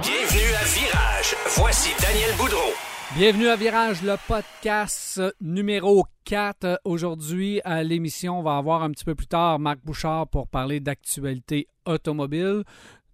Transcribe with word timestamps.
Bienvenue 0.00 0.54
à 0.54 0.64
Virage. 0.64 1.34
Voici 1.56 1.90
Daniel 2.00 2.30
Boudreau. 2.38 2.72
Bienvenue 3.16 3.48
à 3.48 3.56
Virage, 3.56 4.02
le 4.02 4.14
podcast 4.28 5.20
numéro 5.40 6.04
4. 6.24 6.80
Aujourd'hui, 6.84 7.60
à 7.64 7.82
l'émission, 7.82 8.38
on 8.38 8.42
va 8.42 8.58
avoir 8.58 8.84
un 8.84 8.92
petit 8.92 9.04
peu 9.04 9.16
plus 9.16 9.26
tard 9.26 9.58
Marc 9.58 9.80
Bouchard 9.84 10.28
pour 10.28 10.46
parler 10.46 10.78
d'actualité 10.78 11.66
automobile. 11.84 12.62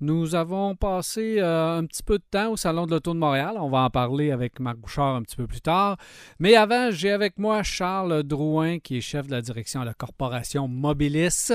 Nous 0.04 0.34
avons 0.34 0.76
passé 0.76 1.36
euh, 1.38 1.78
un 1.78 1.86
petit 1.86 2.02
peu 2.02 2.18
de 2.18 2.24
temps 2.30 2.50
au 2.52 2.58
Salon 2.58 2.84
de 2.84 2.90
l'Auto 2.90 3.14
de 3.14 3.18
Montréal. 3.18 3.54
On 3.58 3.70
va 3.70 3.78
en 3.84 3.88
parler 3.88 4.32
avec 4.32 4.60
Marc 4.60 4.76
Bouchard 4.76 5.14
un 5.16 5.22
petit 5.22 5.34
peu 5.36 5.46
plus 5.46 5.62
tard. 5.62 5.96
Mais 6.38 6.56
avant, 6.56 6.90
j'ai 6.90 7.10
avec 7.10 7.38
moi 7.38 7.62
Charles 7.62 8.22
Drouin, 8.22 8.80
qui 8.80 8.98
est 8.98 9.00
chef 9.00 9.28
de 9.28 9.32
la 9.32 9.40
direction 9.40 9.80
de 9.80 9.86
la 9.86 9.94
corporation 9.94 10.68
Mobilis. 10.68 11.52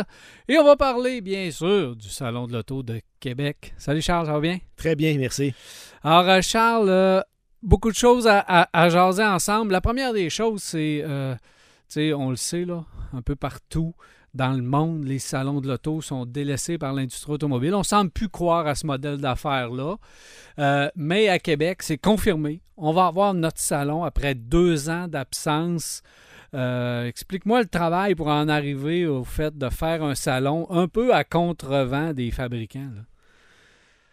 Et 0.48 0.58
on 0.58 0.64
va 0.64 0.76
parler, 0.76 1.22
bien 1.22 1.52
sûr, 1.52 1.96
du 1.96 2.10
Salon 2.10 2.48
de 2.48 2.54
l'Auto 2.54 2.82
de 2.82 3.02
Québec. 3.20 3.76
Salut 3.78 4.02
Charles, 4.02 4.26
ça 4.26 4.34
va 4.34 4.40
bien? 4.40 4.58
Très 4.76 4.96
bien, 4.96 5.16
merci. 5.20 5.54
Alors, 6.02 6.28
euh, 6.28 6.42
Charles, 6.42 6.90
euh, 6.90 7.22
beaucoup 7.62 7.92
de 7.92 7.96
choses 7.96 8.26
à, 8.26 8.40
à- 8.40 8.68
à 8.74 8.90
jaser 8.90 9.26
ensemble. 9.26 9.74
La 9.74 9.82
première 9.82 10.12
des 10.12 10.32
choses, 10.32 10.64
c'est, 10.64 11.04
euh, 11.04 11.36
tu 11.36 11.40
sais, 11.90 12.14
on 12.16 12.32
le 12.32 12.36
sait, 12.36 12.66
là, 12.66 12.84
un 13.14 13.22
peu 13.22 13.36
partout 13.36 13.94
dans 14.34 14.54
le 14.54 14.62
monde, 14.62 15.06
les 15.06 15.20
salons 15.20 15.60
de 15.62 15.68
l'auto 15.68 16.02
sont 16.02 16.26
délaissés 16.26 16.78
par 16.78 16.94
l'industrie 16.94 17.34
automobile. 17.34 17.74
On 17.74 17.80
ne 17.80 17.84
semble 17.84 18.12
plus 18.12 18.30
croire 18.30 18.68
à 18.68 18.76
ce 18.76 18.86
modèle 18.86 19.18
d'affaires-là. 19.18 19.96
Euh, 20.60 20.90
mais 20.96 21.30
à 21.30 21.40
Québec, 21.40 21.82
c'est 21.82 21.98
confirmé. 21.98 22.62
On 22.78 22.94
va 22.94 23.08
avoir 23.08 23.34
notre 23.34 23.60
salon 23.60 24.04
après 24.04 24.36
deux 24.36 24.90
ans 24.90 25.08
d'absence. 25.08 26.02
Euh, 26.54 27.06
Explique-moi 27.06 27.62
le 27.62 27.68
travail 27.68 28.16
pour 28.16 28.28
en 28.28 28.48
arriver 28.48 29.06
au 29.06 29.24
fait 29.24 29.58
de 29.58 29.70
faire 29.70 30.04
un 30.04 30.16
salon 30.16 30.68
un 30.70 30.88
peu 30.88 31.14
à 31.14 31.24
contrevent 31.24 32.14
des 32.14 32.32
fabricants. 32.32 32.90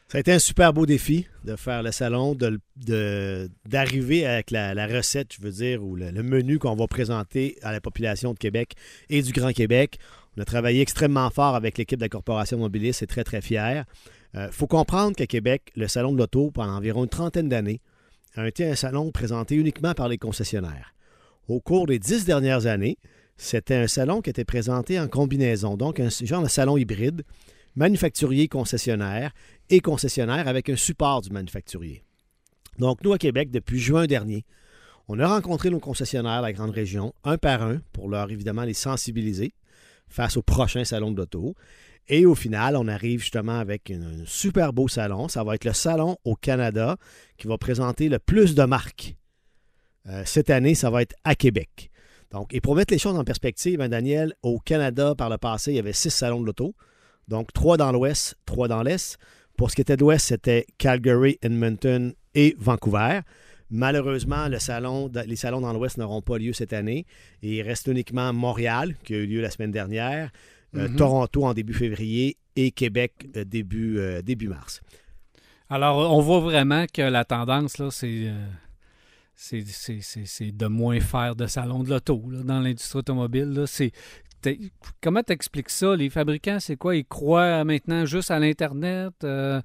Ça 0.09 0.19
a 0.19 0.21
été 0.21 0.33
un 0.33 0.39
super 0.39 0.73
beau 0.73 0.87
défi 0.87 1.27
de 1.45 1.57
faire 1.57 1.83
le 1.83 1.91
salon, 1.91 2.37
d'arriver 2.77 4.25
avec 4.25 4.53
la, 4.53 4.87
recette, 4.87 5.35
je 5.35 5.43
veux 5.43 5.51
dire, 5.51 5.83
ou 5.83 5.97
le, 5.97 6.13
menu 6.23 6.61
qu'on 6.61 6.77
va 6.77 6.87
présenter 6.87 7.59
à 7.63 7.73
la 7.73 7.81
population 7.81 8.33
de 8.33 8.39
Québec 8.39 8.75
et 9.11 9.21
du 9.21 9.33
Grand 9.33 9.53
Québec. 9.53 9.99
On 10.37 10.43
a 10.43 10.45
travaillé 10.45 10.81
extrêmement 10.81 11.29
fort 11.31 11.57
avec 11.57 11.77
l'équipe 11.77 11.99
de 11.99 12.05
la 12.05 12.09
Corporation 12.09 12.57
Mobilis, 12.57 12.93
c'est 12.93 13.09
très, 13.09 13.25
très 13.25 13.41
fier. 13.41 13.85
Il 14.35 14.49
faut 14.53 14.69
comprendre 14.69 15.17
qu'à 15.17 15.27
Québec, 15.27 15.73
le 15.75 15.89
salon 15.89 16.13
de 16.13 16.19
l'auto, 16.19 16.53
pendant 16.53 16.75
environ 16.75 17.03
une 17.03 17.11
trentaine 17.11 17.49
d'années, 17.49 17.81
a 18.37 18.47
été 18.47 18.65
un 18.65 18.77
salon 18.77 19.11
présenté 19.11 19.57
uniquement 19.57 19.95
par 19.95 20.09
les 20.09 20.19
concessionnaires. 20.19 20.95
Au 21.49 21.59
cours 21.59 21.87
des 21.87 21.99
dix 21.99 22.25
dernières 22.25 22.67
années, 22.67 22.99
c'était 23.37 23.75
un 23.75 23.89
salon 23.89 24.21
qui 24.23 24.31
était 24.31 24.45
présenté 24.45 25.01
en 25.01 25.09
combinaison, 25.09 25.77
donc 25.77 25.99
un 25.99 26.11
genre 26.11 26.43
de 26.43 26.49
salon 26.49 26.77
hybride, 26.77 27.23
manufacturier 27.77 28.49
concessionnaire 28.49 29.33
et 29.71 29.81
concessionnaire 29.81 30.49
avec 30.49 30.69
un 30.69 30.77
support 30.77 31.23
du 31.23 31.31
manufacturier. 31.31 32.03
Donc, 32.79 33.03
nous, 33.03 33.13
à 33.13 33.19
Québec, 33.19 33.51
depuis 33.51 33.79
juin 33.79 34.07
dernier, 34.07 34.45
on 35.09 35.19
a 35.19 35.27
rencontré 35.27 35.71
nos 35.71 35.81
concessionnaires 35.81 36.39
de 36.39 36.47
la 36.47 36.53
grande 36.53 36.71
région, 36.71 37.15
un 37.25 37.39
par 37.39 37.63
un, 37.63 37.81
pour 37.93 38.09
leur, 38.09 38.31
évidemment, 38.31 38.65
les 38.65 38.75
sensibiliser 38.75 39.55
face 40.09 40.37
au 40.37 40.43
prochain 40.43 40.85
salon 40.85 41.11
de 41.11 41.17
l'auto. 41.17 41.55
Et 42.09 42.27
au 42.27 42.35
final, 42.35 42.77
on 42.77 42.87
arrive 42.87 43.21
justement 43.21 43.59
avec 43.59 43.91
un, 43.91 44.03
un 44.03 44.27
super 44.27 44.73
beau 44.73 44.89
salon. 44.89 45.29
Ça 45.29 45.43
va 45.43 45.55
être 45.55 45.65
le 45.65 45.73
salon 45.73 46.17
au 46.25 46.37
Canada 46.37 46.97
qui 47.37 47.49
va 47.49 47.59
présenter 47.59 48.09
le 48.09 48.19
plus 48.19 48.55
de 48.55 48.65
marques. 48.65 49.17
Euh, 50.09 50.23
cette 50.25 50.51
année, 50.51 50.75
ça 50.75 50.91
va 50.91 51.03
être 51.03 51.17
à 51.25 51.35
Québec. 51.35 51.91
Donc, 52.31 52.53
et 52.55 52.61
pour 52.61 52.77
mettre 52.77 52.93
les 52.93 52.99
choses 52.99 53.17
en 53.17 53.25
perspective, 53.25 53.81
hein, 53.81 53.89
Daniel, 53.89 54.35
au 54.43 54.59
Canada, 54.59 55.15
par 55.17 55.31
le 55.31 55.39
passé, 55.39 55.73
il 55.73 55.77
y 55.77 55.81
avait 55.81 55.93
six 55.93 56.11
salons 56.11 56.41
de 56.41 56.47
l'auto. 56.47 56.75
Donc, 57.29 57.53
trois 57.53 57.77
dans 57.77 57.91
l'ouest, 57.91 58.37
trois 58.47 58.69
dans 58.69 58.83
l'est. 58.83 59.19
Pour 59.57 59.71
ce 59.71 59.77
qui 59.77 59.81
était 59.83 59.97
de 59.97 60.03
l'ouest, 60.03 60.27
c'était 60.27 60.67
Calgary, 60.79 61.39
Edmonton 61.43 62.13
et 62.35 62.55
Vancouver. 62.59 63.21
Malheureusement, 63.71 64.49
le 64.49 64.59
salon, 64.59 65.11
les 65.27 65.37
salons 65.37 65.61
dans 65.61 65.73
l'ouest 65.73 65.97
n'auront 65.99 66.23
pas 66.23 66.39
lieu 66.39 66.53
cette 66.53 66.73
année. 66.73 67.05
Et 67.43 67.57
il 67.57 67.63
reste 67.63 67.87
uniquement 67.89 68.33
Montréal, 68.33 68.95
qui 69.03 69.15
a 69.15 69.19
eu 69.19 69.27
lieu 69.27 69.41
la 69.41 69.51
semaine 69.51 69.73
dernière, 69.73 70.31
euh, 70.77 70.89
Mhm. 70.89 70.97
Toronto 70.97 71.45
en 71.45 71.55
début 71.55 71.75
février 71.75 72.37
et 72.55 72.71
Québec 72.71 73.13
euh, 73.37 73.45
début, 73.45 73.99
euh, 73.99 74.23
début 74.23 74.49
mars. 74.49 74.81
Alors, 75.69 76.13
on 76.17 76.21
voit 76.21 76.41
vraiment 76.41 76.87
que 76.93 77.03
la 77.03 77.25
tendance, 77.25 77.79
là, 77.79 77.91
c'est. 77.91 78.31
c'est- 79.35 79.65
c'est 79.67 80.01
c'est- 80.01 80.25
c'est 80.27 80.53
de 80.53 80.67
moins 80.67 81.01
faire 81.01 81.35
de 81.37 81.47
salon 81.47 81.83
de 81.83 81.91
l'auto 81.91 82.23
dans 82.45 82.61
l'industrie 82.61 83.01
automobile. 83.01 83.49
là. 83.53 83.67
C'est- 83.67 83.91
Comment 85.03 85.23
tu 85.23 85.33
expliques 85.33 85.71
ça? 85.71 85.97
Les 85.97 86.11
fabricants, 86.11 86.59
c'est 86.61 86.77
quoi? 86.77 86.97
Ils 86.97 87.05
croient 87.05 87.65
maintenant 87.65 88.05
juste 88.07 88.31
à 88.31 88.39
l'Internet? 88.39 89.13
Euh, 89.25 89.61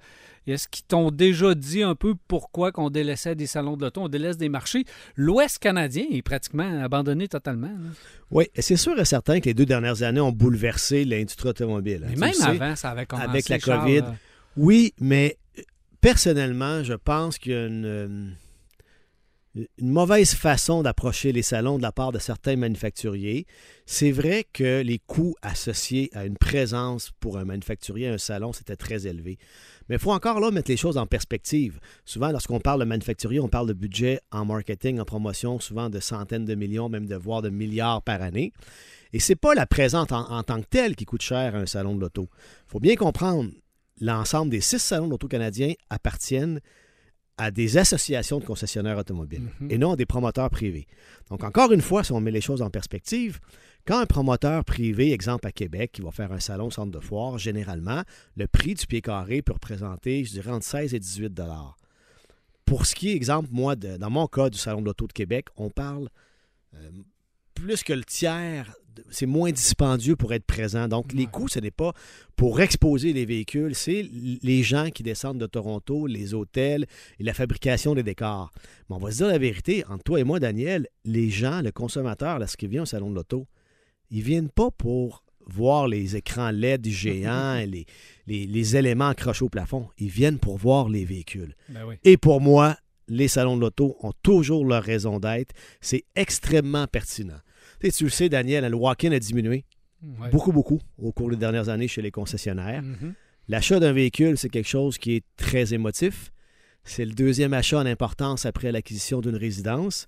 Est-ce 0.48 0.68
qu'ils 0.68 0.86
t'ont 0.86 1.12
déjà 1.12 1.54
dit 1.54 1.84
un 1.84 1.94
peu 1.94 2.16
pourquoi 2.28 2.72
qu'on 2.72 2.90
délaissait 2.90 3.36
des 3.36 3.46
salons 3.48 3.78
de 3.78 3.84
l'auto? 3.86 4.02
On 4.02 4.10
délaisse 4.10 4.38
des 4.38 4.50
marchés? 4.50 4.86
L'Ouest 5.16 5.60
canadien 5.60 6.06
est 6.12 6.22
pratiquement 6.24 6.82
abandonné 6.84 7.28
totalement. 7.28 7.68
là. 7.68 7.90
Oui, 8.32 8.46
c'est 8.58 8.76
sûr 8.78 9.00
et 9.00 9.06
certain 9.06 9.40
que 9.40 9.46
les 9.46 9.54
deux 9.54 9.66
dernières 9.68 10.02
années 10.04 10.20
ont 10.22 10.32
bouleversé 10.32 11.06
l'industrie 11.06 11.50
automobile. 11.50 12.04
hein. 12.06 12.10
Mais 12.12 12.28
même 12.28 12.34
sais. 12.34 12.44
avant, 12.44 12.76
ça 12.76 12.90
avait 12.90 13.06
commencé. 13.06 13.30
avec 13.30 13.50
la 13.50 13.60
Charles, 13.60 13.82
COVID. 13.82 13.98
euh, 14.00 14.12
Oui, 14.58 14.94
mais 15.00 15.38
euh, 15.60 15.62
personnellement, 16.02 16.84
je 16.84 16.94
pense 16.94 17.38
qu'il 17.38 17.52
y 17.52 17.56
a 17.56 17.68
une, 17.68 18.36
une 19.56 19.92
mauvaise 19.92 20.34
façon 20.34 20.82
d'approcher 20.82 21.34
les 21.34 21.42
salons 21.42 21.78
de 21.78 21.82
la 21.82 21.92
part 21.92 22.14
de 22.14 22.20
certains 22.20 22.56
manufacturiers. 22.56 23.46
C'est 23.86 24.12
vrai 24.12 24.46
que 24.54 24.82
les 24.82 25.00
coûts 25.00 25.36
associés 25.42 26.10
à 26.14 26.26
une 26.26 26.38
présence 26.38 27.12
pour 27.20 27.38
un 27.38 27.44
manufacturier 27.44 28.08
à 28.08 28.14
un 28.14 28.18
salon, 28.18 28.54
c'était 28.54 28.78
très 28.78 29.08
élevé. 29.08 29.38
Mais 29.90 29.96
il 29.96 30.00
faut 30.00 30.14
encore 30.14 30.40
là 30.40 30.52
mettre 30.52 30.72
les 30.72 30.78
choses 30.78 30.98
en 30.98 31.06
perspective. 31.06 31.80
Souvent, 32.06 32.32
lorsqu'on 32.32 32.62
parle 32.62 32.80
de 32.80 32.86
manufacturier, 32.86 33.42
on 33.42 33.50
parle 33.50 33.68
de 33.68 33.74
budget 33.74 34.22
en 34.32 34.46
marketing, 34.46 35.00
en 35.00 35.06
promotion, 35.06 35.60
souvent 35.60 35.90
de 35.90 36.00
centaines 36.00 36.46
de 36.46 36.56
millions, 36.56 36.88
même 36.88 37.08
de 37.08 37.16
voire 37.16 37.42
de 37.42 37.50
milliards 37.50 38.02
par 38.02 38.22
année. 38.22 38.54
Et 39.12 39.20
c'est 39.20 39.36
pas 39.36 39.54
la 39.54 39.66
présence 39.66 40.12
en, 40.12 40.44
tant 40.44 40.62
que 40.62 40.68
telle 40.70 40.96
qui 40.96 41.04
coûte 41.04 41.22
cher 41.22 41.56
à 41.56 41.60
un 41.60 41.66
salon 41.66 41.96
de 41.96 42.00
l'auto. 42.00 42.30
Il 42.68 42.72
faut 42.72 42.80
bien 42.80 42.96
comprendre, 42.96 43.52
l'ensemble 44.00 44.50
des 44.50 44.62
six 44.62 44.80
salons 44.80 45.10
d'auto 45.10 45.28
canadiens 45.28 45.74
appartiennent 45.90 46.62
à 47.38 47.50
des 47.52 47.78
associations 47.78 48.40
de 48.40 48.46
concessionnaires 48.46 48.98
automobiles 48.98 49.50
Mhm. 49.62 49.72
et 49.72 49.78
non 49.78 49.94
à 49.94 49.96
des 49.96 50.06
promoteurs 50.06 50.50
privés. 50.50 50.88
Donc, 51.30 51.44
encore 51.44 51.72
une 51.72 51.82
fois, 51.82 52.04
si 52.04 52.12
on 52.12 52.20
met 52.22 52.30
les 52.32 52.42
choses 52.42 52.62
en 52.62 52.70
perspective, 52.70 53.40
quand 53.88 53.98
un 54.00 54.06
promoteur 54.06 54.64
privé, 54.64 55.12
exemple 55.12 55.48
à 55.48 55.52
Québec, 55.52 55.92
qui 55.94 56.02
va 56.02 56.12
faire 56.12 56.32
un 56.32 56.40
salon 56.40 56.70
centre 56.70 56.92
de 56.92 57.00
foire, 57.00 57.38
généralement, 57.40 58.04
le 58.36 58.48
prix 58.48 58.76
du 58.76 58.86
pied 58.86 59.02
carré 59.02 59.42
peut 59.42 59.54
représenter, 59.54 60.24
je 60.24 60.32
dirais, 60.34 60.52
entre 60.52 60.66
16 60.66 60.94
et 60.94 61.00
18 61.00 61.34
dollars. 61.34 61.78
Pour 62.66 62.86
ce 62.86 62.94
qui 62.94 63.10
est, 63.10 63.16
exemple, 63.16 63.50
moi, 63.52 63.76
de- 63.76 63.98
dans 63.98 64.10
mon 64.12 64.28
cas 64.28 64.50
du 64.50 64.58
Salon 64.58 64.82
de 64.82 64.86
l'Auto 64.86 65.08
de 65.08 65.14
Québec, 65.14 65.48
on 65.58 65.70
parle 65.70 66.10
euh, 66.76 66.90
plus 67.56 67.84
que 67.84 67.92
le 67.94 68.04
tiers, 68.06 68.74
c'est 69.10 69.26
moins 69.26 69.52
dispendieux 69.52 70.16
pour 70.16 70.34
être 70.34 70.46
présent. 70.46 70.88
Donc, 70.88 71.14
les 71.14 71.26
coûts, 71.26 71.48
ce 71.48 71.60
n'est 71.60 71.72
pas 71.72 71.94
pour 72.36 72.62
exposer 72.62 73.14
les 73.14 73.26
véhicules, 73.26 73.76
c'est 73.76 74.06
les 74.42 74.64
gens 74.64 74.90
qui 74.90 75.04
descendent 75.04 75.40
de 75.40 75.46
Toronto, 75.46 76.08
les 76.08 76.34
hôtels 76.34 76.86
et 77.20 77.24
la 77.24 77.34
fabrication 77.34 77.96
des 77.96 78.04
décors. 78.04 78.52
Mais 78.90 78.96
on 78.96 79.00
va 79.00 79.12
se 79.12 79.18
dire 79.18 79.28
la 79.28 79.38
vérité, 79.38 79.84
entre 79.88 80.04
toi 80.04 80.20
et 80.20 80.24
moi, 80.24 80.40
Daniel, 80.40 80.88
les 81.06 81.30
gens, 81.30 81.62
le 81.62 81.72
consommateur, 81.72 82.40
lorsqu'il 82.40 82.70
vient 82.70 82.84
au 82.84 82.86
Salon 82.88 83.10
de 83.10 83.16
l'Auto, 83.16 83.48
ils 84.10 84.24
viennent 84.24 84.50
pas 84.50 84.72
pour 84.72 85.24
voir 85.48 85.88
les 85.88 86.16
écrans 86.16 86.52
LED 86.52 86.88
géants, 86.88 87.56
et 87.56 87.66
les, 87.68 87.86
les, 88.28 88.48
les 88.48 88.78
éléments 88.78 89.10
accrochés 89.10 89.46
au 89.46 89.50
plafond. 89.50 89.88
Ils 89.98 90.10
viennent 90.10 90.40
pour 90.40 90.58
voir 90.58 90.90
les 90.90 91.06
véhicules. 91.06 91.56
ben 91.70 91.86
oui. 91.86 91.96
Et 92.04 92.18
pour 92.18 92.42
moi, 92.42 92.78
les 93.08 93.28
salons 93.28 93.58
de 93.58 93.62
l'auto 93.62 93.98
ont 94.02 94.14
toujours 94.24 94.66
leur 94.66 94.84
raison 94.84 95.20
d'être. 95.20 95.54
C'est 95.82 96.06
extrêmement 96.16 96.88
pertinent. 96.88 97.40
Tu, 97.82 97.88
sais, 97.90 97.98
tu 97.98 98.04
le 98.06 98.10
sais, 98.10 98.30
Daniel, 98.30 98.66
le 98.70 98.76
walk-in 98.76 99.12
a 99.12 99.20
diminué 99.20 99.66
Ouais. 100.20 100.30
beaucoup, 100.32 100.52
beaucoup 100.52 100.80
au 100.98 101.12
cours 101.12 101.30
des 101.30 101.36
dernières 101.36 101.70
années 101.70 101.88
chez 101.88 102.02
les 102.02 102.10
concessionnaires. 102.10 102.82
Mhm. 102.82 103.14
L'achat 103.48 103.80
d'un 103.80 103.92
véhicule, 103.92 104.36
c'est 104.38 104.50
quelque 104.50 104.68
chose 104.68 104.98
qui 104.98 105.14
est 105.18 105.24
très 105.38 105.74
émotif. 105.76 106.32
C'est 106.84 107.06
le 107.06 107.12
deuxième 107.14 107.54
achat 107.54 107.78
en 107.78 107.86
importance 107.86 108.48
après 108.48 108.72
l'acquisition 108.72 109.22
d'une 109.22 109.36
résidence. 109.36 110.08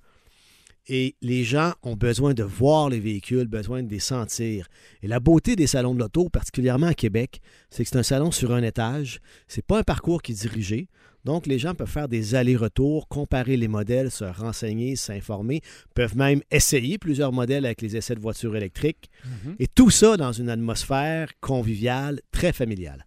Et 0.88 1.16
les 1.22 1.44
gens 1.44 1.74
ont 1.84 1.96
besoin 1.96 2.34
de 2.34 2.44
voir 2.44 2.90
les 2.90 3.00
véhicules, 3.00 3.48
besoin 3.48 3.84
de 3.84 3.90
les 3.90 4.00
sentir. 4.00 4.68
Et 5.04 5.08
la 5.08 5.20
beauté 5.20 5.56
des 5.56 5.68
salons 5.68 5.94
de 5.94 6.00
l'auto, 6.00 6.28
particulièrement 6.28 6.88
à 6.88 6.94
Québec, 6.96 7.40
c'est 7.70 7.84
que 7.84 7.90
c'est 7.90 7.98
un 7.98 8.04
salon 8.04 8.31
sur 8.31 8.52
un 8.52 8.64
étage. 8.64 9.20
C'est 9.48 9.64
pas 9.66 9.78
un 9.80 9.84
parcours 9.84 10.22
qui 10.24 10.31
est 10.31 10.42
dirigé. 10.42 10.90
Donc, 11.25 11.48
les 11.48 11.58
gens 11.58 11.74
peuvent 11.74 11.90
faire 11.90 12.10
des 12.10 12.36
allers-retours, 12.36 13.08
comparer 13.08 13.56
les 13.56 13.68
modèles, 13.68 14.12
se 14.12 14.25
renseigner, 14.25 14.96
s'informer, 14.96 15.62
peuvent 15.94 16.18
même 16.18 16.42
essayer 16.52 16.98
plusieurs 16.98 17.31
modèles 17.31 17.66
avec 17.66 17.81
les 17.81 17.96
essais 17.96 18.16
de 18.16 18.20
voitures 18.20 18.56
électriques. 18.56 19.10
Mhm. 19.25 19.56
Et 19.60 19.68
tout 19.68 19.90
ça 19.90 20.18
dans 20.18 20.34
une 20.34 20.50
atmosphère 20.50 21.30
conviviale, 21.40 22.20
très 22.31 22.52
familiale. 22.52 23.06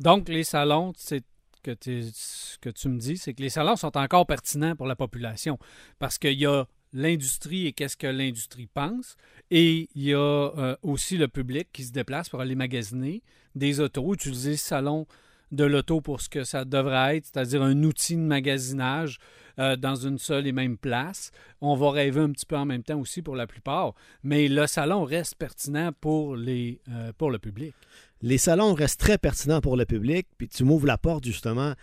Donc, 0.00 0.28
les 0.28 0.44
salons, 0.44 0.92
c'est 0.96 1.22
que, 1.62 1.74
ce 1.80 2.58
que 2.58 2.70
tu 2.70 2.88
me 2.88 2.98
dis, 2.98 3.16
c'est 3.16 3.34
que 3.34 3.42
les 3.42 3.50
salons 3.50 3.76
sont 3.76 3.96
encore 3.96 4.26
pertinents 4.26 4.76
pour 4.76 4.86
la 4.86 4.96
population 4.96 5.58
parce 5.98 6.18
qu'il 6.18 6.38
y 6.38 6.46
a 6.46 6.66
l'industrie 6.92 7.66
et 7.66 7.72
qu'est-ce 7.72 7.96
que 7.96 8.06
l'industrie 8.06 8.68
pense, 8.72 9.16
et 9.50 9.88
il 9.94 10.02
y 10.02 10.14
a 10.14 10.18
euh, 10.18 10.76
aussi 10.82 11.18
le 11.18 11.26
public 11.26 11.68
qui 11.72 11.82
se 11.82 11.90
déplace 11.90 12.28
pour 12.28 12.40
aller 12.40 12.54
magasiner 12.54 13.22
des 13.56 13.80
autos, 13.80 14.14
utiliser 14.14 14.52
le 14.52 14.56
salon 14.56 15.06
de 15.54 15.64
l'auto 15.64 16.00
pour 16.00 16.20
ce 16.20 16.28
que 16.28 16.44
ça 16.44 16.64
devrait 16.64 17.16
être, 17.18 17.26
c'est-à-dire 17.26 17.62
un 17.62 17.82
outil 17.82 18.16
de 18.16 18.20
magasinage 18.20 19.18
euh, 19.58 19.76
dans 19.76 19.94
une 19.94 20.18
seule 20.18 20.46
et 20.46 20.52
même 20.52 20.76
place. 20.76 21.30
On 21.60 21.76
va 21.76 21.90
rêver 21.92 22.20
un 22.20 22.30
petit 22.32 22.46
peu 22.46 22.56
en 22.56 22.64
même 22.66 22.82
temps 22.82 22.98
aussi 22.98 23.22
pour 23.22 23.36
la 23.36 23.46
plupart, 23.46 23.94
mais 24.22 24.48
le 24.48 24.66
salon 24.66 25.04
reste 25.04 25.36
pertinent 25.36 25.92
pour, 26.00 26.36
les, 26.36 26.80
euh, 26.90 27.12
pour 27.16 27.30
le 27.30 27.38
public. 27.38 27.74
Les 28.22 28.38
salons 28.38 28.74
restent 28.74 29.00
très 29.00 29.18
pertinents 29.18 29.60
pour 29.60 29.76
le 29.76 29.84
public, 29.84 30.26
puis 30.38 30.48
tu 30.48 30.64
m'ouvres 30.64 30.86
la 30.86 30.98
porte 30.98 31.24
justement. 31.24 31.74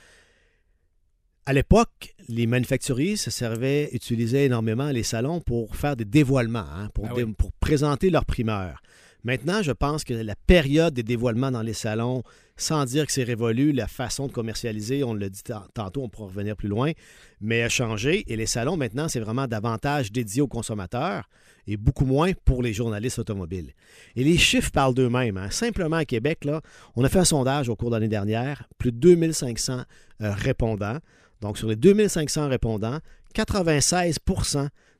À 1.46 1.54
l'époque, 1.54 2.14
les 2.28 2.46
manufacturiers 2.46 3.16
se 3.16 3.32
servaient, 3.32 3.90
utilisaient 3.94 4.46
énormément 4.46 4.90
les 4.92 5.04
salons 5.04 5.42
pour 5.42 5.76
faire 5.76 5.96
des 5.96 6.06
dévoilements, 6.06 6.60
hein, 6.60 6.90
pour, 6.94 7.08
Ah 7.10 7.14
dé- 7.16 7.26
pour 7.26 7.52
présenter 7.54 8.10
leurs 8.12 8.26
primeurs. 8.26 8.82
Maintenant, 9.24 9.62
je 9.62 9.72
pense 9.72 10.04
que 10.04 10.14
la 10.14 10.36
période 10.36 10.94
des 10.94 11.04
dévoilements 11.04 11.52
dans 11.52 11.62
les 11.62 11.74
salons, 11.74 12.24
sans 12.58 12.86
dire 12.86 13.06
que 13.06 13.12
c'est 13.12 13.24
révolu, 13.24 13.72
la 13.72 13.88
façon 13.88 14.28
de 14.28 14.32
commercialiser, 14.32 15.04
on 15.04 15.14
l'a 15.14 15.30
dit 15.30 15.44
tan- 15.44 15.66
tantôt, 15.74 16.02
on 16.04 16.10
pourra 16.10 16.28
revenir 16.28 16.56
plus 16.56 16.70
loin, 16.70 16.92
mais 17.40 17.62
a 17.62 17.70
changé. 17.70 18.24
Et 18.32 18.36
les 18.36 18.46
salons, 18.48 18.78
maintenant, 18.78 19.08
c'est 19.08 19.20
vraiment 19.20 19.48
davantage 19.48 20.12
dédié 20.12 20.42
aux 20.42 20.48
consommateurs 20.48 21.30
et 21.68 21.78
beaucoup 21.78 22.06
moins 22.06 22.32
pour 22.46 22.64
les 22.64 22.74
journalistes 22.74 23.20
automobiles. 23.20 23.74
Et 24.16 24.24
les 24.24 24.38
chiffres 24.38 24.72
parlent 24.72 24.96
d'eux-mêmes. 24.96 25.38
hein. 25.38 25.52
Simplement 25.52 25.98
à 25.98 26.06
Québec, 26.06 26.48
on 26.96 27.04
a 27.04 27.10
fait 27.10 27.20
un 27.20 27.26
sondage 27.26 27.70
au 27.70 27.76
cours 27.76 27.92
de 27.92 27.96
l'année 27.98 28.08
dernière, 28.08 28.68
plus 28.80 28.92
de 28.92 28.98
2500 28.98 29.82
euh, 30.22 30.32
répondants. 30.34 30.98
Donc, 31.42 31.58
sur 31.60 31.68
les 31.68 31.76
2500 31.76 32.48
répondants, 32.50 33.00
96 33.34 34.18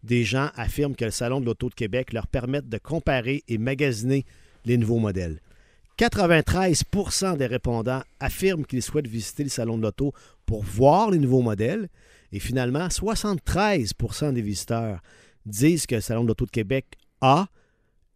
des 0.04 0.24
gens 0.24 0.50
affirment 0.56 0.96
que 0.96 1.06
le 1.06 1.12
Salon 1.12 1.42
de 1.42 1.46
l'Auto 1.46 1.70
de 1.70 1.76
Québec 1.76 2.14
leur 2.14 2.28
permet 2.28 2.62
de 2.62 2.78
comparer 2.78 3.44
et 3.48 3.58
magasiner 3.58 4.26
les 4.66 4.78
nouveaux 4.78 5.00
modèles. 5.00 5.40
93% 5.98 7.38
des 7.38 7.46
répondants 7.46 8.02
affirment 8.20 8.66
qu'ils 8.66 8.82
souhaitent 8.82 9.08
visiter 9.08 9.44
le 9.44 9.50
Salon 9.50 9.78
de 9.78 9.84
l'Auto 9.84 10.14
pour 10.46 10.64
voir 10.64 11.12
les 11.12 11.20
nouveaux 11.20 11.42
modèles. 11.42 11.90
Et 12.32 12.40
finalement, 12.40 12.88
73% 12.88 14.34
des 14.34 14.42
visiteurs 14.42 15.02
disent 15.46 15.86
que 15.86 15.96
le 15.96 16.02
Salon 16.02 16.24
de 16.24 16.30
l'Auto 16.30 16.46
de 16.46 16.52
Québec 16.52 16.86
a 17.20 17.48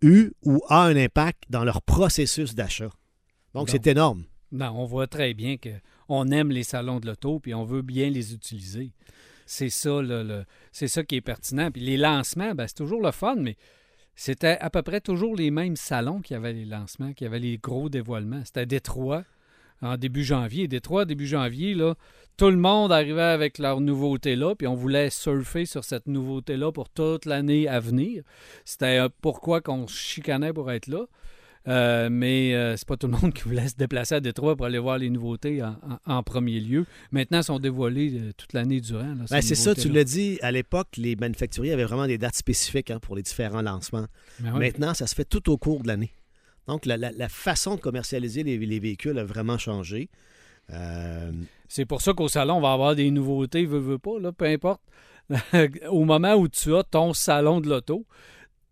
eu 0.01 0.31
ou 0.43 0.61
a 0.67 0.85
un 0.85 0.95
impact 0.95 1.43
dans 1.49 1.63
leur 1.63 1.81
processus 1.81 2.55
d'achat. 2.55 2.89
Donc, 3.53 3.69
c'est 3.69 3.87
énorme. 3.87 4.23
Non, 4.51 4.71
on 4.75 4.85
voit 4.85 5.07
très 5.07 5.33
bien 5.33 5.57
qu'on 5.57 6.31
aime 6.31 6.49
les 6.49 6.63
salons 6.63 6.99
de 6.99 7.07
l'auto 7.07 7.39
puis 7.39 7.53
on 7.53 7.65
veut 7.65 7.81
bien 7.81 8.09
les 8.09 8.33
utiliser. 8.33 8.93
C'est 9.45 9.69
ça, 9.69 10.01
le, 10.01 10.43
qui 11.07 11.15
est 11.15 11.21
pertinent. 11.21 11.69
Les 11.75 11.97
lancements, 11.97 12.55
ben, 12.55 12.67
c'est 12.67 12.75
toujours 12.75 13.01
le 13.01 13.11
fun, 13.11 13.35
mais 13.35 13.57
c'était 14.15 14.57
à 14.59 14.69
peu 14.69 14.81
près 14.81 15.01
toujours 15.01 15.35
les 15.35 15.51
mêmes 15.51 15.75
salons 15.75 16.21
qui 16.21 16.33
avaient 16.33 16.53
les 16.53 16.65
lancements, 16.65 17.13
qui 17.13 17.25
avaient 17.25 17.39
les 17.39 17.57
gros 17.57 17.89
dévoilements. 17.89 18.41
C'était 18.45 18.65
Détroit 18.65 19.23
en 19.81 19.97
début 19.97 20.23
janvier. 20.23 20.67
Détroit, 20.67 21.05
début 21.05 21.27
janvier, 21.27 21.73
là, 21.73 21.95
tout 22.37 22.49
le 22.49 22.57
monde 22.57 22.91
arrivait 22.91 23.21
avec 23.21 23.59
leur 23.59 23.81
nouveauté 23.81 24.35
là, 24.35 24.55
puis 24.55 24.67
on 24.67 24.75
voulait 24.75 25.09
surfer 25.09 25.65
sur 25.65 25.83
cette 25.83 26.07
nouveauté-là 26.07 26.71
pour 26.71 26.89
toute 26.89 27.25
l'année 27.25 27.67
à 27.67 27.79
venir. 27.79 28.23
C'était 28.65 28.99
euh, 28.99 29.09
pourquoi 29.21 29.61
qu'on 29.61 29.87
se 29.87 29.97
chicanait 29.97 30.53
pour 30.53 30.71
être 30.71 30.87
là? 30.87 31.05
Euh, 31.67 32.09
mais 32.11 32.53
euh, 32.53 32.77
c'est 32.77 32.87
pas 32.87 32.95
tout 32.95 33.07
le 33.07 33.13
monde 33.13 33.33
qui 33.33 33.41
voulait 33.43 33.67
se 33.67 33.75
déplacer 33.75 34.15
à 34.15 34.19
Détroit 34.19 34.55
pour 34.55 34.67
aller 34.67 34.77
voir 34.77 34.97
les 34.99 35.09
nouveautés 35.09 35.63
en, 35.63 35.75
en- 36.05 36.13
en 36.17 36.21
premier 36.23 36.59
lieu. 36.59 36.85
Maintenant, 37.11 37.39
elles 37.39 37.43
sont 37.43 37.59
dévoilées 37.59 38.19
euh, 38.21 38.31
toute 38.37 38.53
l'année 38.53 38.81
durant. 38.81 39.15
Ben, 39.15 39.41
ces 39.41 39.41
c'est 39.41 39.55
ça, 39.55 39.73
tu 39.73 39.89
l'as 39.89 40.03
dit, 40.03 40.37
à 40.43 40.51
l'époque, 40.51 40.89
les 40.97 41.15
manufacturiers 41.15 41.73
avaient 41.73 41.85
vraiment 41.85 42.05
des 42.05 42.17
dates 42.19 42.35
spécifiques 42.35 42.91
hein, 42.91 42.99
pour 42.99 43.15
les 43.15 43.23
différents 43.23 43.63
lancements. 43.63 44.05
Ben 44.41 44.51
oui. 44.53 44.59
Maintenant, 44.59 44.93
ça 44.93 45.07
se 45.07 45.15
fait 45.15 45.25
tout 45.25 45.49
au 45.49 45.57
cours 45.57 45.81
de 45.81 45.87
l'année. 45.87 46.11
Donc, 46.67 46.85
la, 46.85 46.97
la- 46.97 47.11
la 47.11 47.29
façon 47.29 47.75
de 47.75 47.81
commercialiser 47.81 48.43
les, 48.43 48.57
les 48.59 48.79
véhicules 48.79 49.17
a 49.17 49.23
vraiment 49.23 49.57
changé. 49.57 50.09
Euh, 50.71 51.31
C'est 51.67 51.85
pour 51.85 52.01
ça 52.01 52.13
qu'au 52.13 52.27
salon, 52.27 52.55
on 52.57 52.61
va 52.61 52.73
avoir 52.73 52.95
des 52.95 53.09
nouveautés, 53.11 53.65
veux, 53.65 53.79
veux 53.79 53.99
pas, 53.99 54.19
là, 54.19 54.31
peu 54.31 54.45
importe. 54.45 54.81
Au 55.89 56.05
moment 56.05 56.35
où 56.35 56.47
tu 56.47 56.75
as 56.75 56.83
ton 56.83 57.13
salon 57.13 57.59
de 57.59 57.69
l'auto, 57.69 58.05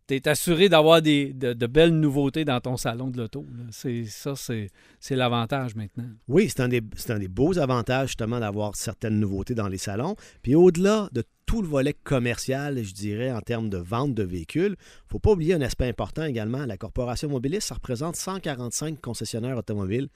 tu 0.07 0.15
es 0.15 0.27
assuré 0.27 0.69
d'avoir 0.69 1.01
de, 1.01 1.67
belles 1.67 1.97
nouveautés 1.97 2.45
dans 2.45 2.59
ton 2.59 2.77
salon 2.77 3.09
de 3.09 3.17
l'auto. 3.17 3.45
C'est, 3.71 4.05
ça, 4.05 4.33
c'est, 4.35 4.69
l'avantage 5.15 5.75
maintenant. 5.75 6.05
oui, 6.27 6.49
c'est 6.49 6.61
un, 6.61 6.67
des, 6.67 6.81
un 7.09 7.19
des 7.19 7.27
beaux 7.27 7.57
avantages, 7.57 8.09
justement, 8.09 8.39
d'avoir 8.39 8.75
certaines 8.75 9.19
nouveautés 9.19 9.55
dans 9.55 9.67
les 9.67 9.77
salons. 9.77 10.15
Puis 10.41 10.55
au-delà 10.55 11.09
de 11.13 11.23
tout 11.45 11.61
le 11.61 11.67
volet 11.67 11.93
commercial, 11.93 12.83
je 12.83 12.93
dirais, 12.93 13.31
en 13.31 13.41
termes 13.41 13.69
de 13.69 13.77
vente 13.77 14.13
de 14.13 14.23
véhicules, 14.23 14.75
il 14.77 15.05
ne 15.05 15.09
faut 15.09 15.19
pas 15.19 15.31
oublier 15.31 15.53
un 15.53 15.61
aspect 15.61 15.87
important 15.87 16.23
également. 16.23 16.65
La 16.65 16.77
Corporation 16.77 17.29
Mobiliste, 17.29 17.67
ça 17.67 17.75
représente 17.75 18.15
145 18.15 18.99
concessionnaires 18.99 19.57
automobiles 19.57 20.09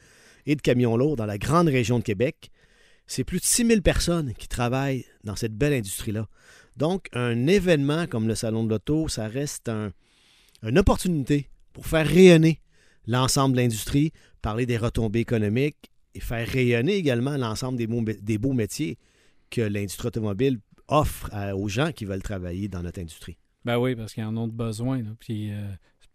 et 0.45 0.55
de 0.55 0.61
camions 0.61 0.97
lourds 0.97 1.15
dans 1.15 1.25
la 1.25 1.37
grande 1.37 1.67
région 1.67 1.99
de 1.99 2.03
Québec. 2.03 2.49
C'est 3.05 3.23
plus 3.23 3.39
de 3.39 3.45
6000 3.45 3.81
personnes 3.81 4.33
qui 4.33 4.47
travaillent 4.47 5.05
dans 5.23 5.35
cette 5.35 5.53
belle 5.53 5.73
industrie-là. 5.73 6.27
Donc, 6.77 7.07
un 7.13 7.47
événement 7.47 8.05
comme 8.07 8.27
le 8.27 8.35
Salon 8.35 8.63
de 8.63 8.69
l'Auto, 8.69 9.07
ça 9.07 9.27
reste 9.27 9.67
un- 9.69 9.91
une 10.63 10.77
opportunité 10.77 11.49
pour 11.73 11.85
faire 11.85 12.07
rayonner 12.07 12.61
l'ensemble 13.07 13.55
de 13.55 13.61
l'industrie, 13.61 14.11
parler 14.41 14.65
des 14.65 14.77
retombées 14.77 15.19
économiques 15.19 15.91
et 16.13 16.19
faire 16.19 16.47
rayonner 16.47 16.93
également 16.95 17.37
l'ensemble 17.37 17.77
des, 17.77 17.87
beaux- 17.87 18.03
métiers 18.53 18.97
que 19.49 19.61
l'industrie 19.61 20.07
automobile 20.07 20.59
offre 20.87 21.29
aux 21.53 21.67
gens 21.67 21.91
qui 21.91 22.05
veulent 22.05 22.21
travailler 22.23 22.67
dans 22.67 22.81
notre 22.83 22.99
industrie. 22.99 23.37
Ben 23.65 23.77
oui, 23.77 23.95
parce 23.95 24.13
qu'ils 24.13 24.23
en 24.23 24.35
ont 24.37 24.47
besoin. 24.47 25.01
Puis 25.19 25.51
euh, 25.51 25.67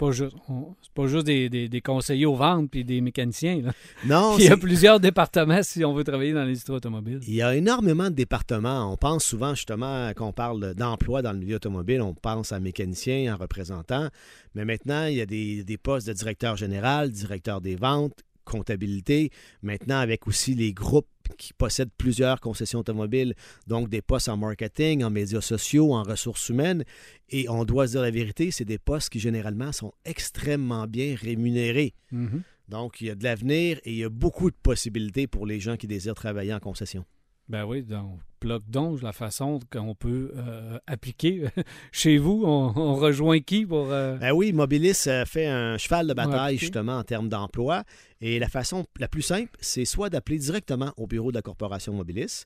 pas 0.07 0.11
juste, 0.13 0.35
on- 0.49 0.75
pas 0.95 1.07
juste 1.07 1.27
des, 1.27 1.49
des- 1.49 1.69
des 1.69 1.81
conseillers 1.81 2.27
aux 2.27 2.35
ventes 2.35 2.69
puis 2.71 2.85
des 2.85 3.01
mécaniciens. 3.01 3.63
là. 3.63 3.73
Non, 4.05 4.37
Il 4.39 4.45
y 4.45 4.49
a 4.49 4.57
plusieurs 4.57 4.99
départements 4.99 5.63
si 5.63 5.85
on 5.85 5.95
veut 5.95 6.03
travailler 6.03 6.33
dans 6.33 6.41
l'industrie 6.45 6.73
automobile. 6.75 7.21
Il 7.29 7.35
y 7.35 7.43
a 7.43 7.55
énormément 7.55 8.11
de 8.11 8.15
départements. 8.17 8.93
On 8.93 8.97
pense 8.97 9.25
souvent 9.25 9.55
justement 9.55 10.09
quand 10.17 10.27
on 10.27 10.33
parle 10.33 10.75
d'emploi 10.75 11.23
dans 11.23 11.33
le 11.33 11.39
milieu 11.39 11.57
automobile, 11.57 12.01
on 12.03 12.15
pense 12.15 12.51
à 12.51 12.59
mécanicien, 12.59 13.33
en 13.33 13.37
représentant. 13.37 14.09
Mais 14.57 14.65
maintenant, 14.65 15.07
il 15.07 15.15
y 15.15 15.21
a 15.21 15.27
des, 15.27 15.63
des 15.63 15.79
postes 15.79 16.09
de 16.09 16.13
directeur 16.13 16.57
général, 16.57 17.11
directeur 17.11 17.61
des 17.61 17.77
ventes, 17.77 18.25
comptabilité. 18.45 19.31
Maintenant, 19.63 19.99
avec 19.99 20.27
aussi 20.27 20.55
les 20.55 20.73
groupes 20.73 21.07
qui 21.39 21.53
possèdent 21.53 21.93
plusieurs 21.97 22.41
concessions 22.41 22.81
automobiles, 22.81 23.35
donc 23.67 23.89
des 23.89 24.03
postes 24.03 24.29
en 24.29 24.37
marketing, 24.37 25.05
en 25.05 25.11
médias 25.11 25.41
sociaux, 25.41 25.95
en 25.95 26.03
ressources 26.03 26.49
humaines. 26.49 26.85
Et 27.29 27.49
on 27.49 27.65
doit 27.65 27.87
se 27.87 27.93
dire 27.93 28.03
la 28.03 28.11
vérité, 28.11 28.51
c'est 28.51 28.65
des 28.65 28.79
postes 28.79 29.11
qui 29.11 29.21
généralement 29.21 29.73
sont 29.73 29.93
extrêmement 30.05 30.87
bien 30.87 31.15
rémunérés. 31.21 31.95
Mhm. 32.11 32.43
Donc, 32.69 33.01
il 33.01 33.09
y 33.09 33.11
a 33.11 33.15
de 33.15 33.25
l'avenir 33.25 33.79
et 33.85 33.93
il 33.93 33.99
y 33.99 34.05
a 34.05 34.09
beaucoup 34.09 34.51
de 34.51 34.57
possibilités 34.63 35.27
pour 35.27 35.47
les 35.47 35.61
gens 35.61 35.77
qui 35.77 35.87
désirent 35.87 36.15
travailler 36.15 36.55
en 36.55 36.61
concession. 36.61 37.05
Ben 37.49 37.65
oui, 37.65 37.83
donc, 37.83 38.19
bloque 38.41 38.69
donc 38.69 39.03
la 39.03 39.13
façon 39.13 39.59
qu'on 39.71 39.95
peut 39.95 40.33
euh, 40.37 40.79
appliquer. 40.87 41.45
Chez 41.93 42.17
vous, 42.17 42.43
on, 42.47 42.73
on 42.77 42.95
rejoint 42.95 43.41
qui 43.41 43.67
pour. 43.67 43.91
euh, 43.91 44.17
Ben 44.17 44.33
oui, 44.33 44.53
Mobilis 44.53 45.05
euh, 45.07 45.25
fait 45.27 45.47
un 45.47 45.77
cheval 45.77 46.07
de 46.07 46.15
bataille 46.15 46.57
justement 46.57 46.99
en 46.99 47.05
termes 47.05 47.29
d'emploi. 47.29 47.85
Et 48.21 48.39
la 48.39 48.49
façon 48.49 48.87
la 48.99 49.09
plus 49.09 49.23
simple, 49.23 49.51
c'est 49.61 49.85
soit 49.85 50.09
d'appeler 50.09 50.39
directement 50.39 50.93
au 50.97 51.07
bureau 51.07 51.31
de 51.31 51.37
la 51.37 51.43
Corporation 51.43 51.93
Mobilis 51.93 52.45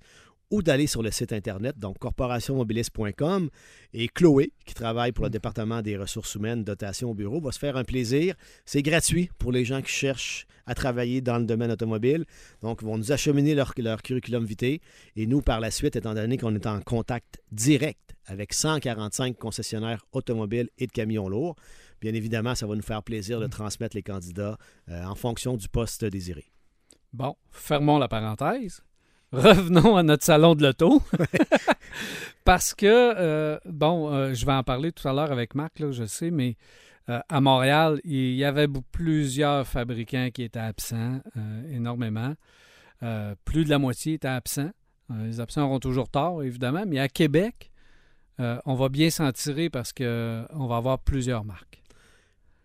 ou 0.50 0.62
d'aller 0.62 0.86
sur 0.86 1.02
le 1.02 1.10
site 1.10 1.32
Internet, 1.32 1.78
donc 1.78 1.98
corporationmobilis.com. 1.98 3.50
Et 3.92 4.08
Chloé, 4.08 4.52
qui 4.64 4.74
travaille 4.74 5.12
pour 5.12 5.24
le 5.24 5.30
département 5.30 5.82
des 5.82 5.96
ressources 5.96 6.34
humaines, 6.34 6.62
dotation 6.64 7.10
au 7.10 7.14
bureau, 7.14 7.40
va 7.40 7.52
se 7.52 7.58
faire 7.58 7.76
un 7.76 7.84
plaisir. 7.84 8.34
C'est 8.64 8.82
gratuit 8.82 9.30
pour 9.38 9.52
les 9.52 9.64
gens 9.64 9.82
qui 9.82 9.90
cherchent 9.90 10.46
à 10.66 10.74
travailler 10.74 11.20
dans 11.20 11.38
le 11.38 11.44
domaine 11.44 11.70
automobile. 11.70 12.24
Donc, 12.62 12.80
ils 12.82 12.86
vont 12.86 12.98
nous 12.98 13.12
acheminer 13.12 13.54
leur, 13.54 13.72
leur 13.78 14.02
curriculum 14.02 14.44
vitae. 14.44 14.78
Et 15.16 15.26
nous, 15.26 15.42
par 15.42 15.60
la 15.60 15.70
suite, 15.70 15.96
étant 15.96 16.14
donné 16.14 16.36
qu'on 16.36 16.54
est 16.54 16.66
en 16.66 16.80
contact 16.80 17.40
direct 17.52 18.14
avec 18.26 18.52
145 18.52 19.36
concessionnaires 19.38 20.04
automobiles 20.12 20.68
et 20.78 20.86
de 20.86 20.92
camions 20.92 21.28
lourds, 21.28 21.56
bien 22.00 22.14
évidemment, 22.14 22.54
ça 22.54 22.66
va 22.66 22.74
nous 22.74 22.82
faire 22.82 23.02
plaisir 23.02 23.40
de 23.40 23.46
transmettre 23.46 23.96
les 23.96 24.02
candidats 24.02 24.58
euh, 24.88 25.04
en 25.04 25.14
fonction 25.14 25.56
du 25.56 25.68
poste 25.68 26.04
désiré. 26.04 26.52
Bon, 27.12 27.36
fermons 27.50 27.98
la 27.98 28.08
parenthèse. 28.08 28.82
Revenons 29.36 29.96
à 29.96 30.02
notre 30.02 30.24
salon 30.24 30.54
de 30.54 30.62
l'auto. 30.62 31.02
Parce 32.44 32.74
que, 32.74 32.86
euh, 32.86 33.58
bon, 33.66 34.12
euh, 34.12 34.34
je 34.34 34.46
vais 34.46 34.52
en 34.52 34.62
parler 34.62 34.92
tout 34.92 35.06
à 35.08 35.12
l'heure 35.12 35.32
avec 35.32 35.54
Marc, 35.54 35.78
là, 35.78 35.90
je 35.90 36.04
sais, 36.04 36.30
mais 36.30 36.56
euh, 37.08 37.20
à 37.28 37.40
Montréal, 37.40 38.00
il 38.04 38.34
y 38.34 38.44
avait 38.44 38.68
plusieurs 38.92 39.66
fabricants 39.66 40.28
qui 40.32 40.42
étaient 40.42 40.58
absents, 40.58 41.20
énormément. 41.70 42.34
Plus 43.44 43.64
de 43.64 43.70
la 43.70 43.78
moitié 43.78 44.14
étaient 44.14 44.28
absents. 44.28 44.70
Les 45.10 45.40
absents 45.40 45.64
auront 45.64 45.78
toujours 45.78 46.08
tort, 46.08 46.42
évidemment, 46.42 46.84
mais 46.86 46.98
à 46.98 47.08
Québec, 47.08 47.70
on 48.38 48.74
va 48.74 48.88
bien 48.88 49.10
s'en 49.10 49.30
tirer 49.32 49.70
parce 49.70 49.92
qu'on 49.92 50.66
va 50.66 50.76
avoir 50.76 50.98
plusieurs 50.98 51.44
marques. 51.44 51.82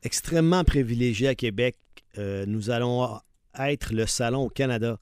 extrêmement 0.04 0.63
privilégié 0.63 1.28
à 1.28 1.36
Québec. 1.36 1.78
Nous 2.18 2.70
allons 2.70 3.20
être 3.60 3.94
le 3.94 4.08
salon 4.08 4.44
au 4.44 4.50
Canada 4.50 4.98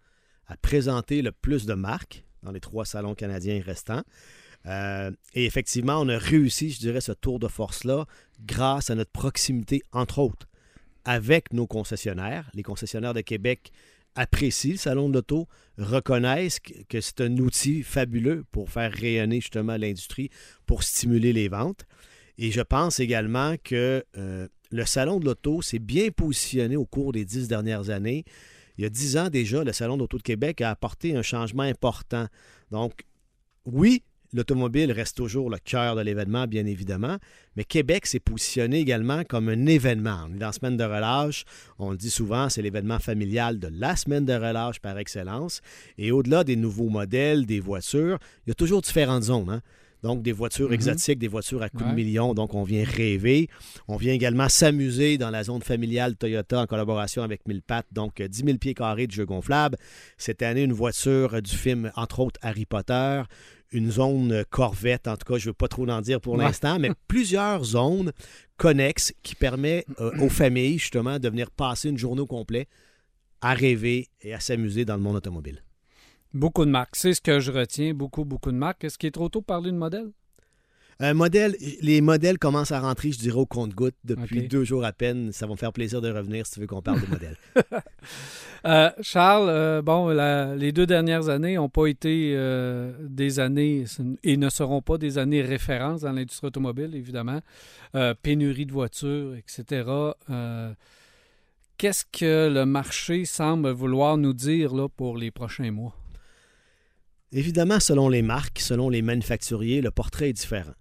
à 0.50 0.58
présenter 0.58 1.22
le 1.22 1.32
plus 1.32 1.66
de 1.66 1.74
marques 1.74 2.26
dans 2.44 2.52
les 2.52 2.60
trois 2.60 2.86
salons 2.86 3.16
canadiens 3.16 3.62
restants. 3.64 4.04
Euh, 4.66 5.12
et 5.34 5.46
effectivement, 5.46 6.02
on 6.02 6.10
a 6.10 6.18
réussi, 6.18 6.70
je 6.70 6.80
dirais, 6.80 7.02
ce 7.02 7.14
tour 7.14 7.40
de 7.40 7.48
force-là 7.48 8.06
grâce 8.42 8.90
à 8.90 8.96
notre 8.96 9.12
proximité, 9.12 9.82
entre 9.94 10.20
autres, 10.20 10.48
avec 11.06 11.54
nos 11.54 11.68
concessionnaires. 11.68 12.50
Les 12.54 12.64
concessionnaires 12.64 13.14
de 13.14 13.22
Québec 13.22 13.72
apprécient 14.16 14.72
le 14.72 14.78
salon 14.78 15.10
de 15.10 15.14
l'auto, 15.14 15.48
reconnaissent 15.78 16.60
que 16.60 17.00
c'est 17.00 17.22
un 17.22 17.38
outil 17.38 17.84
fabuleux 17.84 18.44
pour 18.52 18.70
faire 18.70 18.92
rayonner 18.92 19.40
justement 19.40 19.78
l'industrie, 19.78 20.30
pour 20.66 20.84
stimuler 20.84 21.32
les 21.32 21.48
ventes. 21.48 21.86
Et 22.38 22.52
je 22.52 22.62
pense 22.62 23.00
également 23.00 23.56
que 23.64 24.04
euh, 24.18 24.48
le 24.72 24.86
Salon 24.86 25.20
de 25.20 25.26
l'Auto 25.26 25.62
s'est 25.62 25.80
bien 25.80 26.10
positionné 26.10 26.76
au 26.76 26.86
cours 26.86 27.12
des 27.12 27.26
dix 27.26 27.48
dernières 27.48 27.90
années. 27.90 28.24
Il 28.80 28.84
y 28.84 28.86
a 28.86 28.90
dix 28.90 29.18
ans 29.18 29.30
déjà, 29.30 29.66
le 29.66 29.74
Salon 29.74 29.98
de 29.98 30.04
l'Auto 30.04 30.18
de 30.18 30.24
Québec 30.24 30.62
a 30.62 30.70
apporté 30.70 31.14
un 31.14 31.22
changement 31.22 31.64
important. 31.64 32.28
Donc, 32.72 33.04
oui, 33.66 34.04
l'automobile 34.32 34.94
reste 34.94 35.18
toujours 35.18 35.50
le 35.50 35.58
cœur 35.58 35.98
de 35.98 36.02
l'événement, 36.02 36.48
bien 36.48 36.66
évidemment, 36.66 37.18
mais 37.58 37.66
Québec 37.66 38.06
s'est 38.06 38.22
positionné 38.22 38.80
également 38.80 39.26
comme 39.26 39.50
un 39.50 39.66
événement. 39.66 40.30
Dans 40.30 40.46
la 40.46 40.52
semaine 40.54 40.78
de 40.78 40.86
relâche. 40.86 41.44
On 41.78 41.92
le 41.92 41.98
dit 41.98 42.10
souvent, 42.10 42.48
c'est 42.48 42.62
l'événement 42.62 43.00
familial 43.00 43.60
de 43.60 43.68
la 43.68 43.98
semaine 43.98 44.24
de 44.24 44.32
relâche 44.32 44.80
par 44.80 44.98
excellence. 44.98 45.60
Et 45.98 46.14
au-delà 46.14 46.46
des 46.46 46.56
nouveaux 46.56 46.88
modèles, 46.88 47.46
des 47.46 47.60
voitures, 47.60 48.18
il 48.46 48.52
y 48.52 48.52
a 48.52 48.56
toujours 48.56 48.82
différentes 48.82 49.24
zones. 49.24 49.50
hein. 49.50 49.62
Donc, 50.04 50.22
des 50.22 50.32
voitures 50.32 50.68
Mhm. 50.70 50.74
exotiques, 50.76 51.20
des 51.20 51.28
voitures 51.28 51.62
à 51.62 51.70
coups 51.70 51.84
Ouais. 51.84 51.90
de 51.92 51.96
millions. 51.96 52.34
Donc, 52.34 52.54
on 52.56 52.64
vient 52.64 52.84
rêver. 52.86 53.50
On 53.88 53.98
vient 53.98 54.14
également 54.14 54.48
s'amuser 54.50 55.18
dans 55.18 55.30
la 55.30 55.44
zone 55.44 55.62
familiale 55.62 56.16
Toyota 56.16 56.62
en 56.62 56.66
collaboration 56.68 57.22
avec 57.24 57.48
Mille 57.48 57.62
Pattes. 57.62 57.88
Donc, 57.92 58.22
euh, 58.22 58.28
10 58.28 58.44
000 58.46 58.58
pieds 58.58 58.74
carrés 58.74 59.08
de 59.08 59.12
jeux 59.12 59.26
gonflables. 59.26 59.78
Cette 60.18 60.42
année, 60.42 60.64
une 60.64 60.74
voiture 60.74 61.34
euh, 61.36 61.42
du 61.42 61.56
film, 61.56 61.92
entre 61.96 62.20
autres, 62.22 62.40
Harry 62.42 62.66
Potter. 62.66 63.22
Une 63.72 63.92
zone 63.92 64.32
euh, 64.32 64.44
Corvette, 64.50 65.08
en 65.08 65.16
tout 65.16 65.32
cas, 65.32 65.38
je 65.38 65.46
ne 65.46 65.50
veux 65.50 65.54
pas 65.54 65.68
trop 65.68 65.88
en 65.88 66.02
dire 66.02 66.20
pour 66.22 66.34
Ouais. 66.36 66.44
l'instant, 66.46 66.80
mais 66.80 66.90
plusieurs 67.08 67.64
zones 67.64 68.12
connexes 68.58 69.14
qui 69.22 69.36
permettent 69.36 69.86
euh, 70.00 70.12
aux 70.20 70.30
familles, 70.30 70.80
justement, 70.80 71.20
de 71.20 71.30
venir 71.30 71.52
passer 71.52 71.90
une 71.90 71.98
journée 71.98 72.22
au 72.22 72.26
complet 72.26 72.68
à 73.42 73.54
rêver 73.54 74.08
et 74.22 74.34
à 74.34 74.40
s'amuser 74.40 74.86
dans 74.86 74.96
le 74.96 75.02
monde 75.02 75.18
automobile. 75.18 75.62
Beaucoup 76.34 76.66
de 76.66 76.70
marques. 76.72 76.96
C'est 76.96 77.14
ce 77.14 77.22
que 77.22 77.40
je 77.40 77.52
retiens. 77.52 77.94
Beaucoup, 77.94 78.26
beaucoup 78.26 78.52
de 78.52 78.58
marques. 78.58 78.84
Est-ce 78.84 78.98
qu'il 78.98 79.08
est 79.08 79.12
trop 79.12 79.30
tôt 79.30 79.40
de 79.40 79.46
parler 79.46 79.72
de 79.72 79.78
modèle? 79.78 80.10
Un 81.02 81.14
modèle, 81.14 81.56
les 81.82 82.02
modèles 82.02 82.38
commencent 82.38 82.74
à 82.74 82.82
rentrer, 82.82 83.14
je 83.14 83.20
dirais, 83.20 83.38
au 83.38 83.46
compte-goutte 83.46 83.96
depuis 84.04 84.48
deux 84.50 84.66
jours 84.66 84.84
à 84.84 84.92
peine. 84.92 85.32
Ça 85.32 85.46
va 85.48 85.54
me 85.54 85.58
faire 85.58 85.72
plaisir 85.72 86.02
de 86.02 86.12
revenir 86.12 86.46
si 86.46 86.56
tu 86.56 86.60
veux 86.60 86.68
qu'on 86.68 86.82
parle 86.82 87.02
de 87.02 87.08
modèles. 87.08 87.38
Euh, 88.66 88.90
Charles, 89.02 89.48
euh, 89.48 89.82
bon, 89.82 90.10
la- 90.10 90.54
les 90.54 90.74
deux 90.74 90.86
dernières 90.86 91.30
années 91.30 91.56
n'ont 91.56 91.70
pas 91.70 91.88
été 91.88 92.34
euh, 92.36 92.92
des 93.08 93.40
années 93.40 93.86
et 94.26 94.36
ne 94.36 94.50
seront 94.50 94.82
pas 94.82 94.98
des 94.98 95.18
années 95.18 95.42
références 95.42 96.02
dans 96.02 96.12
l'industrie 96.12 96.48
automobile, 96.48 96.94
évidemment. 96.94 97.40
Pénurie 98.22 98.66
de 98.66 98.74
voitures, 98.74 99.36
etc. 99.36 99.90
Qu'est-ce 101.78 102.04
que 102.12 102.50
le 102.54 102.66
marché 102.66 103.24
semble 103.24 103.70
vouloir 103.70 104.18
nous 104.18 104.34
dire 104.34 104.76
là, 104.76 104.90
pour 104.90 105.16
les 105.18 105.32
prochains 105.32 105.72
mois? 105.72 105.96
Évidemment, 107.32 107.80
selon 107.80 108.10
les 108.10 108.22
marques, 108.22 108.60
selon 108.60 108.90
les 108.90 109.02
manufacturiers, 109.02 109.82
le 109.82 109.92
portrait 109.92 110.30
est 110.30 110.34
différent. 110.34 110.74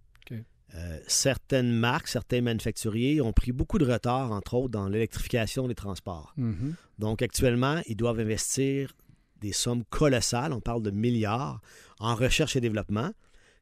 Euh, 0.74 0.98
certaines 1.06 1.72
marques, 1.72 2.08
certains 2.08 2.42
manufacturiers 2.42 3.20
ont 3.20 3.32
pris 3.32 3.52
beaucoup 3.52 3.78
de 3.78 3.90
retard, 3.90 4.32
entre 4.32 4.54
autres, 4.54 4.68
dans 4.68 4.88
l'électrification 4.88 5.66
des 5.66 5.74
transports. 5.74 6.34
Mhm. 6.36 6.74
Donc, 6.98 7.22
actuellement, 7.22 7.80
ils 7.86 7.96
doivent 7.96 8.20
investir 8.20 8.94
des 9.40 9.52
sommes 9.52 9.84
colossales, 9.84 10.52
on 10.52 10.60
parle 10.60 10.82
de 10.82 10.90
milliards, 10.90 11.60
en 12.00 12.14
recherche 12.14 12.56
et 12.56 12.60
développement, 12.60 13.12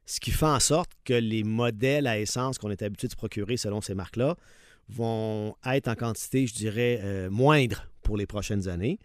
ce 0.05 0.19
qui 0.19 0.31
fait 0.31 0.45
en 0.45 0.59
sorte 0.59 0.91
que 1.05 1.13
les 1.13 1.43
modèles 1.43 2.07
à 2.07 2.19
essence 2.19 2.57
qu'on 2.57 2.71
est 2.71 2.81
habitué 2.81 3.07
de 3.07 3.13
se 3.13 3.17
procurer 3.17 3.57
selon 3.57 3.81
ces 3.81 3.93
marques-là 3.93 4.35
vont 4.89 5.55
être 5.65 5.87
en 5.87 5.95
quantité, 5.95 6.47
je 6.47 6.53
dirais, 6.53 6.99
euh, 7.03 7.29
moindre 7.29 7.89
pour 8.01 8.17
les 8.17 8.25
prochaines 8.25 8.67
années. 8.67 8.99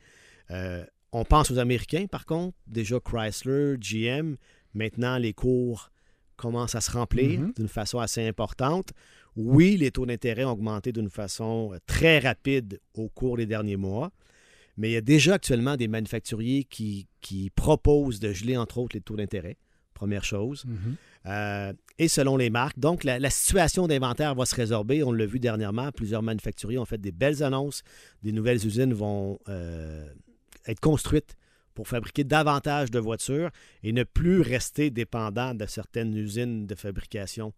Euh, 0.50 0.84
on 1.12 1.24
pense 1.24 1.50
aux 1.50 1.58
Américains, 1.58 2.06
par 2.10 2.24
contre, 2.26 2.56
déjà 2.66 2.98
Chrysler, 3.00 3.76
GM, 3.78 4.36
maintenant 4.74 5.18
les 5.18 5.32
cours 5.32 5.90
commencent 6.36 6.74
à 6.74 6.80
se 6.80 6.90
remplir 6.90 7.38
Mhm. 7.40 7.52
d'une 7.56 7.68
façon 7.68 7.98
assez 7.98 8.26
importante. 8.26 8.90
Oui, 9.36 9.76
les 9.76 9.90
taux 9.90 10.06
d'intérêt 10.06 10.44
ont 10.44 10.52
augmenté 10.52 10.92
d'une 10.92 11.08
façon 11.10 11.72
très 11.86 12.18
rapide 12.18 12.80
au 12.94 13.08
cours 13.08 13.36
des 13.36 13.46
derniers 13.46 13.76
mois, 13.76 14.10
mais 14.76 14.90
il 14.90 14.92
y 14.92 14.96
a 14.96 15.00
déjà 15.02 15.34
actuellement 15.34 15.76
des 15.76 15.88
manufacturiers 15.88 16.64
qui, 16.64 17.06
qui 17.20 17.50
proposent 17.50 18.18
de 18.20 18.32
geler, 18.32 18.56
entre 18.56 18.78
autres, 18.78 18.96
les 18.96 19.00
taux 19.02 19.16
d'intérêt. 19.16 19.56
Première 19.94 20.24
chose. 20.24 20.64
Mhm. 20.66 20.96
Euh, 21.26 21.72
et 21.98 22.08
selon 22.08 22.36
les 22.36 22.50
marques. 22.50 22.78
Donc, 22.78 23.04
la, 23.04 23.18
la 23.20 23.30
situation 23.30 23.86
d'inventaire 23.86 24.34
va 24.34 24.44
se 24.46 24.54
résorber. 24.56 25.04
On 25.04 25.12
l'a 25.12 25.26
vu 25.26 25.38
dernièrement. 25.38 25.92
Plusieurs 25.92 26.22
manufacturiers 26.22 26.78
ont 26.78 26.84
fait 26.86 26.98
des 27.00 27.12
belles 27.12 27.42
annonces. 27.44 27.82
Des 28.22 28.32
nouvelles 28.32 28.66
usines 28.66 28.92
vont 28.94 29.38
euh, 29.48 30.10
être 30.66 30.80
construites 30.80 31.36
pour 31.74 31.88
fabriquer 31.88 32.24
davantage 32.24 32.90
de 32.90 32.98
voitures 32.98 33.50
et 33.82 33.92
ne 33.92 34.04
plus 34.04 34.40
rester 34.40 34.90
dépendant 34.90 35.54
de 35.54 35.66
certaines 35.66 36.14
usines 36.14 36.66
de 36.66 36.74
fabrication 36.74 37.52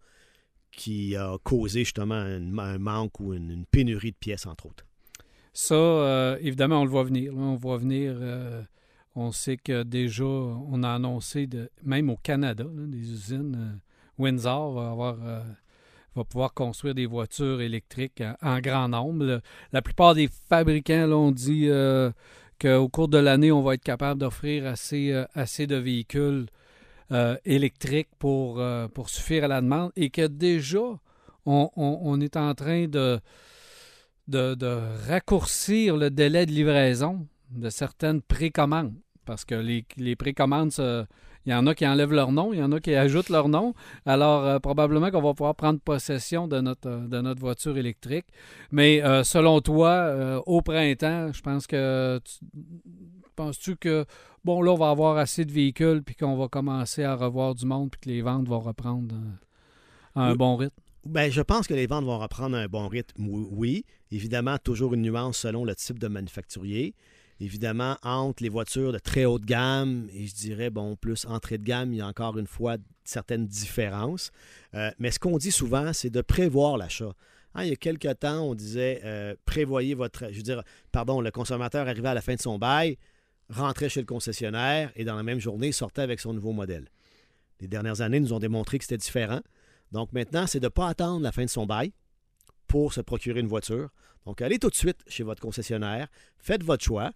qui 0.70 1.16
a 1.16 1.37
causé 1.42 1.80
justement 1.80 2.14
un, 2.14 2.78
manque 2.78 3.20
ou 3.20 3.32
une, 3.32 3.64
pénurie 3.66 4.12
de 4.12 4.16
pièces, 4.16 4.46
entre 4.46 4.66
autres. 4.66 4.84
Ça, 5.52 5.75
euh, 5.75 6.37
évidemment, 6.40 6.80
on 6.80 6.84
le 6.84 6.90
voit 6.90 7.04
venir. 7.04 7.32
On 7.37 7.54
voit 7.54 7.78
venir. 7.78 8.14
euh, 8.16 8.62
on 9.14 9.30
sait 9.30 9.56
que 9.56 9.84
déjà, 9.84 10.25
on 10.25 10.82
a 10.82 10.90
annoncé, 10.90 11.49
même 11.84 12.11
au 12.11 12.16
Canada, 12.16 12.64
des 12.68 13.12
usines. 13.12 13.54
euh, 13.56 13.78
Windsor 14.18 14.73
va, 14.73 14.90
avoir, 14.90 15.16
va 16.14 16.25
pouvoir 16.25 16.54
construire 16.54 16.94
des 16.94 17.06
voitures 17.06 17.61
électriques 17.61 18.23
en, 18.42 18.61
grand 18.61 18.88
nombre. 18.88 19.40
La 19.73 19.82
plupart 19.82 20.14
des 20.14 20.28
fabricants 20.49 21.06
là, 21.06 21.16
ont 21.16 21.32
dit 21.32 21.68
qu'au 22.58 22.88
cours 22.88 23.08
de 23.08 23.18
l'année, 23.18 23.52
on 23.52 23.62
va 23.62 23.75
être 23.75 23.82
capable 23.84 24.20
d'offrir 24.20 24.66
assez, 24.66 25.12
euh, 25.12 25.25
assez 25.34 25.66
de 25.66 25.76
véhicules 25.76 26.46
euh, 27.12 27.37
électriques 27.44 28.08
pour, 28.18 28.61
euh, 28.61 28.88
pour 28.88 29.11
suffire 29.11 29.44
à 29.44 29.49
la 29.49 29.61
demande 29.61 29.92
et 29.96 30.11
que 30.11 30.26
déjà, 30.26 30.78
on, 31.46 31.70
on- 31.76 32.20
est 32.20 32.37
en 32.37 32.54
train 32.54 32.87
de 32.88 33.20
de, 34.28 34.54
raccourcir 35.08 35.96
le 35.96 36.11
délai 36.11 36.46
de 36.46 36.52
livraison 36.52 37.26
de 37.50 37.68
certaines 37.70 38.23
précommandes. 38.23 38.94
Parce 39.26 39.44
que 39.44 39.54
les, 39.54 39.84
les 39.96 40.16
précommandes, 40.16 40.73
ça- 40.73 41.06
il 41.46 41.52
y 41.52 41.54
en 41.54 41.66
a 41.66 41.74
qui 41.74 41.86
enlèvent 41.86 42.12
leur 42.12 42.32
nom, 42.32 42.52
il 42.52 42.58
y 42.58 42.62
en 42.62 42.72
a 42.72 42.80
qui 42.80 42.94
ajoutent 42.94 43.28
leur 43.28 43.48
nom. 43.48 43.74
Alors, 44.06 44.44
euh, 44.44 44.58
probablement 44.58 45.10
qu'on 45.10 45.22
va 45.22 45.34
pouvoir 45.34 45.54
prendre 45.54 45.78
possession 45.80 46.48
de 46.48 46.60
notre, 46.60 46.88
euh, 46.88 47.06
de 47.06 47.20
notre 47.20 47.40
voiture 47.40 47.76
électrique. 47.76 48.26
Mais 48.72 49.02
euh, 49.02 49.24
selon 49.24 49.60
toi, 49.60 49.90
euh, 49.90 50.40
au 50.46 50.62
printemps, 50.62 51.32
je 51.32 51.40
pense 51.42 51.66
que. 51.66 52.20
tu- 52.24 52.44
Penses-tu 53.36 53.74
que, 53.74 54.04
bon, 54.44 54.62
là, 54.62 54.70
on 54.70 54.76
va 54.76 54.90
avoir 54.90 55.16
assez 55.16 55.44
de 55.44 55.50
véhicules, 55.50 56.04
puis 56.04 56.14
qu'on 56.14 56.36
va 56.36 56.46
commencer 56.46 57.02
à 57.02 57.16
revoir 57.16 57.56
du 57.56 57.66
monde, 57.66 57.90
puis 57.90 58.00
que 58.02 58.08
les 58.08 58.22
ventes 58.22 58.46
vont 58.46 58.60
reprendre 58.60 59.12
à 60.14 60.28
un 60.28 60.30
Oui. 60.30 60.36
bon 60.36 60.54
rythme? 60.54 60.76
Ben, 61.04 61.32
je 61.32 61.42
pense 61.42 61.66
que 61.66 61.74
les 61.74 61.88
ventes 61.88 62.04
vont 62.04 62.20
reprendre 62.20 62.56
un 62.56 62.68
bon 62.68 62.86
rythme, 62.86 63.26
oui. 63.26 63.46
oui. 63.50 63.84
Évidemment, 64.12 64.56
toujours 64.58 64.94
une 64.94 65.02
nuance 65.02 65.38
selon 65.38 65.64
le 65.64 65.74
type 65.74 65.98
de 65.98 66.06
manufacturier. 66.06 66.94
Évidemment, 67.41 67.97
entre 68.03 68.43
les 68.43 68.49
voitures 68.49 68.93
de 68.93 68.99
très 68.99 69.25
haute 69.25 69.45
gamme 69.45 70.09
et 70.12 70.26
je 70.26 70.35
dirais, 70.35 70.71
bon, 70.71 70.97
plus 70.97 71.26
entrée 71.26 71.59
de 71.59 71.64
gamme, 71.64 71.93
il 71.93 71.97
y 71.97 72.00
a 72.00 72.07
encore 72.07 72.38
une 72.38 72.47
fois 72.47 72.76
certaines 73.05 73.47
différences. 73.47 74.31
Euh, 74.75 74.91
mais 74.99 75.11
ce 75.11 75.19
qu'on 75.19 75.37
dit 75.37 75.50
souvent, 75.50 75.93
c'est 75.93 76.11
de 76.11 76.21
prévoir 76.21 76.76
l'achat. 76.76 77.12
Hein, 77.55 77.64
il 77.64 77.71
y 77.71 77.73
a 77.73 77.76
quelques 77.76 78.19
temps, 78.21 78.41
on 78.43 78.55
disait, 78.55 79.00
euh, 79.05 79.35
prévoyez 79.45 79.95
votre... 79.95 80.31
Je 80.31 80.37
veux 80.37 80.43
dire, 80.43 80.62
pardon, 80.93 81.21
le 81.21 81.31
consommateur 81.31 81.88
arrivait 81.88 82.09
à 82.09 82.14
la 82.14 82.23
fin 82.23 82.35
de 82.35 82.41
son 82.41 82.59
bail, 82.59 82.99
rentrait 83.49 83.88
chez 83.88 84.00
le 84.00 84.07
concessionnaire 84.07 84.93
et 84.97 85.05
dans 85.05 85.17
la 85.17 85.23
même 85.23 85.41
journée, 85.41 85.73
sortait 85.73 86.03
avec 86.03 86.21
son 86.21 86.35
nouveau 86.35 86.53
modèle. 86.53 86.88
Les 87.61 87.69
dernières 87.69 88.00
années 88.00 88.21
nous 88.21 88.33
ont 88.33 88.38
démontré 88.38 88.79
que 88.79 88.85
c'était 88.85 88.97
différent. 88.97 89.41
Donc 89.93 90.12
maintenant, 90.12 90.47
c'est 90.47 90.61
de 90.61 90.67
ne 90.67 90.71
pas 90.71 90.88
attendre 90.88 91.23
la 91.23 91.33
fin 91.33 91.45
de 91.45 91.50
son 91.50 91.67
bail 91.67 91.93
pour 92.67 92.93
se 92.93 93.00
procurer 93.00 93.41
une 93.41 93.47
voiture. 93.47 93.91
Donc 94.26 94.41
allez 94.41 94.59
tout 94.59 94.71
de 94.71 94.75
suite 94.75 95.03
chez 95.07 95.23
votre 95.23 95.41
concessionnaire, 95.41 96.09
faites 96.38 96.62
votre 96.62 96.83
choix, 96.83 97.12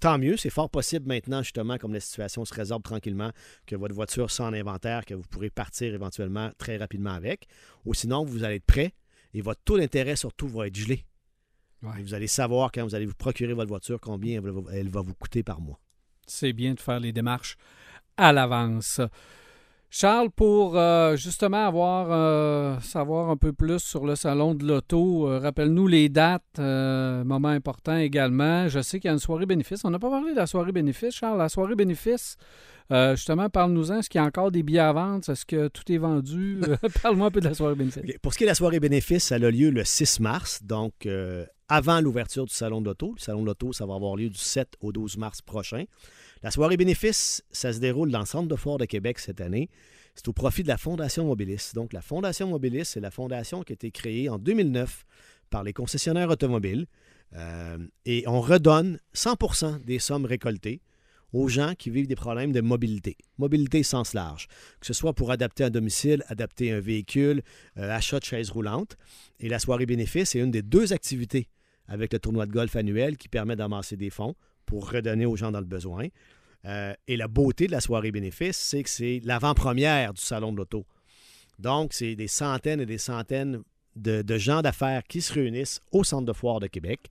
tant 0.00 0.18
mieux, 0.18 0.36
c'est 0.36 0.50
fort 0.50 0.70
possible 0.70 1.06
maintenant, 1.06 1.42
justement, 1.42 1.78
comme 1.78 1.92
la 1.92 2.00
situation 2.00 2.44
se 2.44 2.54
résorbe 2.54 2.82
tranquillement, 2.82 3.30
que 3.66 3.76
votre 3.76 3.94
voiture 3.94 4.30
soit 4.30 4.46
en 4.46 4.52
inventaire, 4.52 5.04
que 5.04 5.14
vous 5.14 5.22
pourrez 5.28 5.50
partir 5.50 5.94
éventuellement 5.94 6.50
très 6.58 6.76
rapidement 6.76 7.12
avec. 7.12 7.46
Ou 7.84 7.94
sinon, 7.94 8.24
vous 8.24 8.44
allez 8.44 8.56
être 8.56 8.66
prêt 8.66 8.92
et 9.32 9.40
votre 9.40 9.60
taux 9.64 9.78
d'intérêt 9.78 10.16
surtout 10.16 10.48
va 10.48 10.66
être 10.66 10.76
gelé. 10.76 11.04
Ouais. 11.82 12.02
Vous 12.02 12.14
allez 12.14 12.28
savoir 12.28 12.72
quand 12.72 12.84
vous 12.84 12.94
allez 12.94 13.06
vous 13.06 13.14
procurer 13.14 13.52
votre 13.52 13.68
voiture 13.68 14.00
combien 14.00 14.40
elle 14.72 14.88
va 14.88 15.02
vous 15.02 15.14
coûter 15.14 15.42
par 15.42 15.60
mois. 15.60 15.80
C'est 16.26 16.52
bien 16.52 16.74
de 16.74 16.80
faire 16.80 17.00
les 17.00 17.12
démarches 17.12 17.56
à 18.16 18.32
l'avance. 18.32 19.00
Charles, 19.96 20.30
pour 20.32 20.76
euh, 20.76 21.14
justement 21.14 21.68
avoir 21.68 22.08
euh, 22.10 22.80
savoir 22.80 23.30
un 23.30 23.36
peu 23.36 23.52
plus 23.52 23.78
sur 23.78 24.04
le 24.04 24.16
salon 24.16 24.52
de 24.56 24.66
l'auto, 24.66 25.28
euh, 25.28 25.38
rappelle-nous 25.38 25.86
les 25.86 26.08
dates, 26.08 26.58
moment 26.58 27.50
important 27.50 27.96
également. 27.96 28.66
Je 28.66 28.80
sais 28.80 28.98
qu'il 28.98 29.06
y 29.06 29.10
a 29.10 29.12
une 29.12 29.20
soirée 29.20 29.46
bénéfice. 29.46 29.84
On 29.84 29.90
n'a 29.90 30.00
pas 30.00 30.10
parlé 30.10 30.32
de 30.32 30.36
la 30.36 30.48
soirée 30.48 30.72
bénéfice, 30.72 31.14
Charles. 31.14 31.38
La 31.38 31.48
soirée 31.48 31.76
bénéfice, 31.76 32.36
justement, 32.90 33.48
parle-nous-en. 33.48 34.00
Est-ce 34.00 34.10
qu'il 34.10 34.20
y 34.20 34.24
a 34.24 34.26
encore 34.26 34.50
des 34.50 34.64
billets 34.64 34.80
à 34.80 34.92
vendre? 34.92 35.30
Est-ce 35.30 35.46
que 35.46 35.68
tout 35.68 35.84
est 35.92 35.98
vendu? 35.98 36.60
Parle-moi 37.04 37.28
un 37.28 37.30
peu 37.30 37.40
de 37.40 37.46
la 37.46 37.54
soirée 37.54 37.76
bénéfice. 37.76 38.02
Pour 38.20 38.32
ce 38.32 38.38
qui 38.38 38.42
est 38.42 38.48
de 38.48 38.50
la 38.50 38.56
soirée 38.56 38.80
bénéfice, 38.80 39.30
elle 39.30 39.44
a 39.44 39.50
lieu 39.52 39.70
le 39.70 39.84
6 39.84 40.18
mars, 40.18 40.60
donc 40.64 41.06
avant 41.68 42.00
l'ouverture 42.00 42.46
du 42.46 42.52
Salon 42.52 42.80
de 42.80 42.86
l'Auto. 42.86 43.14
Le 43.16 43.22
Salon 43.22 43.42
de 43.42 43.46
l'Auto, 43.46 43.72
ça 43.72 43.86
va 43.86 43.94
avoir 43.94 44.16
lieu 44.16 44.28
du 44.28 44.38
7 44.38 44.72
au 44.80 44.90
12 44.90 45.18
mars 45.18 45.40
prochain. 45.40 45.84
La 46.44 46.50
soirée 46.50 46.76
bénéfice, 46.76 47.42
ça 47.52 47.72
se 47.72 47.78
déroule 47.78 48.10
dans 48.10 48.18
le 48.18 48.26
Centre 48.26 48.48
de 48.48 48.54
foire 48.54 48.76
de 48.76 48.84
Québec 48.84 49.18
cette 49.18 49.40
année. 49.40 49.70
C'est 50.14 50.28
au 50.28 50.34
profit 50.34 50.62
de 50.62 50.68
la 50.68 50.76
Fondation 50.76 51.24
Mobilis. 51.24 51.70
Donc, 51.74 51.94
la 51.94 52.02
Fondation 52.02 52.48
Mobilis, 52.48 52.84
c'est 52.84 53.00
la 53.00 53.10
fondation 53.10 53.62
qui 53.62 53.72
a 53.72 53.76
été 53.76 53.90
créée 53.90 54.28
en 54.28 54.36
2009 54.36 55.06
par 55.48 55.64
les 55.64 55.72
concessionnaires 55.72 56.28
automobiles. 56.28 56.84
Euh, 57.34 57.78
et 58.04 58.24
on 58.26 58.42
redonne 58.42 58.98
100% 59.14 59.84
des 59.86 59.98
sommes 59.98 60.26
récoltées 60.26 60.82
aux 61.32 61.48
gens 61.48 61.74
qui 61.74 61.88
vivent 61.88 62.08
des 62.08 62.14
problèmes 62.14 62.52
de 62.52 62.60
mobilité. 62.60 63.16
Mobilité 63.38 63.82
sens 63.82 64.12
large. 64.12 64.46
Que 64.80 64.86
ce 64.86 64.92
soit 64.92 65.14
pour 65.14 65.30
adapter 65.30 65.64
un 65.64 65.70
domicile, 65.70 66.24
adapter 66.28 66.72
un 66.72 66.80
véhicule, 66.80 67.40
euh, 67.78 67.90
achat 67.90 68.18
de 68.18 68.24
chaises 68.26 68.50
roulantes. 68.50 68.98
Et 69.40 69.48
la 69.48 69.58
soirée 69.58 69.86
bénéfice 69.86 70.34
est 70.34 70.40
une 70.40 70.50
des 70.50 70.60
deux 70.60 70.92
activités 70.92 71.48
avec 71.88 72.12
le 72.12 72.18
tournoi 72.18 72.44
de 72.44 72.52
golf 72.52 72.76
annuel 72.76 73.16
qui 73.16 73.30
permet 73.30 73.56
d'amasser 73.56 73.96
des 73.96 74.10
fonds 74.10 74.34
pour 74.74 74.90
redonner 74.90 75.24
aux 75.24 75.36
gens 75.36 75.52
dans 75.52 75.60
le 75.60 75.66
besoin. 75.66 76.08
Euh, 76.64 76.94
et 77.06 77.16
la 77.16 77.28
beauté 77.28 77.68
de 77.68 77.70
la 77.70 77.80
soirée 77.80 78.10
bénéfice, 78.10 78.56
c'est 78.56 78.82
que 78.82 78.90
c'est 78.90 79.20
l'avant-première 79.22 80.14
du 80.14 80.20
Salon 80.20 80.50
de 80.50 80.56
l'Auto. 80.56 80.84
Donc, 81.60 81.92
c'est 81.92 82.16
des 82.16 82.26
centaines 82.26 82.80
et 82.80 82.86
des 82.86 82.98
centaines 82.98 83.62
de, 83.94 84.36
gens 84.36 84.62
d'affaires 84.62 85.04
qui 85.04 85.20
se 85.20 85.32
réunissent 85.32 85.80
au 85.92 86.02
Centre 86.02 86.26
de 86.26 86.32
foire 86.32 86.58
de 86.58 86.66
Québec 86.66 87.02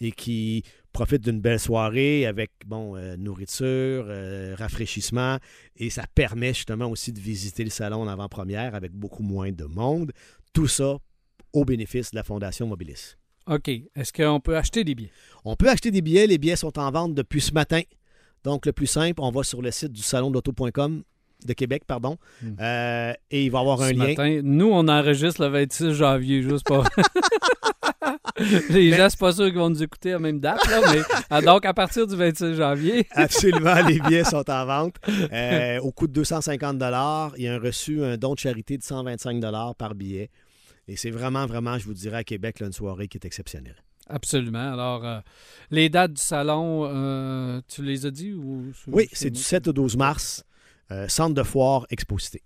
et 0.00 0.12
qui 0.12 0.62
profitent 0.92 1.24
d'une 1.24 1.40
belle 1.40 1.58
soirée 1.58 2.24
avec 2.24 2.52
bon, 2.64 2.94
euh, 2.94 3.16
nourriture, 3.16 4.04
euh, 4.06 4.54
rafraîchissement. 4.56 5.38
Et 5.74 5.90
ça 5.90 6.04
permet 6.14 6.54
justement 6.54 6.86
aussi 6.86 7.12
de 7.12 7.18
visiter 7.18 7.64
le 7.64 7.70
salon 7.70 8.02
en 8.02 8.06
avant-première 8.06 8.76
avec 8.76 8.92
beaucoup 8.92 9.24
moins 9.24 9.50
de 9.50 9.64
monde. 9.64 10.12
Tout 10.52 10.68
ça 10.68 10.98
au 11.52 11.64
bénéfice 11.64 12.12
de 12.12 12.16
la 12.16 12.22
Fondation 12.22 12.68
Mobilis. 12.68 13.16
OK. 13.48 13.68
Est-ce 13.68 14.12
qu'on 14.12 14.40
peut 14.40 14.56
acheter 14.56 14.84
des 14.84 14.94
billets? 14.94 15.10
On 15.44 15.56
peut 15.56 15.68
acheter 15.68 15.90
des 15.90 16.02
billets. 16.02 16.26
Les 16.26 16.38
billets 16.38 16.56
sont 16.56 16.78
en 16.78 16.90
vente 16.90 17.14
depuis 17.14 17.40
ce 17.40 17.52
matin. 17.52 17.80
Donc, 18.44 18.66
le 18.66 18.72
plus 18.72 18.86
simple, 18.86 19.20
on 19.20 19.30
va 19.30 19.42
sur 19.42 19.62
le 19.62 19.70
site 19.70 19.92
du 19.92 20.02
salon 20.02 20.30
de 20.30 20.34
l'auto.com 20.34 21.02
de 21.46 21.52
Québec, 21.52 21.84
pardon, 21.86 22.16
Hmm. 22.42 22.54
Euh, 22.60 23.12
et 23.30 23.44
il 23.44 23.50
va 23.50 23.58
y 23.58 23.60
avoir 23.60 23.80
un 23.82 23.88
Ce 23.88 23.94
lien. 23.94 24.08
matin, 24.08 24.40
nous, 24.42 24.70
on 24.72 24.88
enregistre 24.88 25.40
le 25.42 25.48
26 25.48 25.92
janvier, 25.92 26.42
juste 26.42 26.66
pas. 26.66 26.82
Les 28.70 28.92
gens, 28.92 29.08
c'est 29.10 29.18
pas 29.18 29.32
sûr 29.32 29.46
qu'ils 29.46 29.58
vont 29.58 29.70
nous 29.70 29.82
écouter 29.82 30.10
à 30.10 30.14
la 30.14 30.18
même 30.20 30.40
date, 30.40 30.64
là, 30.68 30.80
mais 30.92 31.00
ah, 31.30 31.40
donc 31.40 31.64
à 31.64 31.74
partir 31.74 32.06
du 32.06 32.16
26 32.16 32.54
janvier. 32.54 33.06
Absolument, 33.12 33.74
les 33.86 33.98
billets 34.00 34.24
sont 34.24 34.48
en 34.48 34.66
vente 34.66 34.96
euh, 35.32 35.80
au 35.80 35.90
coût 35.92 36.06
de 36.06 36.12
250 36.12 36.76
Il 37.36 37.42
y 37.44 37.48
a 37.48 37.54
un 37.54 37.58
reçu, 37.58 38.02
un 38.02 38.16
don 38.16 38.34
de 38.34 38.38
charité 38.38 38.78
de 38.78 38.82
125 38.82 39.40
par 39.76 39.94
billet. 39.94 40.30
Et 40.88 40.96
c'est 40.96 41.10
vraiment, 41.10 41.46
vraiment, 41.46 41.78
je 41.78 41.84
vous 41.84 41.94
dirais, 41.94 42.18
à 42.18 42.24
Québec, 42.24 42.60
là, 42.60 42.66
une 42.66 42.72
soirée 42.72 43.08
qui 43.08 43.18
est 43.18 43.26
exceptionnelle. 43.26 43.76
Absolument. 44.08 44.72
Alors, 44.72 45.04
euh, 45.04 45.20
les 45.70 45.90
dates 45.90 46.14
du 46.14 46.22
salon, 46.22 46.88
euh, 46.90 47.60
tu 47.68 47.82
les 47.82 48.06
as 48.06 48.10
dit 48.10 48.32
ou 48.32 48.72
Oui, 48.86 49.06
c'est 49.12 49.30
du 49.30 49.40
7 49.40 49.68
au 49.68 49.72
12 49.74 49.98
mars, 49.98 50.44
euh, 50.90 51.06
centre 51.08 51.34
de 51.34 51.42
foire 51.42 51.86
Exposité. 51.90 52.42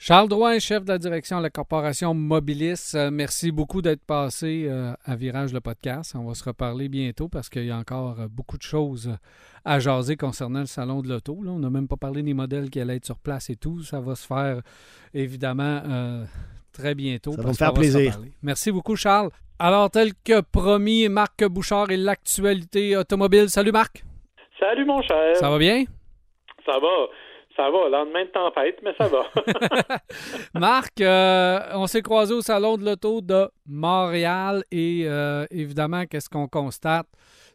Charles 0.00 0.28
Drouin, 0.28 0.60
chef 0.60 0.84
de 0.84 0.92
la 0.92 0.98
direction 0.98 1.38
de 1.38 1.42
la 1.42 1.50
corporation 1.50 2.14
Mobilis, 2.14 2.94
merci 3.10 3.50
beaucoup 3.50 3.82
d'être 3.82 4.04
passé 4.04 4.70
à 5.04 5.16
Virage 5.16 5.52
le 5.52 5.60
podcast. 5.60 6.14
On 6.14 6.24
va 6.24 6.34
se 6.34 6.44
reparler 6.44 6.88
bientôt 6.88 7.26
parce 7.26 7.48
qu'il 7.48 7.64
y 7.64 7.72
a 7.72 7.76
encore 7.76 8.28
beaucoup 8.28 8.56
de 8.56 8.62
choses 8.62 9.12
à 9.64 9.80
jaser 9.80 10.16
concernant 10.16 10.60
le 10.60 10.66
salon 10.66 11.02
de 11.02 11.08
l'auto. 11.08 11.36
On 11.44 11.58
n'a 11.58 11.68
même 11.68 11.88
pas 11.88 11.96
parlé 11.96 12.22
des 12.22 12.32
modèles 12.32 12.70
qui 12.70 12.78
allaient 12.78 12.94
être 12.94 13.06
sur 13.06 13.18
place 13.18 13.50
et 13.50 13.56
tout. 13.56 13.82
Ça 13.82 13.98
va 13.98 14.14
se 14.14 14.24
faire 14.24 14.62
évidemment 15.14 15.82
très 16.78 16.94
bientôt. 16.94 17.32
Ça 17.32 17.42
va 17.42 17.48
me 17.48 17.54
faire 17.54 17.74
plaisir. 17.74 18.18
Merci 18.42 18.70
beaucoup, 18.70 18.96
Charles. 18.96 19.30
Alors, 19.58 19.90
tel 19.90 20.12
que 20.24 20.40
promis, 20.40 21.08
Marc 21.08 21.44
Bouchard 21.44 21.90
et 21.90 21.96
l'actualité 21.96 22.96
automobile. 22.96 23.48
Salut, 23.48 23.72
Marc. 23.72 24.04
Salut 24.58 24.84
mon 24.84 25.02
cher. 25.02 25.36
Ça 25.36 25.50
va 25.50 25.58
bien? 25.58 25.84
Ça 26.64 26.78
va. 26.78 27.06
Ça 27.56 27.68
va. 27.70 27.88
Lendemain 27.88 28.24
de 28.24 28.30
tempête, 28.30 28.78
mais 28.84 28.94
ça 28.96 29.08
va. 29.08 29.24
Marc, 30.54 31.00
euh, 31.00 31.58
on 31.74 31.88
s'est 31.88 32.02
croisé 32.02 32.34
au 32.34 32.40
Salon 32.40 32.76
de 32.76 32.84
l'Auto 32.84 33.20
de 33.20 33.48
Montréal 33.66 34.62
et 34.70 35.02
euh, 35.06 35.44
évidemment, 35.50 36.06
qu'est-ce 36.06 36.30
qu'on 36.30 36.46
constate? 36.46 37.06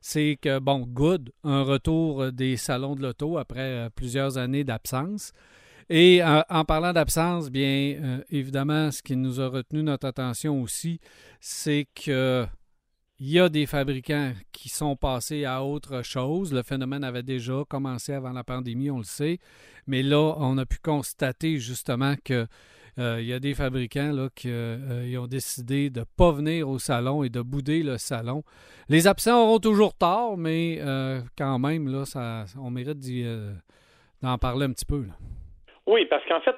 C'est 0.02 0.38
que, 0.42 0.60
bon, 0.60 0.80
good, 0.86 1.32
un 1.46 1.64
retour 1.64 2.34
des 2.34 2.58
salons 2.58 2.96
de 2.96 3.02
l'auto 3.02 3.38
après 3.38 3.62
euh, 3.62 3.90
plusieurs 3.96 4.38
années 4.38 4.66
d'absence. 4.66 5.32
Et 5.90 6.22
en 6.24 6.66
parlant 6.66 6.94
d'absence, 6.94 7.50
bien 7.50 7.96
euh, 8.02 8.24
évidemment, 8.30 8.92
ce 8.92 9.02
qui 9.02 9.16
nous 9.16 9.42
a 9.42 9.48
retenu 9.48 9.84
notre 9.84 10.08
attention 10.08 10.62
aussi, 10.62 11.00
c'est 11.40 11.88
que 11.94 12.46
il 13.20 13.30
y 13.30 13.40
a 13.40 13.48
des 13.48 13.66
fabricants 13.66 14.34
qui 14.52 14.70
sont 14.70 14.96
passés 14.96 15.46
à 15.46 15.64
autre 15.64 16.02
chose. 16.04 16.52
Le 16.52 16.62
phénomène 16.62 17.04
avait 17.04 17.24
déjà 17.24 17.64
commencé 17.70 18.12
avant 18.12 18.34
la 18.34 18.44
pandémie, 18.44 18.92
on 18.92 18.98
le 18.98 19.04
sait. 19.04 19.40
Mais 19.88 20.04
là, 20.04 20.36
on 20.38 20.58
a 20.58 20.66
pu 20.66 20.78
constater 20.80 21.58
justement 21.58 22.16
que 22.26 22.48
euh, 23.00 23.22
il 23.22 23.28
y 23.28 23.34
a 23.34 23.40
des 23.40 23.54
fabricants 23.54 24.12
là, 24.12 24.30
qui 24.36 24.50
euh, 24.50 25.22
ont 25.22 25.28
décidé 25.28 25.90
de 25.90 26.02
ne 26.02 26.06
pas 26.18 26.32
venir 26.32 26.68
au 26.68 26.80
salon 26.80 27.24
et 27.24 27.30
de 27.30 27.42
bouder 27.42 27.82
le 27.82 27.98
salon. 27.98 28.44
Les 28.90 29.08
absents 29.08 29.42
auront 29.44 29.60
toujours 29.60 29.94
tort, 29.94 30.38
mais 30.38 30.82
quand 31.38 31.60
même, 31.60 31.88
là, 31.88 32.06
ça, 32.06 32.46
on 32.58 32.72
mérite 32.72 33.00
d'en 34.22 34.38
parler 34.38 34.66
un 34.66 34.74
petit 34.74 34.86
peu. 34.86 35.06
Oui, 35.86 36.06
parce 36.06 36.24
qu'en 36.26 36.40
fait, 36.40 36.56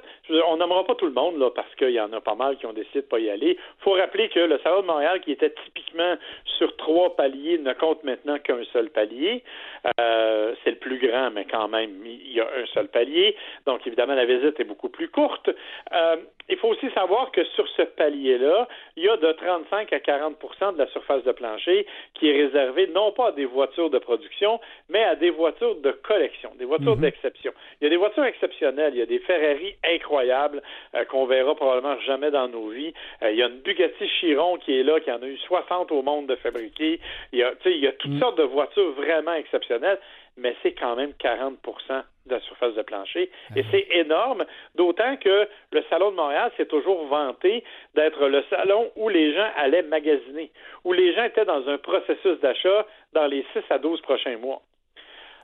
on 0.47 0.57
nommera 0.57 0.83
pas 0.83 0.95
tout 0.95 1.07
le 1.07 1.11
monde 1.11 1.39
là, 1.39 1.49
parce 1.49 1.73
qu'il 1.75 1.89
y 1.91 1.99
en 1.99 2.13
a 2.13 2.21
pas 2.21 2.35
mal 2.35 2.57
qui 2.57 2.65
ont 2.67 2.73
décidé 2.73 3.01
de 3.01 3.07
pas 3.07 3.19
y 3.19 3.29
aller. 3.29 3.57
faut 3.79 3.93
rappeler 3.93 4.29
que 4.29 4.39
le 4.39 4.59
Salon 4.59 4.81
de 4.81 4.87
Montréal, 4.87 5.19
qui 5.21 5.31
était 5.31 5.53
typiquement 5.65 6.15
sur 6.57 6.75
trois 6.77 7.15
paliers, 7.15 7.57
ne 7.57 7.73
compte 7.73 8.03
maintenant 8.03 8.37
qu'un 8.39 8.63
seul 8.71 8.89
palier. 8.91 9.43
Euh, 9.99 10.53
c'est 10.63 10.71
le 10.71 10.77
plus 10.77 10.99
grand, 10.99 11.31
mais 11.31 11.45
quand 11.45 11.67
même, 11.67 12.05
il 12.05 12.33
y 12.33 12.39
a 12.39 12.45
un 12.45 12.65
seul 12.67 12.87
palier. 12.87 13.35
Donc, 13.65 13.85
évidemment, 13.87 14.13
la 14.13 14.25
visite 14.25 14.59
est 14.59 14.63
beaucoup 14.63 14.89
plus 14.89 15.09
courte. 15.09 15.49
Euh, 15.93 16.17
il 16.47 16.57
faut 16.57 16.67
aussi 16.69 16.89
savoir 16.91 17.31
que 17.31 17.43
sur 17.43 17.67
ce 17.69 17.81
palier-là, 17.81 18.67
il 18.95 19.03
y 19.05 19.09
a 19.09 19.17
de 19.17 19.31
35 19.31 19.91
à 19.91 19.97
40% 19.99 20.73
de 20.73 20.77
la 20.77 20.87
surface 20.87 21.23
de 21.23 21.31
plancher 21.31 21.87
qui 22.13 22.29
est 22.29 22.45
réservée 22.45 22.87
non 22.87 23.11
pas 23.11 23.29
à 23.29 23.31
des 23.31 23.45
voitures 23.45 23.89
de 23.89 23.97
production, 23.97 24.59
mais 24.89 25.03
à 25.03 25.15
des 25.15 25.31
voitures 25.31 25.75
de 25.75 25.91
collection, 25.91 26.51
des 26.59 26.65
voitures 26.65 26.95
Mhm. 26.95 27.01
d'exception. 27.01 27.51
Il 27.81 27.85
y 27.85 27.87
a 27.87 27.89
des 27.89 27.97
voitures 27.97 28.25
exceptionnelles, 28.25 28.93
il 28.93 28.99
y 28.99 29.01
a 29.01 29.07
des 29.07 29.14
Ferrari 29.19 29.75
incroyables 29.83 30.61
euh, 30.95 31.05
qu'on 31.05 31.25
verra 31.25 31.55
probablement 31.55 31.99
jamais 32.01 32.31
dans 32.31 32.47
nos 32.47 32.69
vies. 32.69 32.93
Euh, 33.23 33.31
il 33.31 33.37
y 33.37 33.43
a 33.43 33.47
une 33.47 33.59
Bugatti 33.59 34.07
Chiron 34.19 34.57
qui 34.57 34.79
est 34.79 34.83
là, 34.83 34.99
qui 34.99 35.11
en 35.11 35.21
a 35.21 35.25
eu 35.27 35.37
60 35.37 35.91
au 35.91 36.01
monde 36.01 36.27
de 36.27 36.35
fabriquer. 36.35 36.99
Il 37.31 37.39
y 37.39 37.43
a, 37.43 37.51
y 37.65 37.91
toutes 37.99 38.11
Mhm. 38.11 38.19
sortes 38.19 38.37
de 38.37 38.43
voitures 38.43 38.91
vraiment 38.91 39.33
exceptionnelles, 39.33 39.99
mais 40.37 40.55
c'est 40.61 40.73
quand 40.73 40.95
même 40.95 41.13
40% 41.19 42.03
de 42.25 42.33
la 42.33 42.39
surface 42.41 42.73
de 42.73 42.81
plancher. 42.81 43.29
Et 43.55 43.63
c'est 43.71 43.87
énorme, 43.91 44.45
d'autant 44.75 45.15
que 45.17 45.47
le 45.71 45.83
Salon 45.89 46.11
de 46.11 46.15
Montréal 46.15 46.51
s'est 46.57 46.65
toujours 46.65 47.05
vanté 47.05 47.63
d'être 47.93 48.27
le 48.27 48.43
salon 48.49 48.91
où 48.95 49.09
les 49.09 49.33
gens 49.33 49.47
allaient 49.57 49.83
magasiner, 49.83 50.51
où 50.83 50.91
les 50.93 51.13
gens 51.13 51.23
étaient 51.23 51.45
dans 51.45 51.67
un 51.69 51.77
processus 51.77 52.39
d'achat 52.41 52.85
dans 53.13 53.27
les 53.27 53.45
6 53.53 53.59
à 53.69 53.77
12 53.77 54.01
prochains 54.01 54.37
mois. 54.37 54.61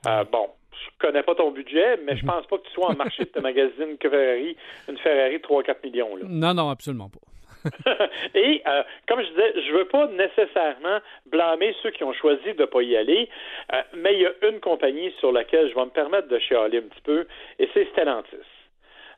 Euh, 0.08 0.24
bon, 0.32 0.50
je 0.84 1.08
connais 1.08 1.24
pas 1.24 1.36
ton 1.36 1.52
budget, 1.52 1.98
mais 2.04 2.16
je 2.16 2.26
pense 2.26 2.46
pas 2.48 2.58
que 2.58 2.64
tu 2.68 2.72
sois 2.74 2.92
en 2.92 2.96
marché 2.96 3.24
de 3.24 3.30
te 3.30 3.40
magasiner 3.40 3.92
une 3.92 3.98
Ferrari, 3.98 4.56
une 4.90 4.98
Ferrari 4.98 5.38
3-4 5.38 5.76
millions. 5.84 6.16
Là. 6.16 6.24
Non, 6.28 6.54
non, 6.54 6.70
absolument 6.70 7.10
pas. 7.10 7.20
Et 8.36 8.62
euh, 8.68 8.84
comme 9.08 9.22
je 9.22 9.28
disais, 9.28 9.54
je 9.68 9.72
veux 9.74 9.86
pas 9.86 10.08
nécessairement 10.08 11.00
blâmer 11.28 11.76
ceux 11.84 11.92
qui 11.92 12.04
ont 12.04 12.14
choisi 12.14 12.54
de 12.54 12.62
ne 12.62 12.66
pas 12.66 12.82
y 12.82 12.96
aller, 12.96 13.30
euh, 13.74 13.82
mais 13.94 14.14
il 14.14 14.22
y 14.22 14.26
a 14.26 14.32
une 14.50 14.60
compagnie 14.60 15.12
sur 15.20 15.32
laquelle 15.32 15.70
je 15.70 15.76
vais 15.76 15.86
me 15.86 15.92
permettre 15.92 16.28
de 16.28 16.40
chialer 16.40 16.80
un 16.80 16.90
petit 16.90 17.02
peu, 17.02 17.28
et 17.60 17.70
c'est 17.74 17.88
Stellantis. 17.92 18.36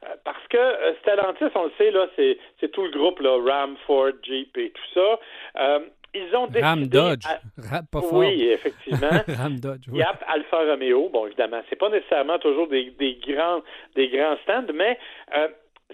Euh, 0.04 0.15
Parce 0.26 0.45
que 0.49 0.58
Stellantis, 1.02 1.56
on 1.56 1.65
le 1.65 1.71
sait, 1.78 1.91
là, 1.91 2.08
c'est, 2.15 2.38
c'est 2.60 2.71
tout 2.71 2.84
le 2.84 2.91
groupe, 2.91 3.19
là, 3.21 3.38
Ram, 3.41 3.78
Ford, 3.88 4.12
Jeep 4.21 4.58
et 4.58 4.71
tout 4.71 4.93
ça. 4.93 5.80
Ils 6.13 6.36
ont 6.36 6.45
décidé... 6.47 6.62
Ram 6.63 6.88
Dodge. 6.88 7.26
à- 7.26 7.82
pas 7.91 8.02
fort. 8.02 8.13
Oui, 8.13 8.43
effectivement. 8.49 9.10
Ram 9.38 9.60
Dodge, 9.60 9.88
oui. 9.91 10.02
Alfa 10.28 10.58
Romeo, 10.58 11.10
bon 11.10 11.26
évidemment, 11.28 11.62
c'est 11.69 11.76
pas 11.76 11.89
nécessairement 11.89 12.39
toujours 12.39 12.67
des, 12.67 12.91
des 12.91 13.15
grands 13.28 13.62
des 13.95 14.08
grands 14.10 14.38
stands, 14.43 14.71
mais 14.73 14.97
euh, 15.38 15.47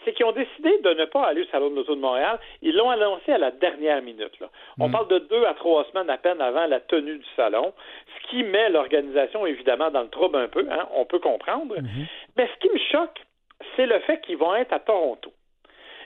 c'est 0.05 0.13
qu'ils 0.13 0.25
ont 0.25 0.31
décidé 0.31 0.77
de 0.81 0.89
ne 0.93 1.05
pas 1.05 1.25
aller 1.27 1.41
au 1.41 1.45
Salon 1.47 1.69
de 1.71 1.75
l'Auto 1.75 1.93
de 1.95 1.99
Montréal. 2.01 2.39
Ils 2.61 2.75
l'ont 2.75 2.89
annoncé 2.89 3.31
à 3.33 3.37
la 3.37 3.51
dernière 3.51 4.01
minute. 4.01 4.39
Là. 4.39 4.47
On 4.79 4.87
Mm. 4.87 4.91
parle 4.91 5.07
de 5.09 5.19
deux 5.19 5.45
à 5.45 5.53
trois 5.55 5.85
semaines 5.91 6.09
à 6.09 6.17
peine 6.17 6.39
avant 6.41 6.67
la 6.67 6.79
tenue 6.79 7.17
du 7.17 7.25
salon, 7.35 7.73
ce 8.07 8.29
qui 8.29 8.43
met 8.43 8.69
l'organisation 8.69 9.45
évidemment 9.45 9.89
dans 9.91 10.03
le 10.03 10.09
trouble 10.09 10.37
un 10.37 10.47
peu, 10.47 10.65
hein, 10.71 10.87
on 10.95 11.05
peut 11.05 11.19
comprendre. 11.19 11.75
Mhm. 11.77 12.05
Mais 12.37 12.47
ce 12.53 12.59
qui 12.59 12.73
me 12.73 12.79
choque, 12.91 13.19
c'est 13.75 13.85
le 13.87 13.99
fait 14.01 14.21
qu'ils 14.21 14.37
vont 14.37 14.55
être 14.55 14.71
à 14.73 14.79
Toronto. 14.79 15.31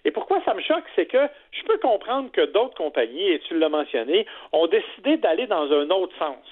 Et 0.06 0.12
pourquoi 0.12 0.42
ça 0.44 0.54
me 0.54 0.62
choque, 0.62 0.84
c'est 0.96 1.06
que 1.06 1.28
je 1.52 1.64
peux 1.64 1.78
comprendre 1.78 2.30
que 2.32 2.46
d'autres 2.52 2.76
compagnies, 2.76 3.30
et 3.32 3.40
tu 3.40 3.58
l'as 3.58 3.70
mentionné, 3.70 4.26
ont 4.52 4.68
décidé 4.68 5.18
d'aller 5.18 5.48
dans 5.48 5.72
un 5.72 5.90
autre 5.92 6.14
sens. 6.20 6.44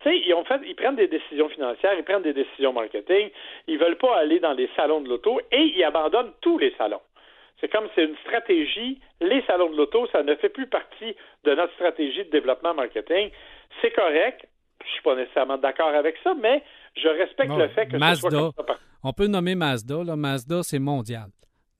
Tu 0.00 0.08
sais, 0.08 0.18
ils 0.18 0.32
ont 0.34 0.44
fait, 0.44 0.60
ils 0.64 0.76
prennent 0.76 0.96
des 0.96 1.08
décisions 1.08 1.48
financières, 1.48 1.92
ils 1.98 2.04
prennent 2.04 2.22
des 2.22 2.32
décisions 2.32 2.72
marketing, 2.72 3.30
ils 3.66 3.78
veulent 3.78 3.98
pas 3.98 4.16
aller 4.16 4.38
dans 4.40 4.52
les 4.52 4.68
salons 4.76 5.00
de 5.00 5.08
l'auto 5.08 5.40
et 5.52 5.60
ils 5.60 5.84
abandonnent 5.84 6.32
tous 6.40 6.56
les 6.58 6.72
salons. 6.78 7.00
C'est 7.60 7.70
comme 7.70 7.88
c'est 7.94 8.04
une 8.04 8.16
stratégie. 8.24 8.98
Les 9.20 9.42
salons 9.42 9.68
de 9.70 9.76
l'auto, 9.76 10.06
ça 10.12 10.22
ne 10.22 10.34
fait 10.36 10.48
plus 10.48 10.66
partie 10.66 11.14
de 11.44 11.54
notre 11.54 11.74
stratégie 11.74 12.24
de 12.24 12.30
développement 12.30 12.72
marketing. 12.72 13.30
C'est 13.82 13.90
correct. 13.90 14.46
Je 14.82 14.90
suis 14.92 15.02
pas 15.02 15.14
nécessairement 15.16 15.58
d'accord 15.58 15.88
avec 15.88 16.16
ça, 16.24 16.32
mais 16.40 16.62
je 16.96 17.08
respecte 17.08 17.50
le 17.54 17.68
fait 17.68 17.84
que 17.86 17.92
ce 17.92 17.96
Mazda. 17.98 18.30
soit 18.30 18.30
comme 18.30 18.52
ça. 18.56 18.62
par- 18.62 18.78
On 19.04 19.12
peut 19.12 19.26
nommer 19.26 19.54
Mazda. 19.54 20.02
Là. 20.04 20.16
Mazda, 20.16 20.62
c'est 20.62 20.78
mondial. 20.78 21.26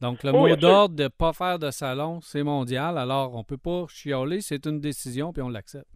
Donc, 0.01 0.23
le 0.23 0.31
Oui, 0.33 0.51
mot 0.51 0.57
d'ordre 0.57 0.95
de 0.95 1.03
ne 1.05 1.09
pas 1.09 1.33
faire 1.33 1.59
de 1.59 1.71
salon, 1.71 2.21
c'est 2.23 2.43
mondial. 2.43 2.97
Alors, 2.97 3.35
on 3.35 3.45
peut 3.45 3.59
pas 3.59 3.87
chialer. 3.89 4.41
C'est 4.41 4.67
une 4.67 4.81
décision, 4.81 5.33
puis 5.33 5.43
on 5.43 5.49
l'accepte. 5.49 5.87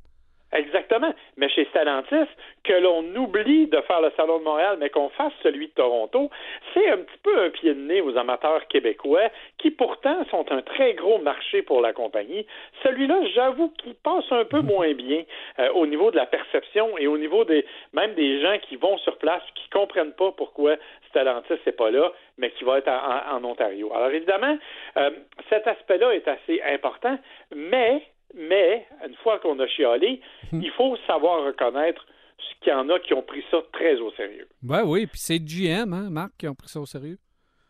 Exactement. 0.55 1.13
Mais 1.37 1.49
chez 1.49 1.65
Stellantis, 1.67 2.29
que 2.63 2.73
l'on 2.75 3.05
oublie 3.17 3.67
de 3.67 3.81
faire 3.83 4.01
le 4.01 4.11
Salon 4.17 4.39
de 4.39 4.45
Montréal, 4.45 4.77
mais 4.79 4.89
qu'on 4.89 5.09
fasse 5.11 5.33
celui 5.43 5.67
de 5.69 5.73
Toronto, 5.73 6.31
c'est 6.73 6.89
un 6.89 6.99
petit 6.99 7.19
peu 7.23 7.39
un 7.41 7.51
pied 7.51 7.75
de 7.75 7.81
nez 7.81 8.01
aux 8.01 8.17
amateurs 8.17 8.67
québécois, 8.69 9.29
qui 9.59 9.71
pourtant 9.71 10.25
sont 10.31 10.51
un 10.53 10.63
très 10.63 10.95
gros 10.95 11.19
marché 11.19 11.63
pour 11.63 11.81
la 11.81 11.93
compagnie. 11.93 12.47
Celui-là, 12.85 13.19
j'avoue 13.35 13.71
qu'il 13.71 13.95
passe 13.97 14.31
un 14.31 14.45
peu 14.45 14.61
moins 14.63 14.93
bien 14.95 15.25
euh, 15.59 15.71
au 15.73 15.87
niveau 15.87 16.11
de 16.11 16.17
la 16.17 16.27
perception 16.27 16.97
et 16.99 17.07
au 17.09 17.19
niveau 17.19 17.45
des 17.45 17.67
même 17.93 18.15
des 18.15 18.41
gens 18.41 18.57
qui 18.63 18.77
vont 18.77 18.97
sur 18.99 19.19
place, 19.19 19.43
qui 19.57 19.69
comprennent 19.71 20.13
pas 20.15 20.31
pourquoi 20.33 20.77
Stellantis 21.09 21.55
n'est 21.67 21.73
pas 21.73 21.91
là, 21.91 22.13
mais 22.39 22.51
qui 22.51 22.65
va 22.65 22.79
être 22.79 22.89
en, 22.89 23.37
en- 23.37 23.39
en 23.39 23.45
Ontario. 23.51 23.93
Alors 23.95 24.11
évidemment, 24.11 24.57
euh, 24.99 25.11
cet 25.49 25.67
aspect-là 25.67 26.15
est 26.15 26.29
assez 26.29 26.63
important, 26.63 27.19
mais 27.55 28.03
mais, 28.35 28.87
une 29.07 29.15
fois 29.17 29.39
qu'on 29.39 29.59
a 29.61 29.67
chialé, 29.67 30.21
il 30.53 30.71
faut 30.73 30.97
savoir 31.07 31.45
reconnaître 31.45 32.05
ce 32.39 32.65
qu'il 32.65 32.73
y 32.73 32.77
en 32.77 32.89
a 32.91 32.99
qui 32.99 33.15
ont 33.15 33.23
pris 33.23 33.45
ça 33.51 33.59
très 33.73 33.97
au 34.01 34.11
sérieux. 34.13 34.49
Ben 34.63 34.83
oui, 34.85 35.07
puis 35.07 35.19
c'est 35.19 35.39
GM, 35.39 35.93
hein, 35.93 36.09
Marc, 36.11 36.33
qui 36.39 36.49
ont 36.49 36.55
pris 36.55 36.69
ça 36.69 36.81
au 36.81 36.87
sérieux. 36.87 37.19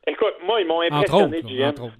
Écoute, 0.07 0.35
moi, 0.45 0.61
ils 0.61 0.67
m'ont 0.67 0.83
Entre 0.83 0.93
impressionné, 0.95 1.39
autres. 1.39 1.49
GM. 1.49 1.65
entre 1.69 1.83
autres. 1.85 1.95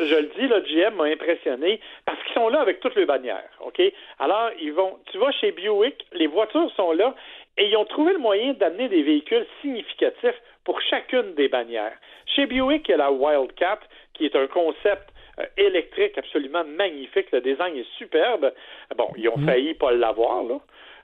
Je 0.00 0.14
le 0.14 0.30
dis, 0.38 0.46
le 0.46 0.60
GM 0.60 0.94
m'a 0.94 1.04
impressionné 1.04 1.80
parce 2.04 2.22
qu'ils 2.22 2.34
sont 2.34 2.48
là 2.48 2.60
avec 2.60 2.78
toutes 2.78 2.94
les 2.94 3.04
bannières, 3.04 3.50
OK? 3.64 3.82
Alors, 4.20 4.50
ils 4.60 4.72
vont, 4.72 4.96
tu 5.10 5.18
vas 5.18 5.32
chez 5.32 5.50
Buick, 5.50 6.06
les 6.12 6.28
voitures 6.28 6.70
sont 6.76 6.92
là 6.92 7.14
et 7.56 7.66
ils 7.68 7.76
ont 7.76 7.84
trouvé 7.84 8.12
le 8.12 8.18
moyen 8.20 8.52
d'amener 8.54 8.88
des 8.88 9.02
véhicules 9.02 9.44
significatifs 9.60 10.40
pour 10.64 10.80
chacune 10.82 11.34
des 11.34 11.48
bannières. 11.48 11.98
Chez 12.26 12.46
Buick, 12.46 12.86
il 12.86 12.92
y 12.92 12.94
a 12.94 12.98
la 12.98 13.10
Wildcat, 13.10 13.80
qui 14.14 14.24
est 14.26 14.36
un 14.36 14.46
concept 14.46 15.08
électrique 15.56 16.16
absolument 16.18 16.64
magnifique. 16.64 17.30
Le 17.32 17.40
design 17.40 17.76
est 17.76 17.86
superbe. 17.96 18.52
Bon, 18.96 19.08
ils 19.16 19.28
ont 19.28 19.38
failli 19.38 19.74
pas 19.74 19.92
l'avoir, 19.92 20.44
là. 20.44 20.60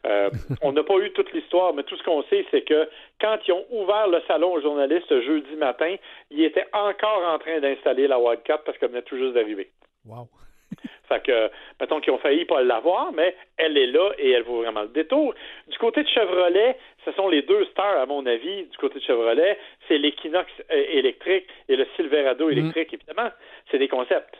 Euh, 0.07 0.31
on 0.63 0.73
n'a 0.73 0.83
pas 0.83 0.99
eu 0.99 1.11
toute 1.13 1.33
l'histoire, 1.33 1.73
mais 1.73 1.83
tout 1.83 1.97
ce 1.97 2.03
qu'on 2.03 2.23
sait, 2.25 2.45
c'est 2.51 2.63
que 2.63 2.89
quand 3.21 3.39
ils 3.47 3.53
ont 3.53 3.65
ouvert 3.71 4.07
le 4.09 4.21
salon 4.29 4.53
aux 4.53 4.61
journalistes 4.61 5.21
jeudi 5.23 5.57
matin, 5.57 5.97
ils 6.31 6.45
étaient 6.45 6.67
encore 6.73 7.23
en 7.27 7.39
train 7.39 7.61
d'installer 7.61 8.07
la 8.07 8.19
Wildcat 8.19 8.59
parce 8.59 8.77
qu'elle 8.79 8.91
venait 8.91 9.03
tout 9.03 9.17
juste 9.17 9.35
d'arriver. 9.35 9.71
Wow. 10.05 10.29
Fait 11.09 11.23
que, 11.23 11.51
mettons 11.81 12.01
qu'ils 12.01 12.13
ont 12.13 12.19
failli 12.19 12.45
pas 12.45 12.63
l'avoir, 12.63 13.13
mais 13.13 13.35
elle 13.57 13.77
est 13.77 13.89
là 13.89 14.11
et 14.19 14.31
elle 14.31 14.43
vaut 14.43 14.63
vraiment 14.63 14.83
le 14.83 14.89
détour. 14.89 15.35
Du 15.69 15.79
côté 15.79 16.03
de 16.03 16.09
Chevrolet, 16.09 16.77
ce 17.05 17.13
sont 17.13 17.29
les 17.29 17.43
deux 17.43 17.65
stars, 17.67 17.99
à 17.99 18.07
mon 18.07 18.25
avis, 18.27 18.65
du 18.65 18.77
côté 18.79 18.99
de 18.99 19.05
Chevrolet. 19.05 19.59
C'est 19.87 19.99
l'Equinox 19.99 20.51
euh, 20.71 20.85
électrique 20.91 21.47
et 21.69 21.77
le 21.77 21.87
Silverado 21.97 22.49
électrique, 22.49 22.95
évidemment. 22.95 23.31
C'est 23.71 23.79
des 23.79 23.89
concepts. 23.89 24.37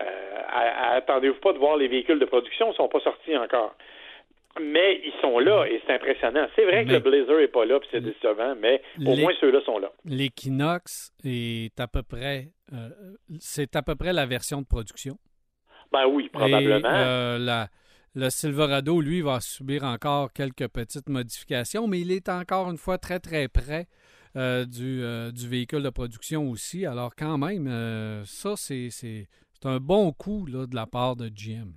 Euh, 0.00 0.94
Attendez-vous 0.96 1.40
pas 1.40 1.52
de 1.52 1.58
voir 1.58 1.76
les 1.76 1.88
véhicules 1.88 2.18
de 2.18 2.24
production, 2.24 2.72
ils 2.72 2.76
sont 2.76 2.88
pas 2.88 3.00
sortis 3.00 3.36
encore. 3.36 3.74
Mais 4.60 5.00
ils 5.04 5.12
sont 5.20 5.38
là 5.38 5.64
et 5.66 5.80
c'est 5.86 5.92
impressionnant. 5.92 6.46
C'est 6.56 6.64
vrai 6.64 6.84
que 6.84 6.90
le 6.90 6.98
Blazer 6.98 7.38
est 7.38 7.48
pas 7.48 7.64
là, 7.64 7.78
puis 7.78 7.88
c'est 7.92 8.00
décevant, 8.00 8.56
mais 8.58 8.82
au 9.06 9.14
moins 9.16 9.32
ceux-là 9.40 9.60
sont 9.64 9.78
là. 9.78 9.92
L'Equinox 10.04 11.12
est 11.24 11.78
à 11.78 11.86
peu 11.86 12.02
près, 12.02 12.48
euh, 12.72 12.88
c'est 13.38 13.76
à 13.76 13.82
peu 13.82 13.94
près 13.94 14.12
la 14.12 14.26
version 14.26 14.60
de 14.60 14.66
production. 14.66 15.16
Ben 15.92 16.06
oui, 16.06 16.24
Et, 16.24 16.28
probablement. 16.28 16.88
euh, 16.88 17.38
la- 17.38 17.68
le 18.14 18.30
Silverado, 18.30 19.00
lui, 19.00 19.20
va 19.20 19.40
subir 19.40 19.84
encore 19.84 20.32
quelques 20.32 20.68
petites 20.68 21.08
modifications, 21.08 21.86
mais 21.86 22.00
il 22.00 22.10
est 22.12 22.28
encore 22.28 22.70
une 22.70 22.78
fois 22.78 22.98
très, 22.98 23.20
très 23.20 23.48
près 23.48 23.86
euh, 24.36 24.64
du, 24.64 25.02
euh, 25.02 25.32
du 25.32 25.48
véhicule 25.48 25.82
de 25.82 25.90
production 25.90 26.48
aussi. 26.50 26.86
Alors, 26.86 27.14
quand 27.16 27.38
même, 27.38 27.68
ça, 28.24 28.54
c'est 28.56 28.88
un 29.64 29.78
bon 29.80 30.12
coup 30.12 30.46
là, 30.46 30.66
de 30.66 30.74
la 30.74 30.86
part 30.86 31.16
de 31.16 31.28
GM. 31.28 31.72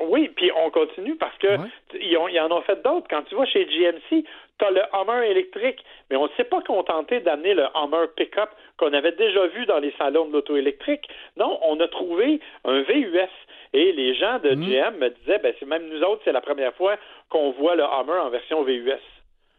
Oui, 0.00 0.30
puis 0.34 0.50
on 0.56 0.70
continue 0.70 1.16
parce 1.16 1.36
que 1.38 1.48
Ouais. 1.48 1.68
ils, 2.00 2.16
ont- 2.16 2.28
ils 2.28 2.40
en 2.40 2.50
ont 2.50 2.62
fait 2.62 2.82
d'autres. 2.82 3.06
Quand 3.10 3.22
tu 3.24 3.34
vas 3.34 3.44
chez 3.44 3.66
GMC, 3.66 4.24
tu 4.58 4.64
as 4.64 4.70
le 4.70 4.80
Hummer 4.94 5.30
électrique, 5.30 5.84
mais 6.10 6.16
on 6.16 6.24
ne 6.24 6.30
s'est 6.36 6.44
pas 6.44 6.62
contenté 6.62 7.20
d'amener 7.20 7.52
le 7.52 7.64
Hummer 7.74 8.06
Pickup 8.16 8.48
qu'on 8.78 8.92
avait 8.94 9.12
déjà 9.12 9.46
vu 9.48 9.66
dans 9.66 9.78
les 9.80 9.92
salons 9.98 10.26
de 10.28 10.32
l'auto 10.32 10.56
électrique. 10.56 11.06
Non, 11.36 11.58
on 11.62 11.78
a 11.80 11.88
trouvé 11.88 12.40
un 12.64 12.80
VUS. 12.82 13.28
Et 13.74 13.92
les 13.92 14.14
gens 14.14 14.38
de. 14.38 14.50
GM 14.54 14.96
me 14.98 15.10
disaient, 15.10 15.38
ben, 15.38 15.52
c'est 15.60 15.66
même 15.66 15.86
nous 15.88 16.02
autres, 16.02 16.22
c'est 16.24 16.32
la 16.32 16.40
première 16.42 16.74
fois 16.74 16.96
qu'on 17.28 17.52
voit 17.52 17.74
le 17.76 17.82
Hummer 17.84 18.18
en 18.22 18.30
version 18.30 18.62
VUS. 18.64 18.92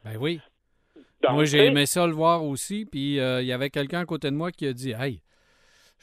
Ben 0.03 0.17
oui. 0.19 0.39
Donc, 1.21 1.33
moi, 1.33 1.45
j'ai 1.45 1.65
aimé 1.67 1.85
ça 1.85 2.05
le 2.07 2.13
voir 2.13 2.43
aussi. 2.43 2.85
Puis, 2.91 3.19
euh, 3.19 3.41
il 3.41 3.47
y 3.47 3.53
avait 3.53 3.69
quelqu'un 3.69 4.01
à 4.01 4.05
côté 4.05 4.29
de 4.29 4.35
moi 4.35 4.51
qui 4.51 4.67
a 4.67 4.73
dit 4.73 4.93
Hey, 4.99 5.19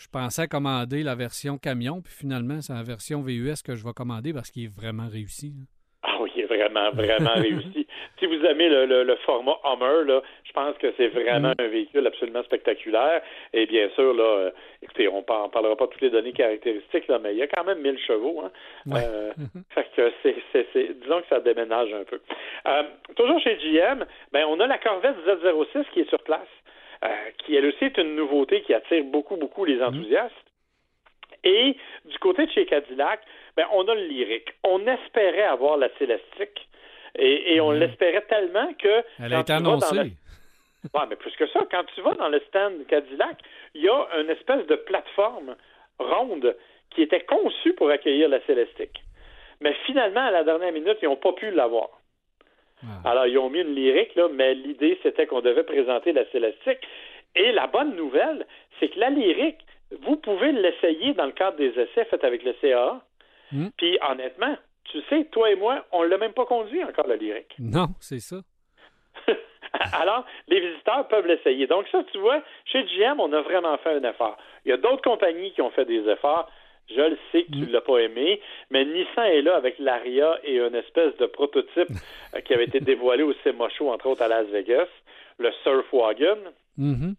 je 0.00 0.08
pensais 0.08 0.48
commander 0.48 1.02
la 1.02 1.14
version 1.14 1.58
camion, 1.58 2.00
puis 2.00 2.12
finalement, 2.12 2.60
c'est 2.62 2.72
la 2.72 2.82
version 2.82 3.20
VUS 3.20 3.62
que 3.64 3.74
je 3.76 3.84
vais 3.84 3.92
commander 3.94 4.32
parce 4.32 4.50
qu'il 4.50 4.64
est 4.64 4.74
vraiment 4.74 5.08
réussi. 5.08 5.52
hein. 5.60 5.66
Ah 6.02 6.16
oui, 6.18 6.30
il 6.34 6.40
est 6.42 6.46
vraiment, 6.46 6.90
vraiment 6.92 7.34
réussi. 7.34 7.86
Si 8.18 8.24
vous 8.26 8.42
aimez 8.46 8.70
le, 8.70 8.86
le- 8.86 9.04
le 9.04 9.16
format 9.26 9.56
Hummer, 9.64 10.04
là, 10.06 10.22
je 10.44 10.52
pense 10.52 10.76
que 10.78 10.86
c'est 10.96 11.08
vraiment 11.08 11.50
Mm. 11.50 11.60
un 11.62 11.68
véhicule 11.68 12.06
absolument 12.06 12.42
spectaculaire. 12.44 13.20
Et 13.52 13.66
bien 13.66 13.88
sûr, 13.94 14.14
là, 14.14 14.22
euh, 14.24 14.50
écoutez, 14.82 15.08
on 15.08 15.18
ne 15.18 15.22
parlera 15.50 15.76
pas 15.76 15.84
de 15.86 15.90
toutes 15.90 16.00
les 16.00 16.08
données 16.10 16.32
caractéristiques, 16.32 17.06
là, 17.08 17.18
mais 17.18 17.32
il 17.32 17.38
y 17.38 17.42
a 17.42 17.46
quand 17.48 17.64
même 17.64 17.80
1000 17.82 17.98
chevaux. 17.98 18.42
Hein? 18.44 18.50
Ouais. 18.86 19.00
Euh, 19.04 19.32
fait 19.74 19.86
que 19.94 20.10
c'est- 20.22 20.94
disons 21.02 21.20
que 21.20 21.28
ça 21.28 21.40
déménage 21.40 21.92
un 21.92 22.04
peu. 22.04 22.18
Euh, 22.66 22.82
toujours 23.16 23.38
chez 23.40 23.56
GM, 23.58 24.04
ben, 24.32 24.46
on 24.48 24.58
a 24.60 24.66
la 24.66 24.78
Corvette 24.78 25.16
Z06 25.26 25.84
qui 25.92 26.00
est 26.00 26.08
sur 26.08 26.22
place, 26.22 26.48
euh, 27.04 27.08
qui 27.38 27.56
elle 27.56 27.66
aussi 27.66 27.84
est 27.84 27.98
une 27.98 28.14
nouveauté 28.16 28.62
qui 28.62 28.74
attire 28.74 29.04
beaucoup, 29.04 29.36
beaucoup 29.36 29.64
les 29.64 29.82
enthousiastes. 29.82 30.34
Et 31.44 31.76
du 32.04 32.18
côté 32.18 32.46
de 32.46 32.50
chez 32.52 32.66
Cadillac, 32.66 33.20
ben, 33.56 33.66
on 33.72 33.86
a 33.88 33.94
le 33.94 34.04
lyrique. 34.06 34.52
On 34.64 34.86
espérait 34.86 35.44
avoir 35.44 35.78
la 35.78 35.88
célestique. 35.98 36.68
Et, 37.16 37.54
et 37.54 37.60
on 37.60 37.72
Mhm. 37.72 37.78
l'espérait 37.80 38.22
tellement 38.28 38.72
que. 38.74 39.02
Elle 39.22 39.34
a 39.34 39.40
été 39.40 39.52
annoncée. 39.52 40.12
Ouais, 40.94 41.02
mais 41.08 41.16
plus 41.16 41.32
que 41.36 41.46
ça, 41.48 41.60
quand 41.70 41.84
tu 41.94 42.00
vas 42.02 42.14
dans 42.14 42.28
le 42.28 42.40
stand 42.48 42.86
Cadillac, 42.86 43.38
il 43.74 43.82
y 43.82 43.88
a 43.88 44.06
une 44.20 44.30
espèce 44.30 44.66
de 44.66 44.76
plateforme 44.76 45.56
ronde 45.98 46.56
qui 46.90 47.02
était 47.02 47.20
conçue 47.20 47.74
pour 47.74 47.90
accueillir 47.90 48.28
la 48.28 48.40
Célestique. 48.46 49.02
Mais 49.60 49.74
finalement, 49.86 50.22
à 50.26 50.30
la 50.30 50.42
dernière 50.44 50.72
minute, 50.72 50.96
ils 51.02 51.06
n'ont 51.08 51.16
pas 51.16 51.32
pu 51.34 51.50
l'avoir. 51.50 51.88
Ah. 52.82 53.10
Alors, 53.10 53.26
ils 53.26 53.38
ont 53.38 53.50
mis 53.50 53.60
une 53.60 53.74
lyrique, 53.74 54.14
là, 54.14 54.28
mais 54.32 54.54
l'idée, 54.54 54.98
c'était 55.02 55.26
qu'on 55.26 55.40
devait 55.40 55.64
présenter 55.64 56.12
la 56.12 56.24
Célestique. 56.30 56.78
Et 57.36 57.52
la 57.52 57.66
bonne 57.66 57.94
nouvelle, 57.94 58.46
c'est 58.78 58.88
que 58.88 58.98
la 58.98 59.10
lyrique, 59.10 59.58
vous 60.02 60.16
pouvez 60.16 60.52
l'essayer 60.52 61.14
dans 61.14 61.26
le 61.26 61.32
cadre 61.32 61.56
des 61.56 61.70
essais 61.78 62.04
faits 62.06 62.24
avec 62.24 62.42
le 62.42 62.52
CAA. 62.54 63.00
Mm. 63.52 63.68
Puis, 63.76 63.98
honnêtement, 64.08 64.56
tu 64.84 65.00
sais, 65.08 65.24
toi 65.26 65.50
et 65.50 65.56
moi, 65.56 65.84
on 65.92 66.02
ne 66.02 66.08
l'a 66.08 66.18
même 66.18 66.32
pas 66.32 66.46
conduit 66.46 66.82
encore, 66.82 67.06
la 67.06 67.16
lyrique. 67.16 67.54
Non, 67.58 67.88
c'est 68.00 68.20
ça. 68.20 68.36
Alors, 69.92 70.24
les 70.48 70.60
visiteurs 70.60 71.06
peuvent 71.08 71.26
l'essayer. 71.26 71.66
Donc, 71.66 71.86
ça, 71.92 72.02
tu 72.10 72.18
vois, 72.18 72.42
chez 72.64 72.82
GM, 72.84 73.20
on 73.20 73.32
a 73.32 73.40
vraiment 73.42 73.76
fait 73.78 73.94
un 73.94 74.02
effort. 74.02 74.36
Il 74.64 74.70
y 74.70 74.72
a 74.72 74.76
d'autres 74.76 75.02
compagnies 75.02 75.52
qui 75.52 75.62
ont 75.62 75.70
fait 75.70 75.84
des 75.84 76.08
efforts. 76.08 76.50
Je 76.94 77.00
le 77.00 77.18
sais 77.30 77.44
que 77.44 77.52
tu 77.52 77.58
ne 77.60 77.66
l'as 77.72 77.80
pas 77.80 77.98
aimé, 77.98 78.40
mais 78.70 78.84
Nissan 78.84 79.24
est 79.26 79.42
là 79.42 79.56
avec 79.56 79.78
l'Aria 79.78 80.38
et 80.44 80.58
une 80.58 80.74
espèce 80.74 81.16
de 81.18 81.26
prototype 81.26 81.88
euh, 82.34 82.40
qui 82.40 82.52
avait 82.54 82.64
été 82.64 82.80
dévoilé 82.80 83.22
au 83.22 83.32
SEMA 83.44 83.68
Show, 83.70 83.90
entre 83.90 84.06
autres 84.06 84.22
à 84.22 84.28
Las 84.28 84.46
Vegas, 84.48 84.88
le 85.38 85.50
Surf 85.62 85.86
Wagon. 85.92 86.38
Mhm. 86.76 87.14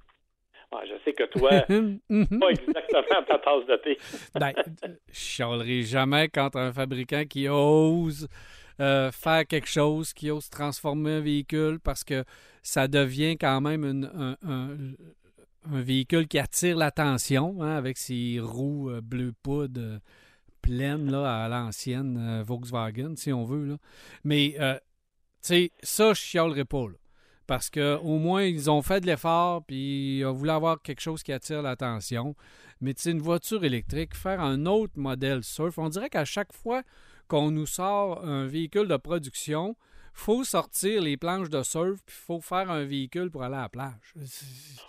Ouais, 0.74 0.88
je 0.88 0.94
sais 1.04 1.14
que 1.14 1.24
toi, 1.24 1.52
Mhm. 1.70 2.40
pas 2.40 2.50
exactement 2.50 3.24
ta 3.28 3.38
tasse 3.40 3.66
de 3.68 3.76
thé. 3.78 3.98
ben, 4.40 4.54
je 5.10 5.14
chialerai 5.14 5.82
jamais 5.84 6.28
quand 6.30 6.56
un 6.56 6.72
fabricant 6.74 7.24
qui 7.26 7.48
ose 7.50 8.28
euh, 8.80 9.12
faire 9.12 9.46
quelque 9.48 9.68
chose, 9.68 10.14
qui 10.14 10.32
ose 10.32 10.50
transformer 10.50 11.12
un 11.12 11.20
véhicule 11.22 11.80
parce 11.84 12.04
que 12.04 12.24
ça 12.64 12.88
devient 12.88 13.38
quand 13.38 13.62
même 13.62 13.84
une- 13.84 14.10
un, 14.16 14.32
un- 14.48 14.78
un 15.70 15.82
véhicule 15.82 16.28
qui 16.28 16.40
attire 16.40 16.78
l'attention 16.78 17.62
hein, 17.62 17.76
avec 17.76 17.98
ses 17.98 18.40
roues 18.40 18.90
euh, 18.90 19.02
bleu 19.02 19.34
euh, 19.48 20.00
pleines 20.62 21.12
là, 21.12 21.44
à 21.44 21.50
l'ancienne 21.50 22.18
euh, 22.18 22.44
Volkswagen, 22.44 23.16
si 23.16 23.32
on 23.34 23.44
veut. 23.46 23.66
Là. 23.66 23.78
Mais, 24.24 24.56
euh, 24.60 24.78
ça, 25.42 26.14
je 26.14 26.20
chialerai 26.20 26.66
pas. 26.66 26.88
là. 26.88 26.96
Parce 27.48 27.70
que 27.70 27.98
au 27.98 28.18
moins, 28.18 28.44
ils 28.44 28.70
ont 28.70 28.82
fait 28.82 29.02
de 29.02 29.08
l'effort, 29.08 29.66
puis 29.66 30.20
ils 30.20 30.26
ont 30.26 30.32
voulu 30.32 30.52
avoir 30.52 30.82
quelque 30.82 31.02
chose 31.02 31.24
qui 31.24 31.34
attire 31.34 31.62
l'attention. 31.62 32.36
Mais 32.80 32.94
une 33.06 33.20
voiture 33.20 33.64
électrique, 33.64 34.16
faire 34.16 34.40
un 34.42 34.66
autre 34.66 34.94
modèle 34.96 35.44
surf, 35.44 35.78
on 35.78 35.90
dirait 35.90 36.10
qu'à 36.10 36.26
chaque 36.26 36.54
fois 36.54 36.84
qu'on 37.28 37.52
nous 37.52 37.66
sort 37.66 38.24
un 38.26 38.46
véhicule 38.48 38.88
de 38.88 38.98
production, 38.98 39.76
faut 40.14 40.44
sortir 40.44 41.02
les 41.02 41.18
planches 41.18 41.50
de 41.50 41.62
surf, 41.64 42.00
puis 42.06 42.16
faut 42.16 42.40
faire 42.42 42.70
un 42.70 42.84
véhicule 42.86 43.30
pour 43.32 43.44
aller 43.44 43.56
à 43.56 43.62
la 43.64 43.70
plage. 43.70 44.14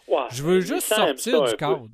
Ouais, 0.08 0.22
Je 0.30 0.42
veux 0.42 0.60
juste 0.60 0.92
sortir 0.92 1.42
du 1.44 1.50
peu. 1.50 1.56
cadre. 1.56 1.88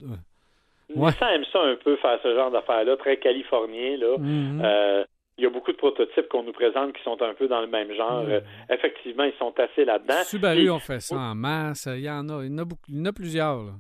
Ouais. 0.95 1.11
Nissan 1.11 1.29
aime 1.35 1.45
ça 1.53 1.61
un 1.61 1.77
peu, 1.77 1.97
faire 1.97 2.19
ce 2.23 2.35
genre 2.35 2.51
d'affaires-là, 2.51 2.97
très 2.97 3.19
californien. 3.19 3.97
Là. 3.99 4.17
Mhm. 4.19 4.63
Euh, 4.65 5.05
il 5.37 5.45
y 5.45 5.47
a 5.47 5.51
beaucoup 5.51 5.71
de 5.71 5.77
prototypes 5.77 6.29
qu'on 6.29 6.43
nous 6.43 6.53
présente 6.53 6.95
qui 6.95 7.03
sont 7.05 7.21
un 7.23 7.35
peu 7.35 7.47
dans 7.47 7.61
le 7.61 7.67
même 7.67 7.93
genre. 7.93 8.23
Mhm. 8.25 8.31
Euh, 8.31 8.41
effectivement, 8.71 9.25
ils 9.25 9.37
sont 9.39 9.53
assez 9.61 9.85
là-dedans. 9.85 10.25
Subaru 10.25 10.71
ont 10.71 10.79
fait 10.79 11.01
ça 11.01 11.17
en 11.17 11.35
masse. 11.35 11.87
Il 11.93 12.01
y 12.01 12.11
en 12.11 12.29
a. 12.31 12.43
Il 12.45 12.51
y 12.51 12.55
en 12.55 12.59
a, 12.59 12.65
beaucoup, 12.65 12.83
il 12.89 12.99
y 12.99 13.01
en 13.03 13.05
a 13.05 13.13
plusieurs. 13.13 13.63
là. 13.63 13.73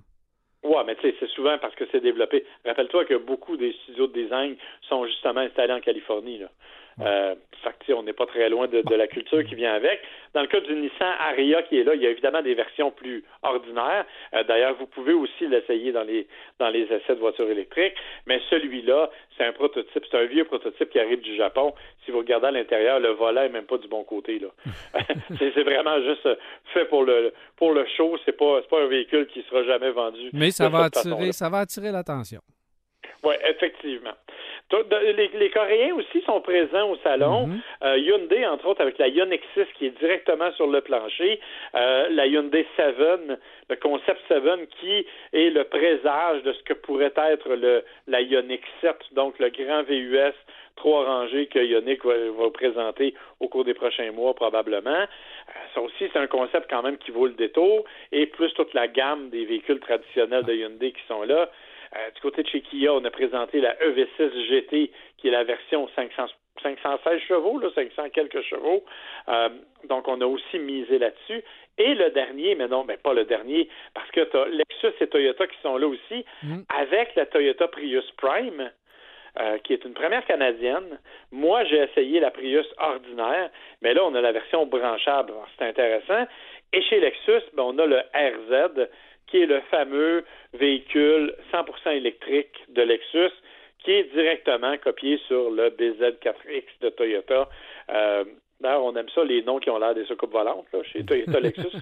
Ouais, 0.64 0.82
mais 0.86 0.96
tu 0.96 1.02
sais, 1.02 1.14
c'est 1.20 1.28
souvent 1.30 1.56
parce 1.58 1.74
que 1.76 1.84
c'est 1.90 2.00
développé. 2.00 2.44
Rappelle-toi 2.66 3.04
que 3.06 3.14
beaucoup 3.14 3.56
des 3.56 3.72
studios 3.84 4.08
de 4.08 4.12
design 4.12 4.56
sont 4.88 5.06
justement 5.06 5.40
installés 5.40 5.72
en 5.72 5.80
Californie. 5.80 6.38
Là. 6.38 6.48
Euh, 7.00 7.34
fait 7.62 7.74
que, 7.86 7.92
on 7.92 8.02
n'est 8.02 8.12
pas 8.12 8.26
très 8.26 8.48
loin 8.48 8.68
de, 8.68 8.82
de 8.82 8.94
la 8.94 9.06
culture 9.08 9.44
qui 9.44 9.54
vient 9.54 9.74
avec. 9.74 10.00
Dans 10.34 10.42
le 10.42 10.46
cas 10.46 10.60
du 10.60 10.74
Nissan 10.74 11.14
Ariya 11.20 11.62
qui 11.62 11.78
est 11.78 11.84
là, 11.84 11.94
il 11.94 12.02
y 12.02 12.06
a 12.06 12.10
évidemment 12.10 12.42
des 12.42 12.54
versions 12.54 12.90
plus 12.90 13.24
ordinaires. 13.42 14.04
Euh, 14.34 14.44
D'ailleurs, 14.44 14.74
vous 14.78 14.86
pouvez 14.86 15.12
aussi 15.12 15.46
l'essayer 15.48 15.92
dans 15.92 16.02
les 16.04 16.26
dans 16.58 16.68
les 16.68 16.82
essais 16.84 17.14
de 17.14 17.20
voitures 17.20 17.48
électriques. 17.50 17.94
Mais 18.26 18.40
celui-là, 18.50 19.10
c'est 19.36 19.44
un 19.44 19.52
prototype, 19.52 20.04
c'est 20.10 20.18
un 20.18 20.26
vieux 20.26 20.44
prototype 20.44 20.90
qui 20.90 20.98
arrive 20.98 21.20
du 21.20 21.36
Japon. 21.36 21.74
Si 22.04 22.10
vous 22.10 22.18
regardez 22.18 22.46
à 22.48 22.50
l'intérieur, 22.52 23.00
le 23.00 23.10
volant 23.10 23.42
est 23.42 23.48
même 23.48 23.66
pas 23.66 23.78
du 23.78 23.88
bon 23.88 24.04
côté. 24.04 24.38
là. 24.38 24.48
c'est 25.38 25.62
vraiment 25.62 26.00
juste 26.02 26.28
fait 26.74 26.84
pour 26.86 27.04
le 27.04 27.32
pour 27.56 27.72
le 27.72 27.86
show. 27.96 28.16
C'est 28.24 28.36
pas 28.36 28.60
pas 28.70 28.82
un 28.82 28.86
véhicule 28.86 29.26
qui 29.26 29.42
sera 29.42 29.64
jamais 29.64 29.90
vendu. 29.90 30.30
Mais 30.32 30.50
ça 30.50 30.68
va 30.68 30.84
attirer, 30.84 31.32
ça 31.32 31.48
va 31.48 31.58
attirer 31.58 31.90
l'attention. 31.90 32.40
Oui, 33.24 33.34
effectivement. 33.48 34.14
Les, 34.70 35.28
les 35.28 35.50
Coréens 35.50 35.94
aussi 35.94 36.20
sont 36.26 36.40
présents 36.40 36.90
au 36.90 36.96
salon. 36.98 37.46
Mhm. 37.46 37.60
Euh, 37.84 37.98
Hyundai, 37.98 38.46
entre 38.46 38.66
autres, 38.66 38.82
avec 38.82 38.98
la 38.98 39.08
Ioniq 39.08 39.42
6 39.54 39.64
qui 39.76 39.86
est 39.86 39.98
directement 39.98 40.52
sur 40.52 40.66
le 40.66 40.80
plancher. 40.82 41.40
Euh, 41.74 42.08
la 42.10 42.26
Hyundai 42.26 42.66
7, 42.76 42.96
le 43.70 43.76
concept 43.76 44.20
7 44.28 44.42
qui 44.80 45.06
est 45.32 45.50
le 45.50 45.64
présage 45.64 46.42
de 46.42 46.52
ce 46.52 46.62
que 46.64 46.74
pourrait 46.74 47.14
être 47.16 47.48
le, 47.54 47.82
la 48.06 48.20
Ioniq 48.20 48.62
7, 48.82 48.94
donc 49.12 49.38
le 49.38 49.48
grand 49.48 49.82
VUS 49.84 50.34
trois 50.78 51.04
rangées 51.04 51.46
que 51.46 51.58
Ioniq 51.58 52.04
va, 52.04 52.14
va 52.14 52.50
présenter 52.50 53.14
au 53.40 53.48
cours 53.48 53.64
des 53.64 53.74
prochains 53.74 54.12
mois 54.12 54.34
probablement. 54.34 54.90
Euh, 54.90 55.52
ça 55.74 55.80
aussi, 55.80 56.08
c'est 56.12 56.18
un 56.18 56.26
concept 56.26 56.70
quand 56.70 56.82
même 56.82 56.96
qui 56.98 57.10
vaut 57.10 57.26
le 57.26 57.34
détour. 57.34 57.84
Et 58.12 58.26
plus 58.26 58.52
toute 58.54 58.72
la 58.74 58.88
gamme 58.88 59.28
des 59.30 59.44
véhicules 59.44 59.80
traditionnels 59.80 60.44
de 60.44 60.54
Hyundai 60.54 60.92
qui 60.92 61.02
sont 61.06 61.22
là. 61.22 61.50
Euh, 61.96 62.10
du 62.14 62.20
côté 62.20 62.42
de 62.42 62.48
chez 62.48 62.60
Kia, 62.60 62.92
on 62.92 63.04
a 63.04 63.10
présenté 63.10 63.60
la 63.60 63.74
EV6 63.76 64.46
GT, 64.48 64.90
qui 65.16 65.28
est 65.28 65.30
la 65.30 65.44
version 65.44 65.88
500, 65.96 66.26
516 66.62 67.20
chevaux, 67.28 67.58
là, 67.58 67.68
500 67.74 68.10
quelques 68.10 68.42
chevaux. 68.42 68.84
Euh, 69.28 69.48
donc, 69.88 70.06
on 70.08 70.20
a 70.20 70.26
aussi 70.26 70.58
misé 70.58 70.98
là-dessus. 70.98 71.42
Et 71.78 71.94
le 71.94 72.10
dernier, 72.10 72.54
mais 72.56 72.66
non, 72.68 72.84
mais 72.84 72.96
pas 72.96 73.14
le 73.14 73.24
dernier, 73.24 73.68
parce 73.94 74.10
que 74.10 74.20
tu 74.20 74.50
Lexus 74.52 75.02
et 75.02 75.06
Toyota 75.06 75.46
qui 75.46 75.56
sont 75.62 75.76
là 75.78 75.86
aussi, 75.86 76.24
Mhm. 76.42 76.64
avec 76.76 77.14
la 77.14 77.26
Toyota 77.26 77.68
Prius 77.68 78.10
Prime, 78.16 78.70
euh, 79.40 79.58
qui 79.58 79.72
est 79.72 79.84
une 79.84 79.94
première 79.94 80.24
canadienne. 80.26 80.98
Moi, 81.30 81.62
j'ai 81.64 81.78
essayé 81.78 82.18
la 82.18 82.32
Prius 82.32 82.66
ordinaire, 82.78 83.50
mais 83.82 83.94
là, 83.94 84.04
on 84.04 84.14
a 84.16 84.20
la 84.20 84.32
version 84.32 84.66
branchable. 84.66 85.32
C'est 85.56 85.66
intéressant. 85.66 86.26
Et 86.72 86.82
chez 86.82 86.98
Lexus, 86.98 87.42
ben, 87.54 87.62
on 87.62 87.78
a 87.78 87.86
le 87.86 87.98
RZ, 88.12 88.88
qui 89.30 89.42
est 89.42 89.46
le 89.46 89.60
fameux 89.70 90.24
véhicule 90.54 91.34
100% 91.52 91.96
électrique 91.96 92.54
de 92.68 92.82
Lexus, 92.82 93.30
qui 93.78 93.92
est 93.92 94.04
directement 94.12 94.76
copié 94.78 95.18
sur 95.28 95.50
le 95.50 95.70
BZ4X 95.70 96.64
de 96.80 96.88
Toyota. 96.90 97.48
Euh, 97.90 98.24
D'ailleurs, 98.60 98.82
on 98.82 98.96
aime 98.96 99.08
ça, 99.10 99.22
les 99.22 99.40
noms 99.44 99.60
qui 99.60 99.70
ont 99.70 99.78
l'air 99.78 99.94
des 99.94 100.04
soucoupes 100.06 100.32
volantes 100.32 100.66
là, 100.72 100.80
chez 100.82 101.04
Toyota 101.04 101.38
Lexus. 101.40 101.68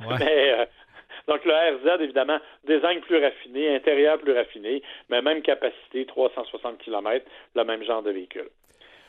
Ouais. 0.00 0.14
Mais, 0.20 0.52
euh, 0.52 0.64
donc 1.26 1.44
le 1.44 1.52
RZ, 1.52 2.00
évidemment, 2.02 2.38
design 2.64 3.00
plus 3.00 3.18
raffiné, 3.20 3.74
intérieur 3.74 4.16
plus 4.20 4.32
raffiné, 4.32 4.80
mais 5.08 5.20
même 5.22 5.42
capacité, 5.42 6.06
360 6.06 6.78
km, 6.78 7.26
le 7.56 7.64
même 7.64 7.82
genre 7.82 8.02
de 8.04 8.12
véhicule. 8.12 8.48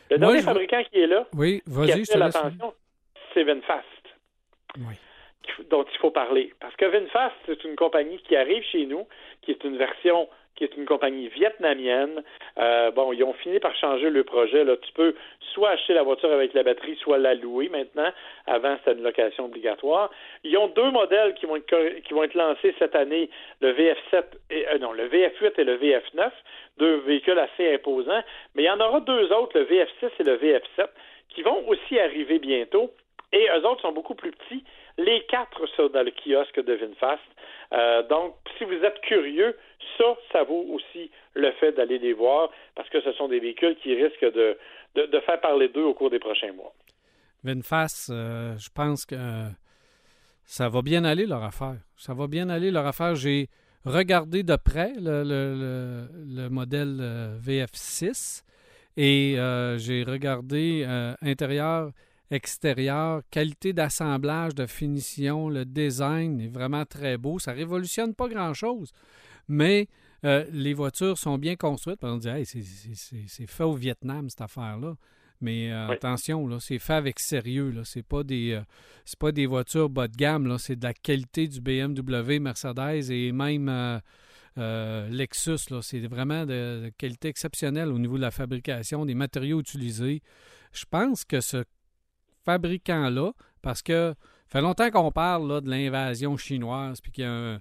Le 0.09 0.17
Moi, 0.17 0.27
dernier 0.29 0.39
je- 0.39 0.45
fabricant 0.45 0.83
qui 0.91 0.99
est 0.99 1.05
là, 1.05 1.27
Oui, 1.35 1.61
qui 1.63 1.85
laisse. 1.85 2.15
l'attention, 2.15 2.73
c'est 3.35 3.43
VinFast 3.43 3.85
Oui. 4.79 4.95
Dont 5.69 5.83
il 5.83 5.97
faut 5.97 6.11
parler. 6.11 6.53
Parce 6.59 6.75
que 6.75 6.85
VinFast, 6.85 7.35
c'est 7.45 7.63
une 7.63 7.75
compagnie 7.75 8.17
qui 8.19 8.35
arrive 8.35 8.63
chez 8.63 8.85
nous, 8.85 9.07
qui 9.41 9.51
est 9.51 9.63
une 9.63 9.77
version, 9.77 10.27
qui 10.59 10.65
est 10.65 10.75
une 10.75 10.85
compagnie 10.85 11.29
vietnamienne. 11.29 12.21
Euh, 12.57 12.91
bon, 12.91 13.13
ils 13.13 13.23
ont 13.23 13.33
fini 13.33 13.59
par 13.59 13.73
changer 13.75 14.09
le 14.09 14.25
projet. 14.25 14.65
Là. 14.65 14.75
Tu 14.77 14.91
peux 14.91 15.15
soit 15.53 15.69
acheter 15.69 15.93
la 15.93 16.03
voiture 16.03 16.31
avec 16.31 16.53
la 16.53 16.63
batterie, 16.63 16.97
soit 16.97 17.17
la 17.17 17.33
louer 17.33 17.69
maintenant. 17.69 18.11
Avant, 18.45 18.75
c'était 18.77 18.97
une 18.97 19.03
location 19.03 19.45
obligatoire. 19.45 20.11
Ils 20.43 20.57
ont 20.57 20.67
deux 20.67 20.91
modèles 20.91 21.33
qui 21.35 21.45
vont 21.45 21.55
être, 21.55 22.01
qui 22.01 22.13
vont 22.13 22.23
être 22.23 22.33
lancés 22.33 22.75
cette 22.77 22.95
année, 22.95 23.29
le 23.61 23.71
VF7 23.71 24.23
et 24.49 24.67
euh, 24.67 24.77
non, 24.79 24.91
le 24.91 25.07
VF8 25.07 25.53
et 25.57 25.63
le 25.63 25.77
VF9, 25.77 26.29
deux 26.77 26.97
véhicules 27.07 27.39
assez 27.39 27.73
imposants. 27.73 28.21
Mais 28.55 28.63
il 28.63 28.65
y 28.65 28.69
en 28.69 28.81
aura 28.81 28.99
deux 28.99 29.31
autres, 29.31 29.57
le 29.57 29.65
VF6 29.65 30.11
et 30.19 30.23
le 30.23 30.37
VF7, 30.37 30.87
qui 31.29 31.41
vont 31.41 31.65
aussi 31.69 31.97
arriver 31.97 32.37
bientôt. 32.37 32.91
Et 33.31 33.47
eux 33.55 33.65
autres 33.65 33.81
sont 33.81 33.91
beaucoup 33.91 34.15
plus 34.15 34.31
petits. 34.31 34.63
Les 35.05 35.23
quatre 35.29 35.65
sont 35.77 35.87
dans 35.87 36.03
le 36.03 36.11
kiosque 36.11 36.59
de 36.63 36.73
VinFast. 36.73 37.21
Euh, 37.71 38.03
donc, 38.09 38.35
si 38.57 38.65
vous 38.65 38.73
êtes 38.83 38.99
curieux, 39.01 39.55
ça, 39.97 40.03
ça 40.33 40.43
vaut 40.43 40.65
aussi 40.73 41.09
le 41.35 41.51
fait 41.53 41.71
d'aller 41.71 41.99
les 41.99 42.11
voir 42.13 42.49
parce 42.75 42.89
que 42.89 42.99
ce 43.01 43.13
sont 43.13 43.27
des 43.29 43.39
véhicules 43.39 43.77
qui 43.81 43.95
risquent 43.95 44.33
de, 44.33 44.57
faire 45.25 45.39
parler 45.39 45.69
d'eux 45.69 45.83
au 45.83 45.93
cours 45.93 46.09
des 46.09 46.19
prochains 46.19 46.51
mois. 46.51 46.73
Vinfast, 47.45 48.09
euh, 48.09 48.57
je 48.57 48.69
pense 48.75 49.05
que 49.05 49.15
euh, 49.15 49.47
ça 50.43 50.67
va 50.67 50.81
bien 50.81 51.05
aller 51.05 51.25
leur 51.25 51.43
affaire. 51.43 51.77
Ça 51.95 52.13
va 52.13 52.27
bien 52.27 52.49
aller 52.49 52.69
leur 52.71 52.85
affaire. 52.85 53.15
J'ai 53.15 53.47
regardé 53.85 54.43
de 54.43 54.57
près 54.57 54.91
le, 54.99 55.23
le- 55.23 55.55
le- 55.63 56.43
le 56.43 56.49
modèle 56.49 56.97
euh, 56.99 57.37
VF6 57.39 58.43
et 58.97 59.35
j'ai 59.77 60.03
regardé 60.03 60.85
intérieur, 61.21 61.91
extérieur, 62.31 63.21
qualité 63.31 63.73
d'assemblage, 63.73 64.55
de 64.55 64.65
finition, 64.65 65.49
le 65.49 65.65
design 65.65 66.39
est 66.41 66.47
vraiment 66.47 66.85
très 66.85 67.17
beau. 67.17 67.39
Ça 67.39 67.51
révolutionne 67.53 68.13
pas 68.15 68.27
grand-chose, 68.27 68.91
mais 69.47 69.87
euh, 70.25 70.45
les 70.51 70.73
voitures 70.73 71.17
sont 71.17 71.37
bien 71.37 71.55
construites. 71.55 71.99
On 72.03 72.17
dit, 72.17 72.27
Hey, 72.27 72.45
c'est- 72.45 73.47
fait 73.47 73.63
au 73.63 73.73
Vietnam, 73.73 74.29
cette 74.29 74.41
affaire-là. 74.41 74.95
Mais 75.41 75.71
euh, 75.71 75.87
Oui. 75.87 75.93
attention, 75.95 76.59
c'est 76.59 76.79
fait 76.79 76.93
avec 76.93 77.17
sérieux. 77.19 77.69
Là. 77.71 77.83
C'est 77.85 78.03
pas 78.03 78.23
des 78.23 78.51
euh, 78.51 78.61
pas 79.17 79.31
des 79.31 79.45
voitures 79.45 79.89
bas 79.89 80.09
de 80.09 80.15
gamme. 80.17 80.57
C'est 80.57 80.75
de 80.75 80.83
la 80.83 80.93
qualité 80.93 81.47
du 81.47 81.61
BMW, 81.61 82.39
Mercedes 82.39 83.09
et 83.09 83.31
même 83.31 84.01
Lexus. 84.57 85.69
C'est 85.81 85.99
vraiment 86.07 86.45
de, 86.45 86.83
de 86.85 86.91
qualité 86.97 87.29
exceptionnelle 87.29 87.87
au 87.89 87.97
niveau 87.99 88.17
de 88.17 88.21
la 88.21 88.31
fabrication, 88.31 89.05
des 89.05 89.15
matériaux 89.15 89.61
utilisés. 89.61 90.21
Je 90.73 90.83
pense 90.89 91.23
que 91.23 91.39
ce 91.39 91.63
fabricant-là, 92.45 93.31
parce 93.61 93.81
que 93.81 94.13
fait 94.47 94.61
longtemps 94.61 94.89
qu'on 94.89 95.11
parle 95.11 95.47
là, 95.47 95.61
de 95.61 95.69
l'invasion 95.69 96.37
chinoise, 96.37 97.01
puis 97.01 97.11
qu'il 97.11 97.23
y 97.23 97.27
a 97.27 97.31
un- 97.31 97.59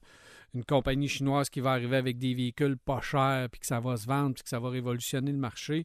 une 0.54 0.64
compagnie 0.64 1.08
chinoise 1.08 1.50
qui 1.50 1.60
va 1.60 1.72
arriver 1.72 1.96
avec 1.96 2.18
des 2.18 2.34
véhicules 2.34 2.78
pas 2.78 3.00
chers, 3.00 3.48
puis 3.50 3.60
que 3.60 3.66
ça 3.66 3.80
va 3.80 3.96
se 3.96 4.06
vendre, 4.06 4.34
puis 4.34 4.42
que 4.42 4.48
ça 4.48 4.58
va 4.58 4.70
révolutionner 4.70 5.32
le 5.32 5.38
marché. 5.38 5.84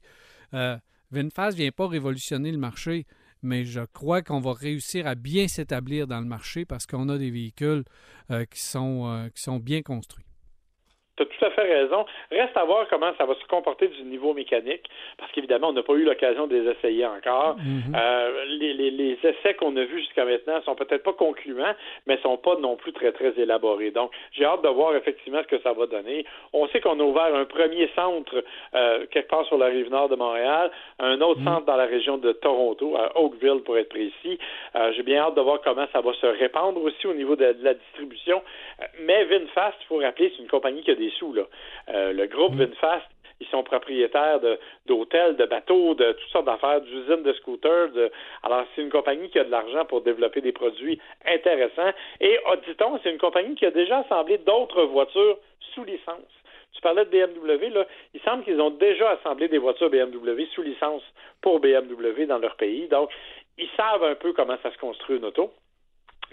Euh, 0.53 0.77
ne 1.12 1.51
vient 1.51 1.71
pas 1.71 1.88
révolutionner 1.88 2.51
le 2.51 2.58
marché, 2.58 3.06
mais 3.41 3.65
je 3.65 3.82
crois 3.82 4.21
qu'on 4.21 4.39
va 4.39 4.53
réussir 4.53 5.06
à 5.06 5.15
bien 5.15 5.47
s'établir 5.47 6.08
dans 6.08 6.21
le 6.21 6.25
marché 6.25 6.65
parce 6.65 6.86
qu'on 6.86 7.10
a 7.10 7.17
des 7.17 7.29
véhicules 7.29 7.84
euh, 8.32 8.39
euh, 8.39 9.29
qui 9.29 9.41
sont 9.41 9.60
bien 9.60 9.82
construits. 9.82 10.25
Tu 11.15 11.23
as 11.23 11.26
tout 11.26 11.45
à 11.45 11.52
fait 11.52 11.62
raison. 11.62 12.06
Reste 12.32 12.56
à 12.58 12.63
voir 12.63 12.88
comment 12.89 13.12
ça 13.17 13.26
va 13.26 13.36
se 13.36 13.45
comporter 13.45 13.88
du 13.88 14.04
niveau 14.04 14.34
mécanique, 14.34 14.84
parce 15.17 15.32
qu'évidemment, 15.32 15.69
on 15.69 15.73
n'a 15.73 15.84
pas 15.84 15.93
eu 15.93 16.04
l'occasion 16.04 16.47
de 16.47 16.56
les 16.56 16.71
essayer 16.71 17.06
encore. 17.06 17.56
Mhm. 17.58 17.95
Euh, 17.95 18.45
les, 18.47 18.73
les, 18.73 18.91
les, 18.91 19.17
essais 19.23 19.54
qu'on 19.54 19.76
a 19.78 19.84
vus 19.84 19.99
jusqu'à 19.99 20.26
maintenant 20.26 20.62
sont 20.63 20.76
peut-être 20.76 21.04
pas 21.04 21.13
concluants, 21.13 21.76
mais 22.08 22.17
sont 22.17 22.38
pas 22.38 22.56
non 22.58 22.76
plus 22.76 22.93
très, 22.93 23.12
très 23.12 23.34
élaborés. 23.39 23.91
Donc, 23.91 24.12
j'ai 24.32 24.45
hâte 24.45 24.63
de 24.63 24.69
voir 24.69 24.95
effectivement 24.95 25.41
ce 25.43 25.56
que 25.56 25.62
ça 25.62 25.73
va 25.73 25.86
donner. 25.86 26.26
On 26.52 26.67
sait 26.69 26.82
qu'on 26.82 26.99
a 26.99 27.04
ouvert 27.04 27.34
un 27.36 27.45
premier 27.45 27.89
centre 27.95 28.43
euh, 28.76 29.06
quelque 29.12 29.30
part 29.30 29.45
sur 29.45 29.58
la 29.58 29.67
rive 29.67 29.89
nord 29.89 30.10
de 30.10 30.15
Montréal, 30.15 30.71
un 30.99 31.21
autre 31.21 31.39
Mhm. 31.39 31.45
centre 31.45 31.65
dans 31.65 31.76
la 31.76 31.86
région 31.86 32.17
de 32.17 32.32
Toronto, 32.32 32.95
à 32.97 33.19
Oakville 33.19 33.62
pour 33.65 33.78
être 33.78 33.89
précis. 33.89 34.39
Euh, 34.76 34.91
j'ai 34.95 35.04
bien 35.04 35.21
hâte 35.21 35.36
de 35.36 35.41
voir 35.41 35.62
comment 35.63 35.86
ça 35.91 36.02
va 36.02 36.13
se 36.13 36.26
répandre 36.26 36.82
aussi 36.82 37.06
au 37.08 37.13
niveau 37.13 37.36
de, 37.36 37.54
de 37.54 37.63
la 37.63 37.73
distribution. 37.73 38.41
Mais 39.02 39.26
VinFast, 39.26 39.78
il 39.82 39.86
faut 39.88 39.97
rappeler, 39.97 40.32
c'est 40.36 40.41
une 40.41 40.49
compagnie 40.49 40.82
qui 40.82 40.91
a 40.91 40.95
des 40.95 41.03
sous. 41.12 41.34
Là. 41.34 41.44
Euh, 41.89 42.13
le 42.13 42.28
groupe 42.28 42.56
VinFast, 42.56 43.06
ils 43.39 43.48
sont 43.48 43.63
propriétaires 43.63 44.39
de- 44.39 44.58
d'hôtels, 44.86 45.36
de, 45.36 45.46
bateaux, 45.46 45.96
de 45.96 46.13
toutes 46.13 46.30
sortes 46.30 46.46
d'affaires, 46.46 46.82
d'usines 46.82 47.24
de 47.24 47.34
scooters. 47.34 47.89
De... 47.89 48.12
Alors, 48.44 48.66
c'est 48.76 48.82
une 48.82 48.89
compagnie 48.89 49.30
qui 49.30 49.39
a 49.39 49.44
de 49.44 49.52
l'argent 49.52 49.86
pour 49.86 50.02
développer 50.02 50.42
des 50.42 50.52
produits 50.52 51.00
intéressants. 51.26 51.92
Et, 52.22 52.39
oh, 52.50 52.56
dit-on, 52.68 53.00
c'est 53.04 53.12
une 53.12 53.18
compagnie 53.18 53.56
qui 53.56 53.66
a 53.66 53.72
déjà 53.72 54.00
assemblé 54.00 54.38
d'autres 54.39 54.84
voitures 54.84 55.38
sous 55.74 55.84
licence. 55.84 56.32
Tu 56.74 56.82
parlais 56.82 57.06
de 57.06 57.10
BMW, 57.10 57.70
là. 57.70 57.86
Il 58.13 58.22
semble 58.22 58.44
qu'ils 58.44 58.60
ont 58.60 58.72
déjà 58.72 59.12
assemblé 59.12 59.48
des 59.48 59.58
voitures 59.58 59.89
BMW 59.89 60.46
sous 60.54 60.63
licence 60.63 61.04
pour 61.42 61.60
BMW 61.60 62.26
dans 62.26 62.39
leur 62.39 62.56
pays. 62.56 62.88
Donc, 62.88 63.10
ils 63.58 63.70
savent 63.78 64.04
un 64.04 64.16
peu 64.16 64.34
comment 64.34 64.58
ça 64.63 64.72
se 64.72 64.78
construit 64.78 65.18
une 65.18 65.26
auto. 65.26 65.52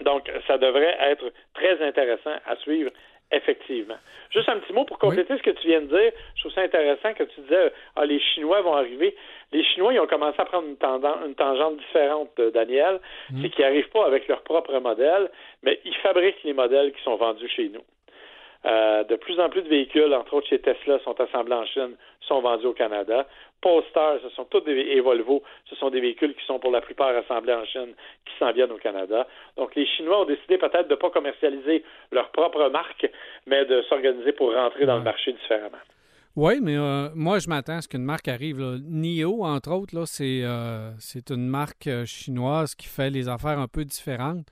Donc, 0.01 0.31
ça 0.47 0.57
devrait 0.57 0.97
être 0.99 1.31
très 1.53 1.81
intéressant 1.85 2.33
à 2.45 2.55
suivre, 2.57 2.91
effectivement. 3.31 3.97
Juste 4.31 4.49
un 4.49 4.59
petit 4.59 4.73
mot 4.73 4.85
pour 4.85 4.97
compléter 4.97 5.37
ce 5.37 5.43
que 5.43 5.49
tu 5.51 5.67
viens 5.67 5.81
de 5.81 5.87
dire. 5.87 6.11
Je 6.35 6.41
trouve 6.41 6.53
ça 6.53 6.61
intéressant 6.61 7.13
que 7.13 7.23
tu 7.23 7.41
disais, 7.41 7.71
ah, 7.95 8.05
les 8.05 8.19
Chinois 8.19 8.61
vont 8.61 8.73
arriver. 8.73 9.15
Les 9.51 9.63
Chinois, 9.63 9.93
ils 9.93 9.99
ont 9.99 10.07
commencé 10.07 10.39
à 10.39 10.45
prendre 10.45 10.67
une, 10.67 10.77
tendance, 10.77 11.17
une 11.25 11.35
tangente 11.35 11.77
différente, 11.77 12.31
euh, 12.39 12.51
Daniel. 12.51 12.99
C'est 13.41 13.49
qu'ils 13.49 13.65
n'arrivent 13.65 13.89
pas 13.89 14.05
avec 14.05 14.27
leur 14.27 14.41
propre 14.43 14.77
modèle, 14.79 15.29
mais 15.63 15.79
ils 15.85 15.95
fabriquent 15.95 16.43
les 16.43 16.53
modèles 16.53 16.93
qui 16.93 17.03
sont 17.03 17.15
vendus 17.15 17.49
chez 17.49 17.69
nous. 17.69 17.83
Euh, 18.65 19.03
de 19.03 19.15
plus 19.15 19.39
en 19.39 19.49
plus 19.49 19.63
de 19.63 19.69
véhicules, 19.69 20.13
entre 20.13 20.35
autres 20.35 20.47
chez 20.47 20.59
Tesla, 20.59 20.99
sont 21.03 21.19
assemblés 21.19 21.55
en 21.55 21.65
Chine, 21.65 21.95
sont 22.21 22.41
vendus 22.41 22.67
au 22.67 22.73
Canada. 22.73 23.25
Polestar, 23.59 24.17
ce 24.23 24.29
sont 24.29 24.45
tous 24.45 24.61
des 24.61 24.73
et 24.73 24.99
Volvo, 24.99 25.41
ce 25.69 25.75
sont 25.75 25.89
des 25.89 25.99
véhicules 25.99 26.35
qui 26.35 26.45
sont 26.45 26.59
pour 26.59 26.71
la 26.71 26.81
plupart 26.81 27.15
assemblés 27.15 27.53
en 27.53 27.65
Chine, 27.65 27.93
qui 28.25 28.33
s'en 28.37 28.51
viennent 28.51 28.71
au 28.71 28.77
Canada. 28.77 29.27
Donc 29.57 29.75
les 29.75 29.85
Chinois 29.85 30.21
ont 30.21 30.25
décidé 30.25 30.57
peut-être 30.57 30.87
de 30.87 30.93
ne 30.93 30.99
pas 30.99 31.09
commercialiser 31.09 31.83
leur 32.11 32.29
propre 32.29 32.69
marque, 32.69 33.09
mais 33.47 33.65
de 33.65 33.81
s'organiser 33.83 34.31
pour 34.31 34.53
rentrer 34.53 34.85
dans 34.85 34.97
le 34.97 35.03
marché 35.03 35.33
différemment. 35.33 35.77
Oui, 36.35 36.59
mais 36.61 36.77
euh, 36.77 37.09
moi, 37.13 37.39
je 37.39 37.49
m'attends 37.49 37.77
à 37.77 37.81
ce 37.81 37.89
qu'une 37.89 38.03
marque 38.05 38.29
arrive. 38.29 38.59
Là. 38.59 38.77
NIO, 38.81 39.43
entre 39.43 39.71
autres, 39.71 39.95
là, 39.95 40.05
c'est, 40.05 40.41
euh, 40.43 40.91
c'est 40.97 41.29
une 41.29 41.47
marque 41.47 41.89
chinoise 42.05 42.73
qui 42.73 42.87
fait 42.87 43.09
les 43.09 43.27
affaires 43.27 43.59
un 43.59 43.67
peu 43.67 43.83
différentes 43.83 44.47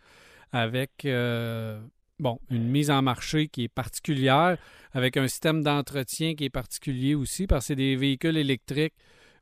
avec 0.51 1.05
euh, 1.05 1.79
bon, 2.19 2.39
une 2.49 2.67
mise 2.67 2.91
en 2.91 3.01
marché 3.01 3.47
qui 3.47 3.63
est 3.63 3.69
particulière, 3.69 4.57
avec 4.93 5.17
un 5.17 5.27
système 5.27 5.63
d'entretien 5.63 6.35
qui 6.35 6.45
est 6.45 6.49
particulier 6.49 7.15
aussi, 7.15 7.47
parce 7.47 7.65
que 7.65 7.67
c'est 7.67 7.75
des 7.75 7.95
véhicules 7.95 8.37
électriques 8.37 8.95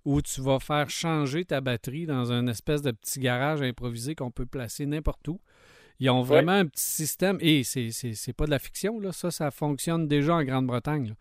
où 0.06 0.22
tu 0.22 0.42
vas 0.42 0.60
faire 0.60 0.90
changer 0.90 1.44
ta 1.44 1.60
batterie 1.60 2.06
dans 2.06 2.32
un 2.32 2.48
espèce 2.48 2.82
de 2.82 2.92
petit 2.92 3.20
garage 3.20 3.62
improvisé 3.62 4.16
qu'on 4.16 4.32
peut 4.32 4.46
placer 4.46 4.86
n'importe 4.86 5.28
où. 5.28 5.42
Ils 6.00 6.10
ont 6.10 6.22
vraiment 6.22 6.54
un 6.54 6.66
petit 6.66 6.84
système, 6.84 7.38
et 7.42 7.63
c'est, 7.63 8.34
pas 8.34 8.46
de 8.46 8.52
la 8.52 8.60
fiction, 8.60 9.00
là, 9.00 9.12
ça, 9.12 9.32
ça 9.32 9.50
fonctionne 9.52 10.08
déjà 10.08 10.36
en 10.36 10.44
Grande-Bretagne. 10.44 11.16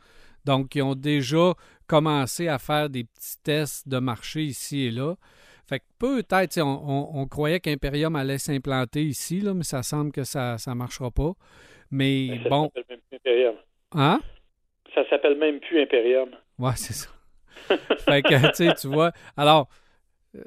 Donc, 0.44 0.74
ils 0.74 0.82
ont 0.82 0.94
déjà 0.94 1.54
commencé 1.86 2.46
à 2.48 2.58
faire 2.58 2.90
des 2.90 3.04
petits 3.04 3.38
tests 3.42 3.88
de 3.88 3.98
marché 3.98 4.44
ici 4.44 4.82
et 4.82 4.90
là. 4.90 5.16
Fait 5.68 5.80
que 5.80 5.84
peut-être, 5.98 6.60
on, 6.60 6.64
on- 6.86 7.20
on 7.22 7.26
croyait 7.26 7.60
qu'Imperium 7.60 8.14
allait 8.16 8.38
s'implanter 8.38 9.02
ici, 9.04 9.40
là, 9.40 9.52
mais 9.54 9.64
ça 9.64 9.82
semble 9.82 10.12
que 10.12 10.24
ça 10.24 10.56
ne 10.66 10.74
marchera 10.74 11.10
pas. 11.10 11.32
Mais 11.90 12.40
Ça 12.42 12.48
bon, 12.48 12.64
s'appelle 12.74 12.84
même 12.90 13.00
plus 13.08 13.16
Imperium. 13.16 13.54
hein? 13.92 14.20
Ça 14.94 15.08
s'appelle 15.10 15.36
même 15.38 15.60
plus 15.60 15.80
Imperium. 15.82 16.30
Ouais, 16.58 16.72
c'est 16.76 16.92
ça. 16.94 17.08
fait 17.98 18.22
que, 18.22 18.48
tu 18.48 18.54
sais, 18.54 18.74
tu 18.74 18.86
vois. 18.88 19.12
Alors, 19.36 19.68
euh, 20.36 20.42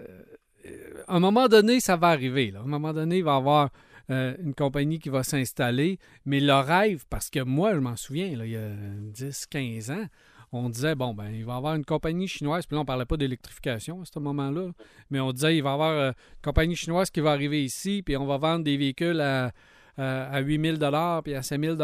à 1.07 1.15
un 1.15 1.19
moment 1.19 1.47
donné, 1.47 1.79
ça 1.79 1.95
va 1.97 2.07
arriver. 2.07 2.51
Là. 2.51 2.59
À 2.59 2.63
un 2.63 2.67
moment 2.67 2.93
donné, 2.93 3.17
il 3.17 3.23
va 3.23 3.33
y 3.33 3.37
avoir 3.37 3.69
euh, 4.09 4.35
une 4.41 4.53
compagnie 4.53 4.99
qui 4.99 5.09
va 5.09 5.23
s'installer. 5.23 5.99
Mais 6.25 6.39
le 6.39 6.53
rêve, 6.53 7.03
parce 7.09 7.29
que 7.29 7.39
moi, 7.41 7.73
je 7.73 7.79
m'en 7.79 7.95
souviens, 7.95 8.35
là, 8.37 8.45
il 8.45 8.51
y 8.51 8.57
a 8.57 8.69
10, 8.69 9.45
15 9.47 9.91
ans, 9.91 10.05
on 10.51 10.69
disait, 10.69 10.95
bon, 10.95 11.13
ben, 11.13 11.29
il 11.31 11.45
va 11.45 11.53
y 11.53 11.57
avoir 11.57 11.75
une 11.75 11.85
compagnie 11.85 12.27
chinoise. 12.27 12.65
Puis 12.65 12.75
là, 12.75 12.79
on 12.79 12.83
ne 12.83 12.87
parlait 12.87 13.05
pas 13.05 13.17
d'électrification 13.17 14.01
à 14.01 14.05
ce 14.05 14.19
moment-là. 14.19 14.71
Mais 15.11 15.19
on 15.19 15.31
disait, 15.31 15.57
il 15.57 15.61
va 15.63 15.71
y 15.71 15.73
avoir 15.73 15.91
euh, 15.91 16.07
une 16.09 16.41
compagnie 16.41 16.75
chinoise 16.75 17.09
qui 17.11 17.21
va 17.21 17.31
arriver 17.31 17.63
ici, 17.63 18.01
puis 18.03 18.17
on 18.17 18.25
va 18.25 18.37
vendre 18.37 18.63
des 18.63 18.77
véhicules 18.77 19.21
à, 19.21 19.51
à, 19.97 20.23
à 20.31 20.39
8 20.39 20.79
000 20.79 21.21
puis 21.23 21.35
à 21.35 21.43
5 21.43 21.61
000 21.61 21.75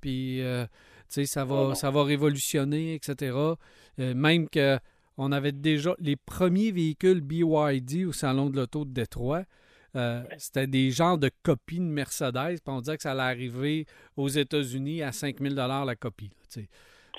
puis 0.00 0.42
euh, 0.42 0.66
ça 1.08 1.44
va, 1.44 1.74
ça 1.74 1.90
va 1.90 2.04
révolutionner, 2.04 2.94
etc. 2.94 3.36
Euh, 4.00 4.14
même 4.14 4.48
que 4.48 4.78
on 5.16 5.32
avait 5.32 5.52
déjà 5.52 5.94
les 5.98 6.14
premiers 6.16 6.70
véhicules 6.70 7.20
BYD 7.20 8.06
au 8.06 8.12
Salon 8.12 8.50
de 8.50 8.56
l'Auto 8.56 8.84
de 8.84 8.90
Détroit. 8.90 9.42
euh, 9.96 10.22
c'était 10.38 10.66
des 10.68 10.90
genres 10.92 11.18
de 11.18 11.30
copies 11.42 11.80
de 11.80 11.84
Mercedes, 11.84 12.60
puis 12.64 12.68
on 12.68 12.80
disait 12.80 12.96
que 12.96 13.02
ça 13.02 13.12
allait 13.12 13.22
arriver 13.22 13.86
aux 14.16 14.28
États-Unis 14.28 15.02
à 15.02 15.10
5 15.12 15.40
000 15.40 15.54
la 15.54 15.96
copie. 15.96 16.30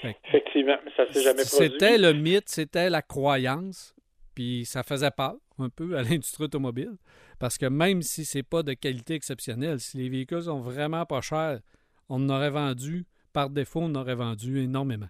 Effectivement, 0.03 0.77
mais 0.83 0.91
ça 0.95 1.11
s'est 1.11 1.21
jamais 1.21 1.43
produit. 1.43 1.77
c'était 1.77 1.97
le 1.97 2.13
mythe, 2.13 2.49
c'était 2.49 2.89
la 2.89 3.01
croyance, 3.01 3.95
puis 4.35 4.65
ça 4.65 4.83
faisait 4.83 5.11
peur 5.11 5.35
un 5.59 5.69
peu 5.69 5.97
à 5.97 6.01
l'industrie 6.03 6.45
automobile, 6.45 6.93
parce 7.39 7.57
que 7.57 7.65
même 7.65 8.01
si 8.01 8.25
c'est 8.25 8.43
pas 8.43 8.63
de 8.63 8.73
qualité 8.73 9.15
exceptionnelle, 9.15 9.79
si 9.79 9.97
les 9.97 10.09
véhicules 10.09 10.43
sont 10.43 10.59
vraiment 10.59 11.05
pas 11.05 11.21
chers, 11.21 11.59
on 12.09 12.15
en 12.15 12.29
aurait 12.29 12.49
vendu, 12.49 13.05
par 13.33 13.49
défaut, 13.49 13.81
on 13.81 13.85
en 13.85 13.95
aurait 13.95 14.15
vendu 14.15 14.63
énormément. 14.63 15.09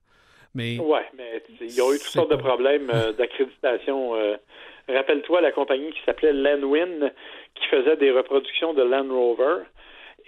Mais 0.55 0.79
Oui, 0.79 0.99
mais 1.15 1.29
sais, 1.59 1.65
ils 1.65 1.81
ont 1.81 1.91
eu 1.93 1.97
toutes 1.97 2.07
sortes 2.07 2.31
de 2.31 2.35
problèmes 2.35 2.89
euh, 2.93 3.11
d'accréditation. 3.17 4.15
euh. 4.15 4.37
Rappelle-toi 4.87 5.41
la 5.41 5.51
compagnie 5.51 5.91
qui 5.91 5.99
s'appelait 6.03 6.33
Landwin, 6.33 7.11
qui 7.53 7.67
faisait 7.67 7.97
des 7.97 8.11
reproductions 8.11 8.73
de 8.73 8.81
Land 8.81 9.07
Rover, 9.09 9.63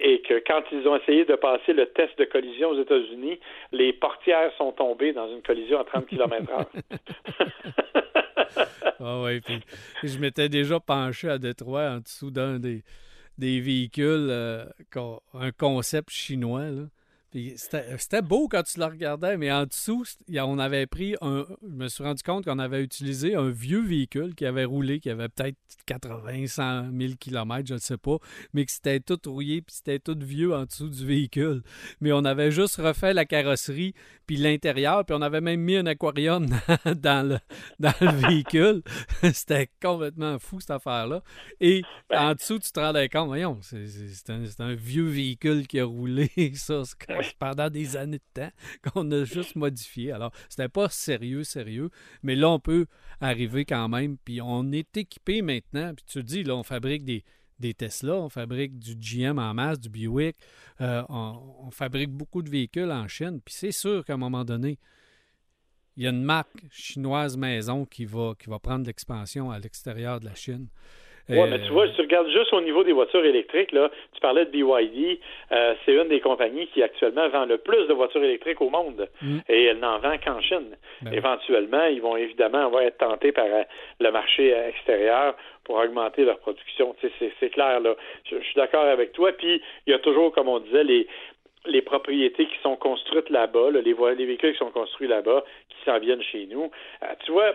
et 0.02 0.20
que 0.20 0.42
quand 0.46 0.62
ils 0.72 0.86
ont 0.88 0.96
essayé 0.96 1.24
de 1.24 1.36
passer 1.36 1.72
le 1.72 1.86
test 1.86 2.18
de 2.18 2.24
collision 2.24 2.70
aux 2.70 2.80
États-Unis, 2.80 3.38
les 3.70 3.92
portières 3.92 4.52
sont 4.58 4.72
tombées 4.72 5.12
dans 5.12 5.32
une 5.32 5.42
collision 5.42 5.80
à 5.80 5.84
30 5.84 6.06
km/h. 6.06 6.66
Ah 9.04 9.22
ouais, 9.22 9.40
puis 9.40 9.60
je 10.02 10.18
m'étais 10.18 10.48
déjà 10.48 10.78
penché 10.78 11.28
à 11.28 11.38
Détroit 11.38 11.90
en 11.90 11.98
dessous 11.98 12.30
d'un 12.30 12.58
des, 12.58 12.82
des 13.38 13.60
véhicules, 13.60 14.28
euh, 14.30 14.64
un 15.34 15.50
concept 15.52 16.10
chinois. 16.10 16.66
Là. 16.66 16.82
Puis 17.32 17.54
c'était 17.56 18.20
beau 18.20 18.46
quand 18.46 18.62
tu 18.62 18.78
le 18.78 18.84
regardais, 18.84 19.38
mais 19.38 19.50
en 19.50 19.64
dessous, 19.64 20.04
on 20.36 20.58
avait 20.58 20.86
pris 20.86 21.16
un. 21.22 21.46
Je 21.62 21.74
me 21.74 21.88
suis 21.88 22.04
rendu 22.04 22.22
compte 22.22 22.44
qu'on 22.44 22.58
avait 22.58 22.82
utilisé 22.82 23.34
un 23.34 23.48
vieux 23.48 23.80
véhicule 23.80 24.34
qui 24.34 24.44
avait 24.44 24.66
roulé, 24.66 25.00
qui 25.00 25.08
avait 25.08 25.30
peut-être 25.30 25.56
80, 25.86 26.46
100 26.46 26.90
000 26.92 27.12
km, 27.18 27.66
je 27.66 27.74
ne 27.74 27.78
sais 27.78 27.96
pas, 27.96 28.18
mais 28.52 28.66
que 28.66 28.72
c'était 28.72 29.00
tout 29.00 29.18
rouillé, 29.24 29.62
puis 29.62 29.74
c'était 29.76 29.98
tout 29.98 30.16
vieux 30.20 30.54
en 30.54 30.64
dessous 30.64 30.90
du 30.90 31.06
véhicule. 31.06 31.62
Mais 32.02 32.12
on 32.12 32.24
avait 32.26 32.50
juste 32.50 32.76
refait 32.76 33.14
la 33.14 33.24
carrosserie, 33.24 33.94
puis 34.26 34.36
l'intérieur, 34.36 35.04
puis 35.04 35.16
on 35.18 35.22
avait 35.22 35.40
même 35.40 35.60
mis 35.60 35.76
un 35.76 35.86
aquarium 35.86 36.46
dans, 36.96 37.26
le, 37.26 37.38
dans 37.78 37.94
le 38.00 38.28
véhicule. 38.28 38.82
C'était 39.32 39.70
complètement 39.80 40.38
fou, 40.38 40.60
cette 40.60 40.70
affaire-là. 40.70 41.22
Et 41.60 41.82
en 42.10 42.34
dessous, 42.34 42.58
tu 42.58 42.70
te 42.70 42.80
rendais 42.80 43.08
compte, 43.08 43.28
voyons, 43.28 43.58
c'est 43.62 44.60
un, 44.60 44.74
vieux 44.74 45.08
véhicule 45.08 45.66
qui 45.66 45.80
a 45.80 45.84
roulé, 45.84 46.30
ça, 46.54 46.82
pendant 47.38 47.70
des 47.70 47.96
années 47.96 48.18
de 48.18 48.42
temps, 48.42 48.50
qu'on 48.92 49.10
a 49.10 49.24
juste 49.24 49.56
modifié. 49.56 50.12
Alors, 50.12 50.32
c'était 50.48 50.68
pas 50.68 50.88
sérieux, 50.88 51.44
sérieux, 51.44 51.90
mais 52.22 52.34
là, 52.34 52.50
on 52.50 52.60
peut 52.60 52.86
arriver 53.20 53.64
quand 53.64 53.88
même, 53.88 54.16
puis 54.18 54.40
on 54.40 54.70
est 54.72 54.96
équipé 54.96 55.42
maintenant, 55.42 55.94
puis 55.94 56.04
tu 56.06 56.18
te 56.20 56.24
dis, 56.24 56.44
là, 56.44 56.56
on 56.56 56.62
fabrique 56.62 57.04
des, 57.04 57.24
des 57.58 57.74
Tesla, 57.74 58.14
on 58.14 58.28
fabrique 58.28 58.78
du 58.78 58.96
GM 58.96 59.38
en 59.38 59.54
masse, 59.54 59.80
du 59.80 59.88
Buick, 59.88 60.36
euh, 60.80 61.02
on, 61.08 61.40
on 61.60 61.70
fabrique 61.70 62.10
beaucoup 62.10 62.42
de 62.42 62.50
véhicules 62.50 62.90
en 62.90 63.08
Chine, 63.08 63.40
puis 63.44 63.54
c'est 63.54 63.72
sûr 63.72 64.04
qu'à 64.04 64.14
un 64.14 64.18
moment 64.18 64.44
donné, 64.44 64.78
il 65.96 66.04
y 66.04 66.06
a 66.06 66.10
une 66.10 66.24
marque 66.24 66.56
chinoise 66.70 67.36
maison 67.36 67.84
qui 67.84 68.04
va, 68.04 68.34
qui 68.38 68.48
va 68.48 68.58
prendre 68.58 68.86
l'expansion 68.86 69.50
à 69.50 69.58
l'extérieur 69.58 70.20
de 70.20 70.24
la 70.24 70.34
Chine. 70.34 70.68
Oui, 71.28 71.38
Euh, 71.38 71.46
mais 71.48 71.60
tu 71.60 71.70
vois, 71.70 71.86
si 71.88 71.94
tu 71.94 72.00
regardes 72.02 72.28
juste 72.30 72.52
au 72.52 72.60
niveau 72.60 72.82
des 72.84 72.92
voitures 72.92 73.24
électriques, 73.24 73.72
là, 73.72 73.90
tu 74.12 74.20
parlais 74.20 74.44
de 74.44 74.50
BYD, 74.50 75.20
euh, 75.52 75.74
c'est 75.84 75.94
une 75.94 76.08
des 76.08 76.20
compagnies 76.20 76.66
qui 76.68 76.82
actuellement 76.82 77.28
vend 77.28 77.44
le 77.46 77.58
plus 77.58 77.86
de 77.86 77.92
voitures 77.92 78.24
électriques 78.24 78.60
au 78.60 78.70
monde. 78.70 79.08
Mm. 79.20 79.38
Et 79.48 79.64
elle 79.64 79.78
n'en 79.78 79.98
vend 79.98 80.16
qu'en 80.18 80.40
Chine. 80.40 80.76
Ben. 81.02 81.14
Éventuellement, 81.14 81.84
ils 81.84 82.02
vont 82.02 82.16
évidemment 82.16 82.66
avoir 82.66 82.82
être 82.82 82.98
tentés 82.98 83.32
par 83.32 83.46
euh, 83.46 83.62
le 84.00 84.10
marché 84.10 84.52
extérieur 84.52 85.34
pour 85.64 85.76
augmenter 85.76 86.24
leur 86.24 86.38
production. 86.38 86.94
C'est, 87.00 87.50
clair, 87.50 87.80
là. 87.80 87.94
Je, 88.28 88.36
je 88.38 88.44
suis 88.44 88.56
d'accord 88.56 88.84
avec 88.84 89.12
toi. 89.12 89.30
Puis, 89.32 89.62
il 89.86 89.92
y 89.92 89.94
a 89.94 89.98
toujours, 90.00 90.32
comme 90.32 90.48
on 90.48 90.58
disait, 90.58 90.84
les 90.84 91.06
les 91.66 91.82
propriétés 91.82 92.46
qui 92.46 92.58
sont 92.62 92.76
construites 92.76 93.30
là-bas, 93.30 93.70
les, 93.70 93.82
les, 93.82 94.26
véhicules 94.26 94.52
qui 94.52 94.58
sont 94.58 94.70
construits 94.70 95.08
là-bas, 95.08 95.44
qui 95.68 95.76
s'en 95.84 95.98
viennent 95.98 96.22
chez 96.22 96.46
nous. 96.46 96.70
Euh, 97.02 97.06
tu 97.24 97.32
vois, 97.32 97.52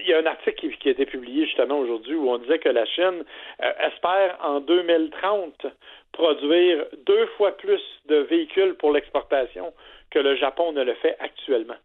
il 0.00 0.08
y 0.08 0.14
a 0.14 0.18
un 0.18 0.26
article 0.26 0.68
qui, 0.78 0.88
a 0.88 0.92
été 0.92 1.06
publié 1.06 1.46
justement 1.46 1.78
aujourd'hui 1.78 2.14
où 2.14 2.30
on 2.30 2.38
disait 2.38 2.58
que 2.58 2.68
la 2.68 2.84
Chine 2.86 3.24
euh, 3.62 3.72
espère 3.88 4.38
en 4.42 4.60
2030 4.60 5.66
produire 6.12 6.86
deux 7.06 7.26
fois 7.36 7.56
plus 7.56 7.80
de 8.06 8.16
véhicules 8.16 8.74
pour 8.74 8.92
l'exportation 8.92 9.72
que 10.10 10.18
le 10.18 10.36
Japon 10.36 10.72
ne 10.72 10.82
le 10.82 10.94
fait 10.94 11.16
actuellement. 11.18 11.76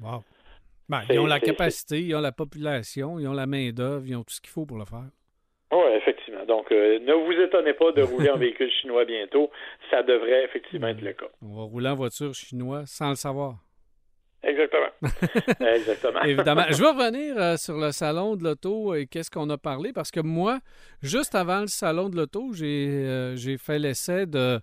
Wow. 0.00 0.22
Ben, 0.88 1.02
ils 1.10 1.18
ont 1.18 1.26
la 1.26 1.40
capacité, 1.40 2.00
ils 2.00 2.14
ont 2.14 2.20
la 2.20 2.32
population, 2.32 3.18
ils 3.18 3.28
ont 3.28 3.34
la 3.34 3.46
main-d'œuvre, 3.46 4.04
ils 4.06 4.16
ont 4.16 4.22
tout 4.22 4.34
ce 4.34 4.40
qu'il 4.40 4.50
faut 4.50 4.64
pour 4.64 4.78
le 4.78 4.86
faire. 4.86 5.04
Oui, 5.70 5.84
effectivement. 5.96 6.46
Donc, 6.46 6.72
euh, 6.72 6.98
ne 7.00 7.12
vous 7.12 7.42
étonnez 7.42 7.74
pas 7.74 7.92
de 7.92 8.00
rouler 8.00 8.30
en 8.30 8.36
véhicule 8.38 8.70
chinois 8.80 9.04
bientôt. 9.04 9.50
Ça 9.90 10.02
devrait 10.02 10.44
effectivement 10.44 10.88
être 10.88 11.02
le 11.02 11.12
cas. 11.12 11.26
On 11.42 11.56
va 11.56 11.62
rouler 11.64 11.90
en 11.90 11.94
voiture 11.94 12.32
chinoise 12.32 12.86
sans 12.88 13.10
le 13.10 13.16
savoir. 13.16 13.56
Exactement. 14.48 15.66
Exactement. 15.74 16.22
Évidemment. 16.22 16.64
Je 16.70 16.82
vais 16.82 16.88
revenir 16.88 17.36
euh, 17.36 17.56
sur 17.56 17.76
le 17.76 17.92
salon 17.92 18.36
de 18.36 18.44
l'auto 18.44 18.94
et 18.94 19.06
qu'est-ce 19.06 19.30
qu'on 19.30 19.48
a 19.50 19.58
parlé 19.58 19.92
parce 19.92 20.10
que 20.10 20.20
moi, 20.20 20.60
juste 21.02 21.34
avant 21.34 21.60
le 21.60 21.66
salon 21.66 22.08
de 22.08 22.16
l'auto, 22.16 22.52
j'ai 22.52 22.88
euh, 22.88 23.58
fait 23.58 23.78
l'essai 23.78 24.26
de 24.26 24.60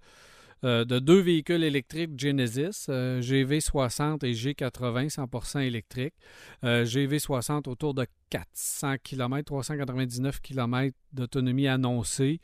euh, 0.66 0.84
de 0.84 0.98
deux 0.98 1.20
véhicules 1.20 1.64
électriques 1.64 2.20
Genesis, 2.20 2.88
euh, 2.90 3.22
GV60 3.22 4.26
et 4.26 4.34
G80 4.34 5.14
100% 5.14 5.60
électriques. 5.62 6.16
Euh, 6.64 6.86
GV60 6.86 7.70
autour 7.70 7.94
de 7.94 8.08
400 8.32 8.96
km, 9.04 9.44
399 9.46 10.42
km 10.42 10.96
d'autonomie 11.14 11.68
annoncée. 11.68 12.40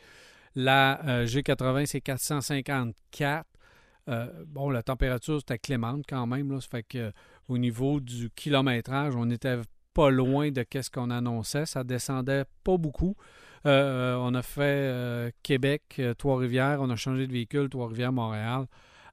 La 0.56 1.24
G80, 1.26 1.86
c'est 1.86 2.02
454. 2.02 3.46
bon, 4.48 4.70
la 4.70 4.84
température, 4.84 5.40
c'était 5.40 5.58
clémente 5.58 6.04
quand 6.08 6.28
même. 6.28 6.52
Là, 6.52 6.60
ça 6.60 6.68
fait 6.70 6.84
que 6.84 7.12
au 7.52 7.58
niveau 7.58 8.00
du 8.00 8.30
kilométrage, 8.30 9.16
on 9.16 9.26
n'était 9.26 9.58
pas 9.94 10.10
loin 10.10 10.52
de 10.52 10.66
ce 10.74 10.90
qu'on 10.90 11.10
annonçait. 11.10 11.66
Ça 11.66 11.84
descendait 11.84 12.46
pas 12.64 12.78
beaucoup. 12.78 13.16
Euh, 13.66 14.16
on 14.16 14.34
a 14.34 14.42
fait 14.42 14.62
euh, 14.62 15.30
Québec, 15.44 15.84
euh, 16.00 16.14
Trois-Rivières, 16.14 16.80
on 16.82 16.90
a 16.90 16.96
changé 16.96 17.28
de 17.28 17.32
véhicule, 17.32 17.70
Trois-Rivières, 17.70 18.14
Montréal. 18.14 18.66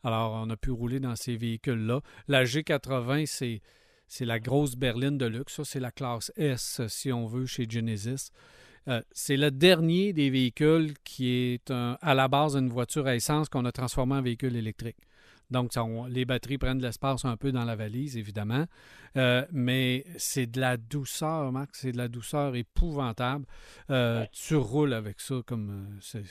Alors, 0.05 0.33
on 0.35 0.49
a 0.51 0.57
pu 0.57 0.71
rouler 0.71 1.01
dans 1.01 1.17
ces 1.17 1.37
véhicules-là. 1.37 2.01
La 2.29 2.45
G80, 2.45 3.27
c'est, 3.27 4.25
la 4.25 4.39
grosse 4.39 4.77
berline 4.77 5.19
de 5.19 5.27
luxe. 5.27 5.57
Ça, 5.57 5.65
c'est 5.65 5.81
la 5.81 5.91
classe 5.91 6.33
S, 6.37 6.81
si 6.87 7.13
on 7.13 7.27
veut, 7.27 7.47
chez 7.47 7.67
Genesis. 7.69 8.31
c'est 9.11 9.37
le 9.37 9.51
dernier 9.51 10.13
des 10.13 10.31
véhicules 10.31 10.95
qui 11.05 11.29
est 11.31 11.71
à 11.71 12.15
la 12.15 12.29
base 12.29 12.57
une 12.57 12.71
voiture 12.71 13.07
à 13.07 13.17
essence 13.17 13.49
qu'on 13.49 13.65
a 13.65 13.73
transformé 13.73 14.15
en 14.15 14.23
véhicule 14.23 14.55
électrique. 14.57 14.97
Donc, 15.51 15.73
les 16.09 16.25
batteries 16.25 16.59
prennent 16.59 16.79
de 16.79 16.83
l'espace 16.83 17.25
un 17.25 17.37
peu 17.37 17.53
dans 17.53 17.65
la 17.65 17.75
valise, 17.75 18.17
évidemment. 18.17 18.67
Euh, 19.17 19.47
mais 19.51 20.05
c'est 20.19 20.47
de 20.47 20.61
la 20.61 20.77
douceur, 20.77 21.51
Marc. 21.53 21.71
C'est 21.73 21.93
de 21.93 21.97
la 21.97 22.09
douceur 22.09 22.55
épouvantable. 22.55 23.47
Euh, 23.91 24.27
tu 24.33 24.57
roules 24.57 24.93
avec 24.93 25.21
ça 25.21 25.37
comme. 25.47 25.89
Euh, 26.15 26.23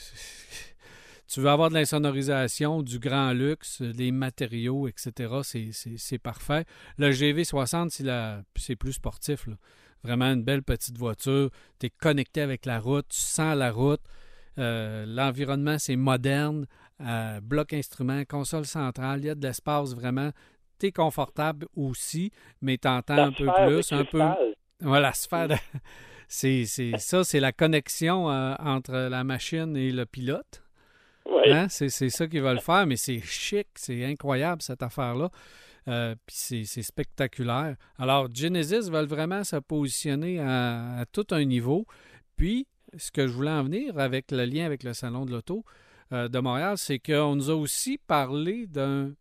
tu 1.27 1.41
veux 1.41 1.49
avoir 1.49 1.69
de 1.69 1.73
l'insonorisation, 1.73 2.83
du 2.83 2.99
grand 2.99 3.33
luxe, 3.33 3.81
des 3.81 4.11
matériaux, 4.11 4.87
etc. 4.87 5.33
C'est 5.97 6.19
parfait. 6.19 6.65
Le 6.97 7.11
GV60, 7.11 8.43
c'est 8.55 8.75
plus 8.75 8.93
sportif. 8.93 9.49
Vraiment 10.03 10.25
une 10.25 10.43
belle 10.43 10.63
petite 10.63 10.97
voiture. 10.97 11.49
Tu 11.79 11.87
es 11.87 11.89
connecté 11.89 12.41
avec 12.41 12.67
la 12.67 12.79
route, 12.79 13.07
tu 13.09 13.19
sens 13.19 13.57
la 13.57 13.71
route. 13.71 14.01
L'environnement, 14.57 15.79
c'est 15.79 15.95
moderne. 15.95 16.67
Euh, 17.01 17.39
bloc 17.41 17.73
instrument, 17.73 18.23
console 18.25 18.65
centrale, 18.65 19.19
il 19.19 19.25
y 19.25 19.29
a 19.29 19.35
de 19.35 19.45
l'espace 19.45 19.93
vraiment. 19.93 20.31
Tu 20.79 20.87
es 20.87 20.91
confortable 20.91 21.67
aussi, 21.75 22.31
mais 22.61 22.77
tu 22.77 22.87
entends 22.87 23.17
un 23.17 23.31
peu 23.31 23.45
plus. 23.45 23.91
Un 23.91 24.05
peu... 24.05 24.21
Voilà, 24.79 25.13
sphère. 25.13 25.49
c'est, 26.27 26.65
ça, 26.97 27.23
c'est 27.23 27.39
la 27.39 27.51
connexion 27.51 28.29
euh, 28.31 28.55
entre 28.59 28.93
la 28.93 29.23
machine 29.23 29.75
et 29.77 29.91
le 29.91 30.05
pilote. 30.05 30.63
Hein? 31.45 31.67
C'est, 31.69 31.89
ça 31.89 32.27
qu'ils 32.27 32.41
veulent 32.41 32.59
faire, 32.59 32.85
mais 32.87 32.97
c'est 32.97 33.21
chic, 33.21 33.67
c'est 33.75 34.03
incroyable 34.05 34.61
cette 34.61 34.83
affaire-là. 34.83 35.29
Euh, 35.87 36.15
puis 36.25 36.65
c'est, 36.65 36.81
spectaculaire. 36.81 37.75
Alors, 37.97 38.27
Genesis 38.33 38.89
veulent 38.89 39.07
vraiment 39.07 39.43
se 39.43 39.55
positionner 39.55 40.39
à, 40.39 40.99
à, 40.99 41.05
tout 41.05 41.27
un 41.31 41.45
niveau. 41.45 41.85
Puis, 42.35 42.67
ce 42.97 43.11
que 43.11 43.27
je 43.27 43.31
voulais 43.31 43.51
en 43.51 43.63
venir 43.63 43.97
avec 43.97 44.31
le 44.31 44.43
lien 44.45 44.65
avec 44.65 44.83
le 44.83 44.93
salon 44.93 45.25
de 45.25 45.31
l'auto, 45.31 45.63
de 46.11 46.39
Montréal, 46.39 46.77
c'est 46.77 46.99
qu'on 46.99 47.35
nous 47.35 47.49
a 47.49 47.55
aussi 47.55 47.97
parlé 47.97 48.65
d'un 48.67 49.11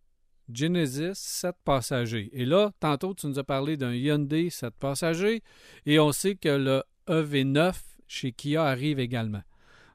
Genesis 0.52 1.14
7 1.14 1.54
passagers. 1.64 2.30
Et 2.32 2.44
là, 2.44 2.70
tantôt, 2.80 3.14
tu 3.14 3.26
nous 3.26 3.38
as 3.38 3.44
parlé 3.44 3.76
d'un 3.76 3.92
Hyundai 3.92 4.50
7 4.50 4.74
passagers 4.80 5.40
et 5.84 5.98
on 5.98 6.12
sait 6.12 6.36
que 6.36 6.48
le 6.48 6.82
EV9 7.08 7.74
chez 8.08 8.32
Kia 8.32 8.64
arrive 8.64 9.00
également. 9.00 9.42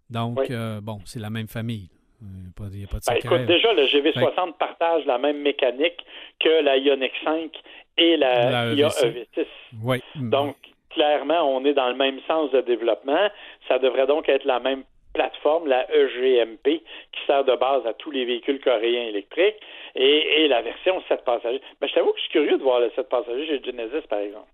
Donc, 0.10 0.50
euh, 0.50 0.82
bon, 0.82 1.00
c'est 1.06 1.20
la 1.20 1.30
même 1.30 1.48
famille. 1.48 1.90
Il 2.22 2.28
n'y 2.28 2.84
a 2.84 2.88
pas, 2.88 3.00
de 3.00 3.08
ben, 3.08 3.16
écoute, 3.16 3.48
déjà, 3.48 3.74
le 3.74 3.84
GV60 3.84 4.58
partage 4.58 5.06
la 5.06 5.18
même 5.18 5.42
mécanique 5.42 6.06
que 6.40 6.64
la 6.64 6.78
Ioniq 6.78 7.12
5 7.24 7.52
et 7.98 8.18
la, 8.18 8.76
Kia 8.76 8.90
EV6. 8.90 9.46
Oui. 9.82 10.04
Donc, 10.18 10.56
clairement, 10.92 11.42
on 11.44 11.66
est 11.66 11.74
dans 11.74 11.90
le 11.90 11.96
même 11.96 12.20
sens 12.28 12.52
de 12.52 12.62
développement. 12.62 13.30
Ça 13.68 13.80
devrait 13.80 14.06
donc 14.06 14.30
être 14.30 14.46
la 14.46 14.60
même 14.60 14.84
plateforme, 15.14 15.68
la 15.68 15.86
EGMP, 15.94 16.64
qui 16.64 17.26
sert 17.28 17.44
de 17.44 17.56
base 17.56 17.86
à 17.86 17.94
tous 17.94 18.12
les 18.12 18.26
véhicules 18.26 18.62
coréens 18.62 19.08
électriques, 19.08 19.60
et, 19.96 20.48
la 20.48 20.62
version 20.62 21.02
7 21.08 21.24
passagers. 21.24 21.62
Mais 21.82 21.88
je 21.88 21.94
t'avoue 21.94 22.12
que 22.12 22.18
je 22.18 22.24
suis 22.24 22.32
curieux 22.32 22.58
de 22.58 22.64
voir 22.64 22.80
le 22.80 22.92
7 22.96 23.10
passagers 23.10 23.48
chez 23.48 23.64
Genesis, 23.64 24.08
par 24.10 24.20
exemple. 24.20 24.50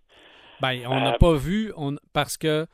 Bien, 0.62 0.90
on 0.90 1.00
n'a 1.00 1.14
euh, 1.14 1.18
pas 1.18 1.34
vu, 1.34 1.72
parce 2.14 2.38
que 2.38 2.66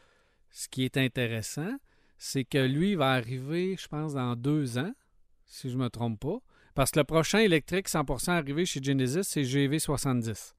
ce 0.51 0.69
qui 0.69 0.85
est 0.85 0.97
intéressant, 0.97 1.71
c'est 2.17 2.45
que 2.45 2.57
lui 2.57 2.95
va 2.95 3.11
arriver, 3.11 3.75
je 3.77 3.87
pense, 3.87 4.13
dans 4.13 4.35
deux 4.35 4.77
ans, 4.77 4.91
si 5.45 5.69
je 5.69 5.77
ne 5.77 5.83
me 5.83 5.89
trompe 5.89 6.19
pas. 6.19 6.37
Parce 6.75 6.91
que 6.91 6.99
le 6.99 7.03
prochain 7.03 7.39
électrique 7.39 7.87
100% 7.87 8.31
arrivé 8.31 8.65
chez 8.65 8.81
Genesis, 8.81 9.23
c'est 9.23 9.41
GV70. 9.41 10.53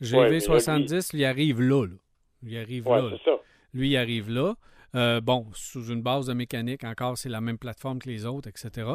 GV70, 0.00 1.14
lui, 1.14 1.24
arrive 1.24 1.60
là. 1.60 1.86
Lui 2.42 2.56
arrive 2.56 2.88
là. 2.88 3.10
Lui, 3.74 3.90
il 3.90 3.96
arrive 3.96 4.30
là. 4.30 4.54
Euh, 4.94 5.20
bon, 5.20 5.46
sous 5.52 5.88
une 5.88 6.02
base 6.02 6.26
de 6.26 6.32
mécanique, 6.32 6.84
encore, 6.84 7.18
c'est 7.18 7.28
la 7.28 7.40
même 7.40 7.58
plateforme 7.58 7.98
que 7.98 8.08
les 8.08 8.24
autres, 8.24 8.48
etc. 8.48 8.90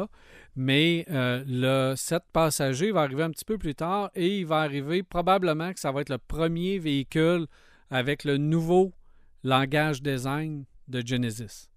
Mais 0.56 1.06
euh, 1.10 1.44
le 1.46 1.94
7 1.96 2.22
passagers 2.32 2.90
va 2.90 3.02
arriver 3.02 3.22
un 3.22 3.30
petit 3.30 3.44
peu 3.44 3.58
plus 3.58 3.74
tard 3.74 4.10
et 4.14 4.40
il 4.40 4.46
va 4.46 4.60
arriver 4.60 5.02
probablement 5.02 5.72
que 5.72 5.78
ça 5.78 5.92
va 5.92 6.00
être 6.00 6.08
le 6.08 6.18
premier 6.18 6.78
véhicule 6.78 7.46
avec 7.90 8.24
le 8.24 8.38
nouveau 8.38 8.92
langage 9.44 10.02
design 10.02 10.64
de 10.88 11.06
Genesis. 11.06 11.68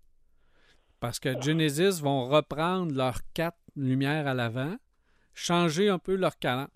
Parce 0.99 1.19
que 1.19 1.39
Genesis 1.39 2.01
vont 2.01 2.25
reprendre 2.25 2.93
leurs 2.93 3.19
quatre 3.33 3.59
lumières 3.75 4.27
à 4.27 4.33
l'avant, 4.33 4.75
changer 5.35 5.89
un 5.89 5.99
peu 5.99 6.15
leur 6.15 6.39
calan. 6.39 6.67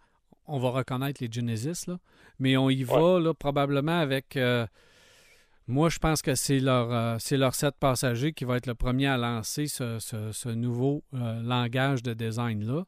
On 0.46 0.60
va 0.60 0.70
reconnaître 0.70 1.24
les 1.24 1.32
Genesis, 1.32 1.88
là, 1.88 1.98
mais 2.38 2.56
on 2.56 2.70
y 2.70 2.84
va 2.84 3.20
là, 3.20 3.34
probablement 3.34 4.00
avec 4.00 4.38
euh, 4.38 4.68
moi, 5.72 5.90
je 5.90 6.00
pense 6.00 6.22
que 6.22 6.36
c'est 6.36 6.60
leur, 6.60 6.92
euh, 6.92 7.18
leur 7.32 7.56
set 7.56 7.76
passager 7.80 8.34
qui 8.34 8.44
va 8.44 8.58
être 8.58 8.68
le 8.68 8.76
premier 8.76 9.08
à 9.08 9.18
lancer 9.18 9.68
ce, 9.68 10.50
nouveau 10.50 11.04
euh, 11.14 11.42
langage 11.42 12.04
de 12.04 12.14
design-là. 12.14 12.84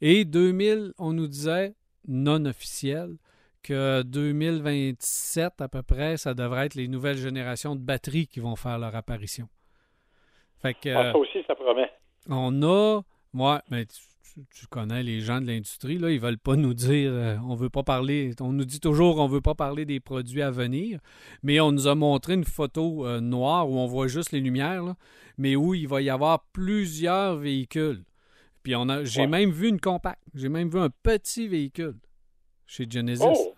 Et 0.00 0.24
2000, 0.24 0.92
on 0.98 1.12
nous 1.12 1.26
disait, 1.26 1.74
non 2.06 2.44
officiel, 2.46 3.16
que 3.62 4.02
2027 4.02 5.60
à 5.60 5.68
peu 5.68 5.82
près, 5.82 6.16
ça 6.16 6.32
devrait 6.32 6.66
être 6.66 6.76
les 6.76 6.88
nouvelles 6.88 7.18
générations 7.18 7.74
de 7.74 7.80
batteries 7.80 8.26
qui 8.26 8.40
vont 8.40 8.56
faire 8.56 8.78
leur 8.78 8.94
apparition. 8.94 9.48
Fait 10.62 10.74
que, 10.74 10.88
ah, 10.90 11.12
ça 11.12 11.18
aussi, 11.18 11.42
ça 11.46 11.54
promet. 11.54 11.90
On 12.28 12.62
a, 12.62 13.00
moi, 13.32 13.62
mais 13.70 13.86
tu, 14.50 14.66
connais 14.66 15.02
les 15.02 15.20
gens 15.20 15.40
de 15.40 15.46
l'industrie, 15.46 15.98
là, 15.98 16.10
ils 16.10 16.20
veulent 16.20 16.38
pas 16.38 16.56
nous 16.56 16.74
dire, 16.74 17.10
euh, 17.12 17.36
on 17.46 17.54
veut 17.54 17.70
pas 17.70 17.82
parler, 17.82 18.32
on 18.40 18.52
nous 18.52 18.64
dit 18.64 18.80
toujours 18.80 19.18
on 19.18 19.26
veut 19.26 19.40
pas 19.40 19.54
parler 19.54 19.84
des 19.84 20.00
produits 20.00 20.42
à 20.42 20.50
venir, 20.50 21.00
mais 21.42 21.60
on 21.60 21.72
nous 21.72 21.86
a 21.86 21.94
montré 21.94 22.34
une 22.34 22.44
photo 22.44 23.06
euh, 23.06 23.20
noire 23.20 23.68
où 23.68 23.78
on 23.78 23.86
voit 23.86 24.08
juste 24.08 24.32
les 24.32 24.40
lumières, 24.40 24.94
mais 25.38 25.56
où 25.56 25.74
il 25.74 25.88
va 25.88 26.02
y 26.02 26.10
avoir 26.10 26.44
plusieurs 26.52 27.36
véhicules. 27.36 28.04
Puis 28.62 28.76
on 28.76 28.88
a, 28.88 29.04
j'ai 29.04 29.26
même 29.26 29.50
vu 29.50 29.68
une 29.68 29.80
compacte, 29.80 30.22
j'ai 30.34 30.48
même 30.48 30.68
vu 30.68 30.78
un 30.78 30.90
petit 31.02 31.48
véhicule 31.48 31.96
chez 32.66 32.86
Genesis. 32.88 33.24
Oh! 33.26 33.54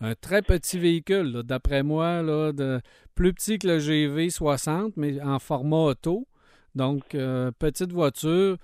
Un 0.00 0.14
très 0.14 0.42
petit 0.42 0.78
véhicule, 0.78 1.42
d'après 1.42 1.82
moi, 1.82 2.22
là, 2.22 2.52
de, 2.52 2.80
plus 3.16 3.34
petit 3.34 3.58
que 3.58 3.66
le 3.66 3.78
GV60, 3.80 4.92
mais 4.96 5.20
en 5.20 5.40
format 5.40 5.76
auto. 5.76 6.28
Donc, 6.76 7.16
euh, 7.16 7.50
petite 7.58 7.92
voiture, 7.92 8.58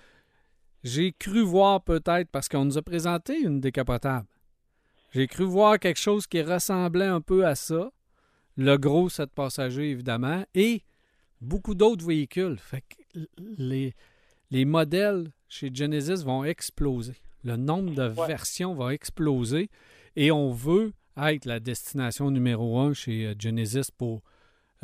j'ai 0.85 1.13
cru 1.13 1.41
voir 1.41 1.83
peut-être, 1.83 2.29
parce 2.31 2.49
qu'on 2.49 2.67
nous 2.67 2.79
a 2.79 2.83
présenté 2.83 3.41
une 3.41 3.61
décapotable, 3.61 4.27
j'ai 5.13 5.27
cru 5.27 5.45
voir 5.45 5.79
quelque 5.79 6.01
chose 6.01 6.27
qui 6.27 6.43
ressemblait 6.43 7.07
un 7.07 7.21
peu 7.21 7.47
à 7.47 7.55
ça. 7.55 7.91
Le 8.57 8.77
gros 8.77 9.09
7 9.09 9.31
passagers, 9.31 9.91
évidemment, 9.91 10.45
et 10.55 10.83
beaucoup 11.41 11.75
d'autres 11.75 12.07
véhicules. 12.07 12.59
Fait 12.59 12.83
que 12.83 13.21
les, 13.59 13.95
les 14.51 14.65
modèles 14.65 15.33
chez 15.49 15.71
Genesis 15.73 16.25
vont 16.25 16.45
exploser. 16.45 17.17
Le 17.45 17.57
nombre 17.57 17.95
de 17.95 18.05
versions 18.05 18.75
va 18.75 18.93
exploser 18.95 19.71
et 20.17 20.31
on 20.33 20.51
veut 20.51 20.93
être 21.17 21.45
la 21.45 21.61
destination 21.61 22.31
numéro 22.31 22.79
un 22.79 22.93
chez 22.93 23.27
euh, 23.27 23.35
Genesis 23.39 23.91
pour 23.97 24.23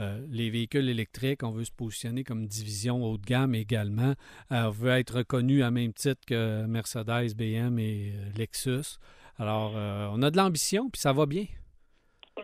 euh, 0.00 0.18
les 0.30 0.50
véhicules 0.50 0.88
électriques. 0.88 1.42
On 1.42 1.50
veut 1.50 1.64
se 1.64 1.72
positionner 1.76 2.24
comme 2.24 2.46
division 2.46 3.04
haut 3.04 3.18
de 3.18 3.26
gamme 3.26 3.54
également. 3.54 4.14
Euh, 4.52 4.66
on 4.66 4.70
veut 4.70 4.92
être 4.92 5.18
reconnu 5.18 5.62
à 5.62 5.70
même 5.70 5.92
titre 5.92 6.20
que 6.26 6.66
Mercedes, 6.66 7.34
BM 7.36 7.78
et 7.78 8.12
Lexus. 8.38 8.98
Alors, 9.38 9.72
on 9.74 10.22
a 10.22 10.30
de 10.30 10.36
l'ambition, 10.36 10.90
puis 10.92 11.00
ça 11.00 11.12
va 11.14 11.24
bien. 11.24 11.44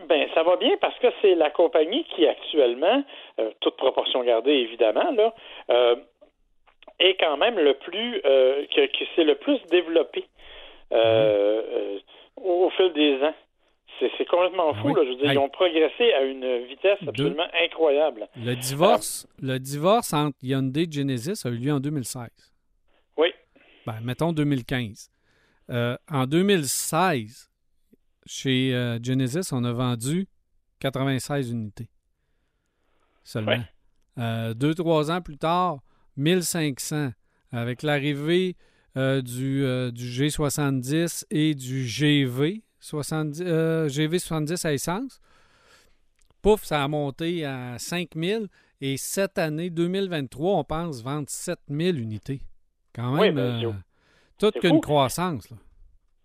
Ben, 0.09 0.27
ça 0.33 0.41
va 0.41 0.55
bien 0.55 0.75
parce 0.81 0.97
que 0.97 1.07
c'est 1.21 1.35
la 1.35 1.51
compagnie 1.51 2.03
qui 2.15 2.25
actuellement, 2.25 3.03
toute 3.59 3.77
proportion 3.77 4.23
gardée 4.23 4.53
évidemment, 4.53 5.11
là, 5.11 5.95
est 6.97 7.15
quand 7.19 7.37
même 7.37 7.59
le 7.59 7.75
plus, 7.75 8.19
que, 8.23 8.85
que 8.87 9.05
c'est 9.15 9.23
le 9.23 9.35
plus 9.35 9.59
développé 9.69 10.25
au 12.37 12.69
fil 12.71 12.93
des 12.93 13.21
ans. 13.23 13.33
C'est 13.99 14.27
complètement 14.27 14.73
fou. 14.75 14.95
Là. 14.95 15.03
Je 15.03 15.09
veux 15.09 15.15
dire, 15.15 15.33
ils 15.33 15.37
ont 15.39 15.49
progressé 15.49 16.13
à 16.13 16.23
une 16.23 16.65
vitesse 16.65 16.99
absolument 17.07 17.47
incroyable. 17.63 18.27
Le 18.35 18.55
divorce, 18.55 19.27
le 19.41 19.57
divorce 19.59 20.13
entre 20.13 20.37
Hyundai 20.41 20.83
et 20.83 20.91
Genesis 20.91 21.45
a 21.45 21.49
eu 21.49 21.57
lieu 21.57 21.73
en 21.73 21.79
2016. 21.79 22.29
Oui. 23.17 23.29
Ben, 23.85 23.99
mettons 24.03 24.33
2015. 24.33 25.09
Euh, 25.69 25.97
en 26.09 26.25
2016, 26.27 27.49
chez 28.25 28.73
euh, 28.73 28.99
Genesis, 29.01 29.51
on 29.51 29.63
a 29.63 29.73
vendu 29.73 30.27
96 30.79 31.51
unités. 31.51 31.89
Seulement. 33.23 33.63
Euh, 34.17 34.53
deux, 34.53 34.73
trois 34.73 35.11
ans 35.11 35.21
plus 35.21 35.37
tard, 35.37 35.79
1500. 36.15 37.11
Avec 37.51 37.81
l'arrivée 37.81 38.55
du, 38.95 39.63
du 39.93 40.05
G70 40.09 41.23
et 41.29 41.53
du 41.55 41.85
GV, 41.85 42.63
70, 42.79 43.43
euh, 43.45 43.87
GV70 43.87 44.65
à 44.67 44.73
essence. 44.73 45.19
Pouf, 46.41 46.63
ça 46.63 46.83
a 46.83 46.87
monté 46.87 47.45
à 47.45 47.77
5000. 47.77 48.47
Et 48.79 48.97
cette 48.97 49.37
année, 49.37 49.69
2023, 49.69 50.53
on 50.53 50.63
pense 50.63 51.03
vendre 51.03 51.27
7000 51.27 51.99
unités. 51.99 52.39
Quand 52.95 53.11
même, 53.11 53.35
ben, 53.35 53.65
euh, 53.65 53.71
toute 54.39 54.59
qu'une 54.59 54.81
croissance. 54.81 55.49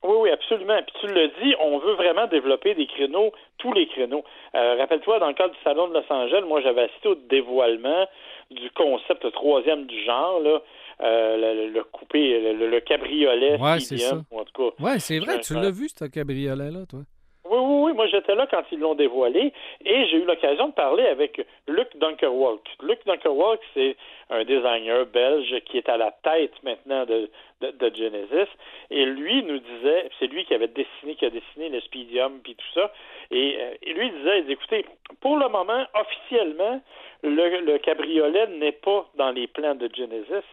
Oui, 0.05 0.16
oui, 0.20 0.30
absolument. 0.30 0.80
Puis 0.82 0.94
tu 1.00 1.07
le 1.07 1.28
dis, 1.42 1.55
on 1.61 1.78
veut 1.78 1.94
vraiment 1.94 2.26
développer 2.26 2.74
des 2.74 2.86
créneaux, 2.86 3.32
tous 3.59 3.72
les 3.72 3.86
créneaux. 3.86 4.24
Euh, 4.55 4.76
rappelle-toi, 4.78 5.18
dans 5.20 5.28
le 5.28 5.34
cadre 5.34 5.55
du 5.55 5.61
Salon 5.62 5.88
de 5.88 5.94
Los 5.94 6.12
Angeles, 6.12 6.42
moi, 6.46 6.61
j'avais 6.61 6.82
assisté 6.82 7.09
au 7.09 7.14
dévoilement 7.14 8.07
du 8.50 8.70
concept 8.72 9.30
troisième 9.32 9.86
du 9.86 10.05
genre, 10.05 10.40
là, 10.40 10.61
euh, 11.03 11.70
le, 11.72 11.82
coupé, 11.84 12.55
le, 12.55 12.80
cabriolet. 12.80 13.61
Ouais, 13.61 13.80
c'est 13.80 13.98
ça. 13.98 14.16
En 14.30 14.44
tout 14.44 14.70
cas, 14.70 14.84
ouais, 14.84 14.98
c'est 14.98 15.18
vrai, 15.18 15.40
tu 15.40 15.55
l'as 15.55 15.70
vu, 15.70 15.88
ce 15.88 16.05
cabriolet-là, 16.05 16.86
toi? 16.88 17.00
Oui, 17.44 17.59
oui, 17.61 17.82
oui. 17.86 17.92
Moi, 17.92 18.07
j'étais 18.07 18.34
là 18.34 18.46
quand 18.48 18.62
ils 18.70 18.78
l'ont 18.78 18.94
dévoilé 18.94 19.53
et 19.84 20.07
j'ai 20.07 20.18
eu 20.18 20.24
l'occasion 20.24 20.68
de 20.68 20.72
parler 20.72 21.05
avec 21.05 21.44
Luc 21.66 21.88
Dunkerwalk. 21.96 22.62
Luc 22.82 23.00
Dunkerwalk, 23.05 23.61
c'est 23.74 23.96
un 24.30 24.44
designer 24.44 25.05
belge 25.07 25.53
qui 25.66 25.78
est 25.78 25.88
à 25.88 25.96
la 25.96 26.12
tête 26.22 26.53
maintenant 26.62 27.05
de, 27.05 27.28
de, 27.61 27.94
Genesis. 27.94 28.48
Et 28.90 29.05
lui 29.05 29.42
nous 29.42 29.59
disait, 29.59 30.09
c'est 30.18 30.28
lui 30.28 30.44
qui 30.44 30.55
avait 30.55 30.68
dessiné, 30.68 31.16
qui 31.16 31.26
a 31.26 31.30
dessiné 31.30 31.68
le 31.68 31.80
Speedium 31.80 32.38
puis 32.44 32.55
tout 32.55 32.80
ça. 32.80 32.92
Et, 33.30 33.59
euh, 33.61 33.92
lui 33.92 34.11
disait, 34.11 34.44
écoutez, 34.48 34.86
pour 35.20 35.36
le 35.36 35.48
moment, 35.48 35.84
officiellement, 35.94 36.80
le, 37.24 37.61
le 37.61 37.78
cabriolet 37.78 38.46
n'est 38.46 38.72
pas 38.72 39.11
dans 39.16 39.30
les 39.30 39.48
plans 39.48 39.74
de 39.74 39.90
Genesis. 39.92 40.46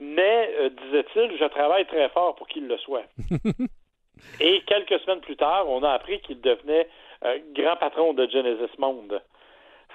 Mais, 0.00 0.50
euh, 0.60 0.70
disait-il, 0.70 1.36
je 1.38 1.44
travaille 1.46 1.86
très 1.86 2.08
fort 2.10 2.34
pour 2.34 2.46
qu'il 2.48 2.66
le 2.66 2.76
soit. 2.78 3.04
Et 4.40 4.62
quelques 4.66 5.00
semaines 5.00 5.20
plus 5.20 5.36
tard, 5.36 5.68
on 5.68 5.82
a 5.82 5.90
appris 5.90 6.20
qu'il 6.20 6.40
devenait 6.40 6.88
euh, 7.24 7.38
grand 7.54 7.76
patron 7.76 8.12
de 8.14 8.28
Genesis 8.30 8.72
Monde. 8.78 9.20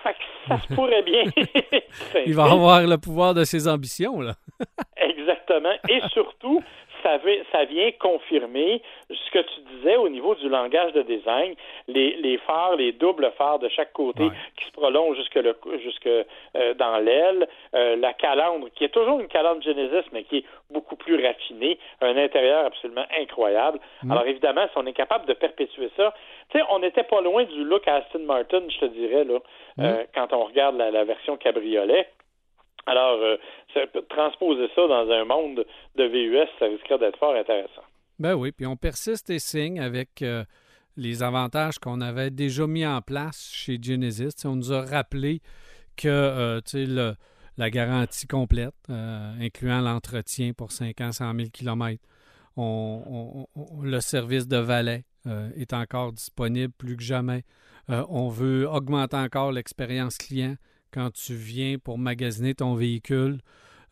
Fait 0.04 0.14
que 0.14 0.20
ça 0.48 0.60
se 0.62 0.74
pourrait 0.74 1.04
bien. 1.04 1.24
Il 2.26 2.36
va 2.36 2.44
avoir 2.44 2.82
le 2.82 2.98
pouvoir 2.98 3.34
de 3.34 3.44
ses 3.44 3.68
ambitions, 3.68 4.22
là. 4.22 4.34
Exactement. 4.98 5.74
Et 5.90 6.02
surtout, 6.12 6.64
ça, 7.04 7.66
vient 7.66 7.92
confirmer 8.00 8.82
ce 9.10 9.32
que 9.32 9.40
tu 9.40 9.62
disais 9.76 9.96
au 9.96 10.10
niveau 10.10 10.36
du 10.36 10.50
langage 10.50 10.94
de 10.94 11.02
design, 11.02 11.56
les, 11.88 12.40
phares, 12.46 12.76
les 12.76 12.92
doubles 12.92 13.32
phares 13.38 13.60
de 13.60 13.70
chaque 13.70 13.94
côté 13.94 14.24
qui 14.58 14.66
se 14.66 14.72
prolongent 14.72 15.18
jusque, 15.18 15.36
le, 15.36 15.56
jusque 15.84 16.08
euh, 16.08 16.74
dans 16.76 16.98
l'aile, 16.98 17.48
euh, 17.74 17.96
la 17.98 18.14
calandre, 18.14 18.68
qui 18.76 18.84
est 18.84 18.90
toujours 18.90 19.20
une 19.20 19.28
calandre 19.28 19.62
Genesis, 19.62 20.08
mais 20.12 20.24
qui 20.24 20.38
est 20.38 20.46
beaucoup 20.70 20.96
plus 20.96 21.24
raffinée, 21.26 21.80
un 22.02 22.18
intérieur 22.18 22.66
absolument 22.66 23.06
incroyable. 23.20 23.80
Mm. 24.04 24.12
Alors 24.12 24.26
évidemment, 24.26 24.66
si 24.72 24.78
on 24.78 24.86
est 24.86 24.94
capable 24.94 25.26
de 25.26 25.34
perpétuer 25.34 25.90
ça, 25.98 26.14
tu 26.50 26.58
sais, 26.58 26.66
on 26.70 26.80
n'était 26.80 27.04
pas 27.04 27.22
loin 27.22 27.44
du 27.44 27.64
look 27.64 27.88
Aston 27.88 28.20
Martin, 28.20 28.62
je 28.70 28.80
te 28.80 28.86
dirais, 28.86 29.24
là, 29.24 29.40
mm. 29.78 29.84
euh, 29.84 30.04
quand 30.14 30.34
on 30.34 30.46
regarde 30.46 30.78
la 30.78 31.04
version 31.04 31.38
cabriolet. 31.38 32.08
Alors, 32.90 33.20
euh, 33.22 33.38
transposer 34.10 34.68
ça 34.74 34.88
dans 34.88 35.08
un 35.12 35.24
monde 35.24 35.64
de 35.96 36.04
VUS, 36.06 36.50
ça 36.58 36.66
risquerait 36.66 36.98
d'être 36.98 37.20
fort 37.20 37.36
intéressant. 37.36 37.84
Ben 38.18 38.34
oui, 38.34 38.52
puis 38.52 38.66
on 38.66 38.76
persiste 38.76 39.30
et 39.30 39.38
signe 39.38 39.80
avec 39.80 40.24
euh, 40.24 40.44
les 40.98 41.22
avantages 41.22 41.78
qu'on 41.78 42.02
avait 42.02 42.32
déjà 42.32 42.66
mis 42.66 42.88
en 42.88 43.02
place 43.02 43.52
chez 43.54 43.78
Genesis. 43.80 44.44
on 44.44 44.56
nous 44.56 44.74
a 44.74 44.82
rappelé 44.82 45.40
que 45.98 46.08
euh, 46.08 47.14
la 47.58 47.70
garantie 47.70 48.26
complète, 48.26 48.74
incluant 48.90 49.82
l'entretien 49.82 50.54
pour 50.54 50.72
5 50.72 51.00
ans, 51.02 51.12
100 51.12 51.36
000 51.36 51.50
km, 51.54 52.02
le 52.58 54.00
service 54.00 54.48
de 54.48 54.58
valet 54.58 55.04
est 55.58 55.74
encore 55.74 56.14
disponible 56.14 56.74
plus 56.78 56.96
que 56.96 57.04
jamais. 57.04 57.44
on 57.90 58.30
veut 58.30 58.66
augmenter 58.66 59.18
encore 59.18 59.52
l'expérience 59.52 60.18
client 60.18 60.56
quand 60.92 61.12
tu 61.12 61.36
viens 61.36 61.78
pour 61.78 61.98
magasiner 61.98 62.56
ton 62.56 62.76
véhicule, 62.76 63.40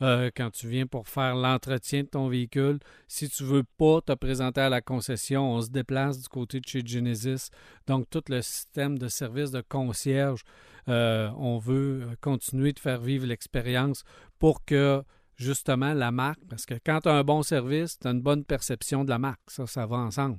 euh, 0.02 0.30
quand 0.36 0.52
tu 0.52 0.68
viens 0.68 0.86
pour 0.86 1.08
faire 1.08 1.36
l'entretien 1.36 2.04
de 2.04 2.08
ton 2.08 2.28
véhicule. 2.28 2.80
Si 3.08 3.30
tu 3.30 3.43
ne 3.43 3.48
veux 3.48 3.64
pas 3.64 4.02
te 4.02 4.14
présenter 4.14 4.62
à 4.62 4.70
la 4.70 4.82
concession, 4.82 5.54
on 5.54 5.62
se 5.62 5.70
déplace 5.70 6.22
du 6.22 6.28
côté 6.28 6.60
de 6.60 6.68
chez 6.68 6.86
Genesis. 6.86 7.50
Donc, 7.88 8.10
tout 8.10 8.24
le 8.30 8.41
système 8.41 9.00
de 9.00 9.08
service 9.08 9.52
de 9.52 9.62
concierge, 9.62 10.43
euh, 10.88 11.30
on 11.38 11.58
veut 11.58 12.08
continuer 12.22 12.74
de 12.74 12.80
faire 12.80 13.02
vivre 13.02 13.26
l'expérience 13.26 14.04
pour 14.38 14.64
que 14.64 15.04
justement 15.36 15.93
la 15.93 16.12
marque, 16.12 16.39
parce 16.50 16.66
que 16.66 16.76
quand 16.86 17.02
tu 17.02 17.10
as 17.10 17.14
un 17.14 17.24
bon 17.24 17.41
service, 17.43 17.98
tu 18.00 18.08
as 18.08 18.12
une 18.12 18.22
bonne 18.22 18.43
perception 18.43 19.04
de 19.04 19.10
la 19.10 19.20
marque. 19.20 19.41
Ça, 19.48 19.66
ça 19.68 19.86
va 19.86 19.98
ensemble. 19.98 20.38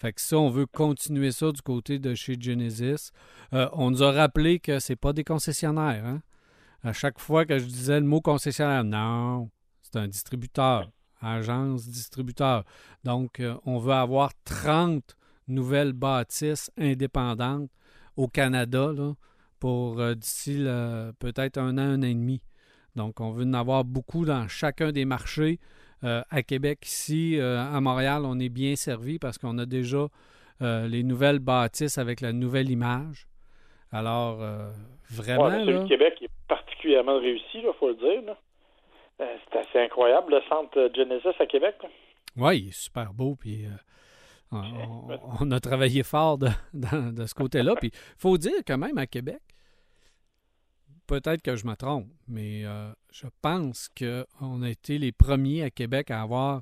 Fait 0.00 0.14
que 0.14 0.20
ça, 0.22 0.38
on 0.38 0.48
veut 0.48 0.64
continuer 0.64 1.30
ça 1.30 1.52
du 1.52 1.60
côté 1.60 1.98
de 1.98 2.14
chez 2.14 2.34
Genesis. 2.40 3.10
Euh, 3.52 3.68
on 3.74 3.90
nous 3.90 4.02
a 4.02 4.12
rappelé 4.12 4.58
que 4.58 4.78
c'est 4.78 4.96
pas 4.96 5.12
des 5.12 5.24
concessionnaires. 5.24 6.06
Hein? 6.06 6.22
À 6.82 6.94
chaque 6.94 7.18
fois 7.18 7.44
que 7.44 7.58
je 7.58 7.66
disais 7.66 8.00
le 8.00 8.06
mot 8.06 8.22
concessionnaire, 8.22 8.82
non, 8.82 9.50
c'est 9.82 9.96
un 9.96 10.08
distributeur, 10.08 10.90
agence 11.20 11.86
distributeur. 11.86 12.64
Donc, 13.04 13.40
euh, 13.40 13.58
on 13.66 13.76
veut 13.76 13.92
avoir 13.92 14.32
30 14.44 15.18
nouvelles 15.48 15.92
bâtisses 15.92 16.70
indépendantes 16.78 17.70
au 18.16 18.26
Canada 18.26 18.94
pour 19.58 20.00
euh, 20.00 20.14
d'ici 20.14 20.64
peut-être 21.18 21.58
un 21.58 21.76
an, 21.76 21.82
un 21.82 21.98
an 21.98 22.02
et 22.04 22.14
demi. 22.14 22.40
Donc, 22.96 23.20
on 23.20 23.32
veut 23.32 23.44
en 23.44 23.52
avoir 23.52 23.84
beaucoup 23.84 24.24
dans 24.24 24.48
chacun 24.48 24.92
des 24.92 25.04
marchés. 25.04 25.60
Euh, 26.02 26.22
à 26.30 26.42
Québec, 26.42 26.78
ici, 26.86 27.38
euh, 27.38 27.58
à 27.58 27.80
Montréal, 27.80 28.22
on 28.24 28.38
est 28.38 28.48
bien 28.48 28.74
servi 28.76 29.18
parce 29.18 29.36
qu'on 29.36 29.58
a 29.58 29.66
déjà 29.66 30.06
euh, 30.62 30.88
les 30.88 31.02
nouvelles 31.02 31.40
bâtisses 31.40 31.98
avec 31.98 32.20
la 32.20 32.32
nouvelle 32.32 32.70
image. 32.70 33.26
Alors, 33.92 34.38
vraiment. 35.10 35.46
Ouais, 35.46 35.64
celui 35.64 35.88
Québec 35.88 36.14
est 36.22 36.30
particulièrement 36.46 37.18
réussi, 37.18 37.58
il 37.58 37.70
faut 37.78 37.88
le 37.88 37.96
dire. 37.96 38.36
C'est 39.18 39.58
assez 39.58 39.80
incroyable, 39.80 40.36
le 40.36 40.40
centre 40.48 40.90
Genesis 40.94 41.36
à 41.40 41.46
Québec. 41.46 41.74
Oui, 42.36 42.60
il 42.60 42.68
est 42.68 42.72
super 42.72 43.12
beau. 43.12 43.34
Puis, 43.34 43.64
on, 44.52 45.50
a 45.50 45.60
travaillé 45.60 46.04
fort 46.04 46.38
de, 46.38 46.48
de 46.72 47.26
ce 47.26 47.34
côté-là. 47.34 47.74
Puis, 47.80 47.90
il 47.92 48.20
faut 48.20 48.38
dire 48.38 48.60
quand 48.64 48.78
même 48.78 48.96
à 48.96 49.06
Québec, 49.06 49.40
peut-être 51.10 51.42
que 51.42 51.56
je 51.56 51.66
me 51.66 51.74
trompe, 51.74 52.06
mais 52.28 52.64
euh, 52.64 52.92
je 53.12 53.26
pense 53.42 53.88
qu'on 53.88 54.62
a 54.62 54.68
été 54.68 54.96
les 54.96 55.10
premiers 55.10 55.64
à 55.64 55.70
Québec 55.70 56.12
à 56.12 56.22
avoir 56.22 56.60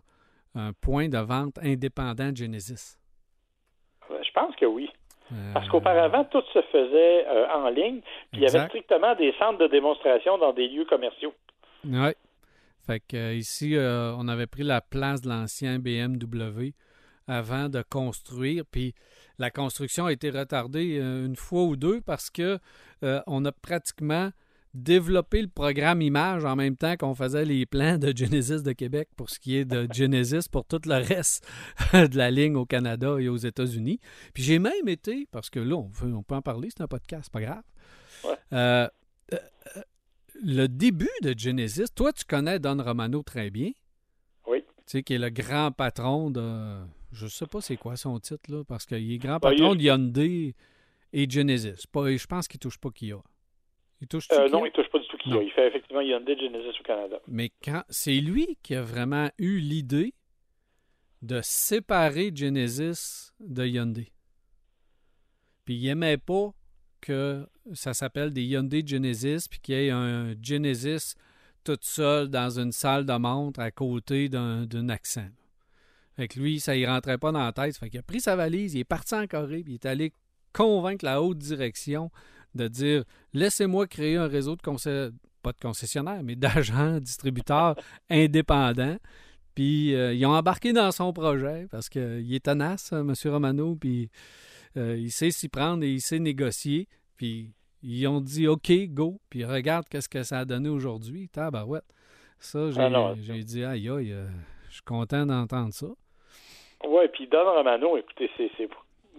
un 0.55 0.73
point 0.73 1.09
de 1.11 1.19
vente 1.19 1.59
indépendant 1.63 2.33
de 2.33 2.37
Genesis. 2.37 2.97
Euh, 4.11 4.19
je 4.27 4.33
pense 4.33 4.57
que 4.57 4.65
oui. 4.65 4.89
Parce 5.53 5.67
euh, 5.67 5.71
qu'auparavant, 5.71 6.25
tout 6.25 6.43
se 6.55 6.63
faisait 6.73 7.27
en 7.55 7.69
ligne, 7.69 8.01
puis 8.33 8.41
il 8.41 8.43
y 8.45 8.47
avait 8.47 8.67
strictement 8.69 9.15
des 9.17 9.35
centres 9.39 9.59
de 9.59 9.67
démonstration 9.67 10.39
dans 10.39 10.55
des 10.55 10.67
lieux 10.69 10.87
commerciaux. 10.87 11.35
Oui. 11.85 12.13
Fait 12.87 13.01
que 13.01 13.35
ici, 13.35 13.77
on 13.79 14.27
avait 14.29 14.47
pris 14.47 14.63
la 14.63 14.81
place 14.81 15.21
de 15.21 15.29
l'ancien 15.29 15.79
BMW 15.79 16.73
avant 17.29 17.69
de 17.69 17.83
construire, 17.89 18.65
puis 18.67 18.95
la 19.39 19.51
construction 19.51 20.07
a 20.07 20.13
été 20.13 20.31
retardée 20.31 20.97
une 20.97 21.37
fois 21.37 21.65
ou 21.65 21.77
deux 21.77 22.01
parce 22.01 22.31
que 22.31 22.59
on 23.03 23.45
a 23.45 23.53
pratiquement 23.53 24.33
développer 24.75 25.43
le 25.43 25.49
programme 25.49 26.03
image 26.03 26.45
en 26.45 26.57
même 26.57 26.77
temps 26.77 26.97
qu'on 26.97 27.15
faisait 27.15 27.45
les 27.45 27.67
plans 27.67 27.99
de 27.99 28.17
Genesis 28.17 28.63
de 28.63 28.73
Québec 28.73 29.09
pour 29.17 29.31
ce 29.31 29.39
qui 29.39 29.57
est 29.57 29.65
de 29.65 29.89
Genesis 29.93 30.49
pour 30.51 30.65
tout 30.65 30.81
le 30.85 30.97
reste 30.97 31.47
de 31.93 32.17
la 32.17 32.31
ligne 32.31 32.57
au 32.57 32.67
Canada 32.67 33.17
et 33.19 33.29
aux 33.29 33.37
États-Unis. 33.37 34.01
Puis 34.35 34.43
j'ai 34.43 34.59
même 34.59 34.89
été, 34.89 35.27
parce 35.31 35.51
que 35.51 35.61
là, 35.61 35.77
on 35.77 35.89
peut, 35.89 36.13
on 36.13 36.23
peut 36.23 36.35
en 36.35 36.43
parler, 36.43 36.69
c'est 36.71 36.83
un 36.83 36.89
podcast, 36.89 37.31
pas 37.31 37.41
grave. 37.41 37.63
Euh, 38.53 38.89
euh, 39.33 39.39
euh, 39.77 39.83
le 40.43 40.67
début 40.67 41.09
de 41.23 41.35
Genesis, 41.37 41.87
toi, 41.95 42.13
tu 42.13 42.25
connais 42.25 42.59
Don 42.59 42.83
Romano 42.83 43.23
très 43.23 43.51
bien. 43.51 43.71
Oui. 44.47 44.63
Tu 44.63 44.83
sais, 44.87 45.03
qui 45.03 45.15
est 45.15 45.19
le 45.19 45.31
grand 45.31 45.73
patron 45.73 46.31
de. 46.31 46.79
Je 47.13 47.27
sais 47.27 47.47
pas 47.47 47.61
c'est 47.61 47.77
quoi 47.77 47.97
son 47.97 48.19
titre, 48.19 48.51
là, 48.51 48.65
parce 48.65 48.87
qu'il 48.87 49.13
est 49.13 49.19
grand 49.19 49.37
il 49.37 49.41
patron 49.41 49.75
de 49.75 49.83
Hyundai 49.83 50.55
et 51.13 51.29
Genesis. 51.29 51.87
Pas, 51.91 52.15
je 52.15 52.27
pense 52.27 52.49
qu'il 52.49 52.61
touche 52.61 52.79
pas 52.79 52.91
Kia. 52.91 53.17
Il 54.01 54.07
touche 54.07 54.29
Euh, 54.33 54.49
non, 54.49 54.65
il 54.65 54.73
touche 54.73 54.89
pas 54.91 54.99
du 54.99 55.07
tout 55.09 55.17
Kia. 55.17 55.35
Non. 55.35 55.41
Il 55.41 55.51
fait 55.51 55.69
effectivement 55.69 56.03
Hyundai 56.03 56.37
Genesis 56.39 56.79
au 56.81 56.83
Canada. 56.85 57.19
Mais 57.27 57.51
quand 57.63 57.83
c'est 57.89 58.21
lui 58.21 58.59
qui 58.63 58.75
a 58.75 58.83
vraiment 58.83 59.31
eu 59.39 59.59
l'idée 59.59 60.15
de 61.23 61.41
séparer 61.43 62.31
Genesis 62.35 63.33
de 63.41 63.67
Hyundai. 63.67 64.13
Puis 65.65 65.75
il 65.75 65.89
aimait 65.89 66.19
pas 66.19 66.53
que 67.01 67.47
ça 67.73 67.95
s'appelle 67.95 68.33
des 68.33 68.45
Hyundai 68.45 68.83
Genesis, 68.87 69.49
puis 69.49 69.61
qu'il 69.61 69.75
y 69.75 69.87
ait 69.87 69.91
un 69.91 70.35
Genesis 70.41 71.15
tout 71.65 71.79
seul 71.81 72.29
dans 72.29 72.59
une 72.59 72.73
salle 72.73 73.05
de 73.05 73.13
montre 73.15 73.61
à 73.61 73.71
côté 73.71 74.29
d'un 74.29 74.89
accent. 74.89 75.29
Fait 76.19 76.27
que 76.27 76.41
lui, 76.41 76.59
ça 76.59 76.77
y 76.77 76.85
rentrait 76.85 77.17
pas 77.17 77.31
dans 77.31 77.45
la 77.45 77.53
tête. 77.53 77.77
Fait 77.77 77.89
qu'il 77.89 78.01
a 78.01 78.03
pris 78.03 78.21
sa 78.21 78.35
valise, 78.35 78.75
il 78.75 78.81
est 78.81 78.85
parti 78.85 79.15
en 79.15 79.29
Corée, 79.29 79.63
puis 79.63 79.75
il 79.75 79.77
est 79.77 79.87
allé 79.87 80.13
convaincre 80.53 81.05
la 81.05 81.23
haute 81.23 81.39
direction 81.39 82.11
de 82.57 82.67
dire 82.67 83.05
laissez-moi 83.35 83.87
créer 83.87 84.17
un 84.17 84.27
réseau 84.27 84.57
de 84.57 84.63
concessionnaires, 84.63 85.13
pas 85.43 85.53
de 85.53 85.61
concessionnaires, 85.61 86.23
mais 86.25 86.35
d'agents, 86.35 86.99
distributeurs 87.01 87.77
indépendants. 88.11 88.99
Puis 89.55 89.95
euh, 89.95 90.13
ils 90.13 90.27
ont 90.27 90.35
embarqué 90.35 90.73
dans 90.73 90.91
son 90.91 91.13
projet 91.13 91.69
parce 91.71 91.89
qu'il 91.89 92.35
est 92.35 92.45
tenace, 92.45 92.93
euh, 92.93 93.03
M. 93.03 93.15
Romano, 93.33 93.77
puis 93.77 94.11
euh, 94.77 94.97
il 94.97 95.13
sait 95.13 95.31
s'y 95.31 95.49
prendre 95.49 95.85
et 95.85 95.93
il 95.93 96.01
sait 96.01 96.19
négocier. 96.19 96.89
Puis 97.17 97.55
ils 97.83 98.09
ont 98.09 98.21
dit 98.21 98.49
OK, 98.49 98.73
go, 98.89 99.21
puis 99.31 99.45
regarde 99.45 99.87
qu'est-ce 99.89 100.09
que 100.09 100.25
ça 100.25 100.41
a 100.41 100.45
donné 100.45 100.69
aujourd'hui. 100.69 101.29
Tabarouette. 101.29 101.85
Ça, 102.41 102.73
j'ai 102.73 102.81
Ah 102.81 103.15
dit 103.45 103.65
aïe 103.65 103.89
aïe, 103.89 104.13
euh, 104.13 104.29
je 104.69 104.75
suis 104.75 104.83
content 104.83 105.27
d'entendre 105.27 105.73
ça. 105.73 105.87
Oui, 106.85 107.09
puis 107.13 107.27
Don 107.27 107.45
Romano, 107.45 107.97
écoutez, 107.97 108.31
c'est, 108.37 108.51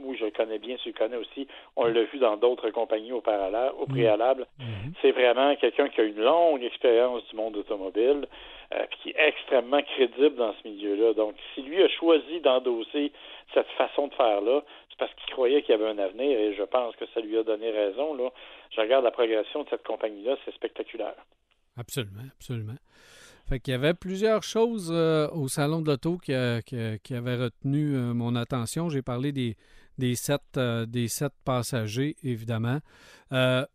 oui, 0.02 0.18
je 0.18 0.26
le 0.26 0.32
connais 0.32 0.60
bien, 0.60 0.78
tu 0.78 0.90
le 0.90 0.98
connais 0.98 1.18
aussi. 1.18 1.48
On 1.76 1.86
l'a 1.86 2.04
vu 2.04 2.20
dans 2.20 2.38
d'autres 2.38 2.70
compagnies 2.70 3.12
au, 3.12 3.18
au 3.18 3.86
préalable. 3.86 4.48
Mhm. 4.60 4.94
C'est 5.02 5.12
vraiment 5.12 5.56
quelqu'un 5.56 5.90
qui 5.90 6.02
a 6.02 6.04
une 6.06 6.22
longue 6.22 6.64
expérience 6.64 7.28
du 7.30 7.36
monde 7.36 7.58
automobile, 7.58 8.28
euh, 8.74 8.86
puis 8.90 9.00
qui 9.02 9.10
est 9.10 9.28
extrêmement 9.28 9.82
crédible 9.82 10.36
dans 10.36 10.54
ce 10.54 10.68
milieu-là. 10.68 11.14
Donc, 11.14 11.36
si 11.54 11.62
lui 11.62 11.82
a 11.84 11.90
choisi 11.90 12.40
d'endosser 12.40 13.12
cette 13.54 13.70
façon 13.78 14.08
de 14.08 14.14
faire-là, 14.14 14.64
c'est 14.90 15.00
parce 15.00 15.14
qu'il 15.16 15.34
croyait 15.34 15.62
qu'il 15.62 15.76
y 15.76 15.82
avait 15.82 15.90
un 15.90 15.98
avenir, 15.98 16.40
et 16.40 16.54
je 16.54 16.64
pense 16.64 16.96
que 16.96 17.06
ça 17.14 17.20
lui 17.20 17.38
a 17.38 17.44
donné 17.44 17.72
raison. 17.72 18.14
Là. 18.14 18.30
Je 18.72 18.82
regarde 18.82 19.04
la 19.04 19.12
progression 19.12 19.64
de 19.64 19.70
cette 19.70 19.84
compagnie-là, 19.84 20.38
c'est 20.46 20.54
spectaculaire. 20.54 21.16
Absolument, 21.78 22.28
absolument. 22.36 22.78
Fait 23.50 23.60
qu'il 23.60 23.72
y 23.72 23.76
avait 23.76 23.96
plusieurs 23.96 24.44
choses 24.44 24.92
euh, 24.94 25.28
au 25.32 25.48
salon 25.48 25.82
de 25.82 25.90
l'auto 25.90 26.20
qui, 26.20 26.34
qui 27.04 27.14
avaient 27.16 27.36
retenu 27.36 27.96
euh, 27.96 28.14
mon 28.14 28.36
attention. 28.36 28.90
J'ai 28.90 29.02
parlé 29.02 29.32
des, 29.32 29.58
des, 29.98 30.16
sept, 30.16 30.42
euh, 30.58 30.86
des 30.86 31.08
sept 31.08 31.34
passagers, 31.44 32.16
évidemment. 32.24 32.80
Euh, 33.34 33.66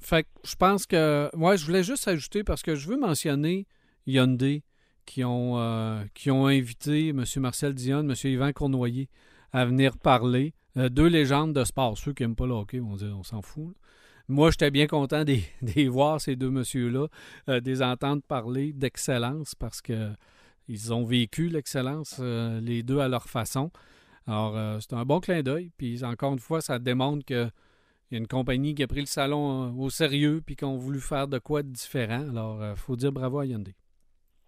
fait 0.00 0.24
que 0.24 0.28
je 0.44 0.54
pense 0.56 0.86
que. 0.86 1.30
Moi, 1.34 1.56
je 1.56 1.64
voulais 1.64 1.82
juste 1.82 2.08
ajouter 2.08 2.44
parce 2.44 2.62
que 2.62 2.74
je 2.74 2.88
veux 2.88 2.98
mentionner 2.98 3.66
Hyundai 4.06 4.64
qui 5.06 5.24
ont, 5.24 5.58
euh, 5.58 6.04
qui 6.14 6.30
ont 6.30 6.46
invité 6.46 7.08
M. 7.08 7.24
Marcel 7.38 7.74
Dion, 7.74 8.00
M. 8.00 8.14
Yvan 8.24 8.52
Cournoyer 8.52 9.08
à 9.52 9.64
venir 9.64 9.98
parler. 9.98 10.54
Euh, 10.76 10.88
deux 10.88 11.08
légendes 11.08 11.52
de 11.52 11.64
sport. 11.64 11.98
Ceux 11.98 12.12
qui 12.12 12.22
n'aiment 12.22 12.36
pas 12.36 12.46
le 12.46 12.52
hockey 12.52 12.78
vont 12.78 12.96
dire 12.96 13.16
on 13.18 13.24
s'en 13.24 13.42
fout. 13.42 13.74
Moi, 14.30 14.52
j'étais 14.52 14.70
bien 14.70 14.86
content 14.86 15.24
de 15.24 15.88
voir, 15.88 16.20
ces 16.20 16.36
deux 16.36 16.50
messieurs-là, 16.50 17.08
euh, 17.48 17.60
des 17.60 17.82
entendre 17.82 18.22
parler 18.22 18.72
d'excellence 18.72 19.56
parce 19.56 19.82
que 19.82 20.12
ils 20.68 20.94
ont 20.94 21.04
vécu 21.04 21.48
l'excellence, 21.48 22.18
euh, 22.20 22.60
les 22.60 22.84
deux 22.84 23.00
à 23.00 23.08
leur 23.08 23.28
façon. 23.28 23.72
Alors, 24.28 24.56
euh, 24.56 24.78
c'est 24.78 24.92
un 24.92 25.04
bon 25.04 25.18
clin 25.18 25.42
d'œil. 25.42 25.72
Puis, 25.76 26.04
encore 26.04 26.32
une 26.32 26.38
fois, 26.38 26.60
ça 26.60 26.78
démontre 26.78 27.24
qu'il 27.24 27.50
y 28.12 28.14
a 28.14 28.18
une 28.18 28.28
compagnie 28.28 28.76
qui 28.76 28.84
a 28.84 28.86
pris 28.86 29.00
le 29.00 29.06
salon 29.06 29.64
euh, 29.64 29.72
au 29.72 29.90
sérieux 29.90 30.40
puis 30.46 30.54
qui 30.54 30.64
ont 30.64 30.76
voulu 30.76 31.00
faire 31.00 31.26
de 31.26 31.40
quoi 31.40 31.64
de 31.64 31.70
différent. 31.70 32.28
Alors, 32.30 32.64
il 32.64 32.76
faut 32.76 32.94
dire 32.94 33.10
bravo 33.10 33.40
à 33.40 33.46
Hyundai. 33.46 33.74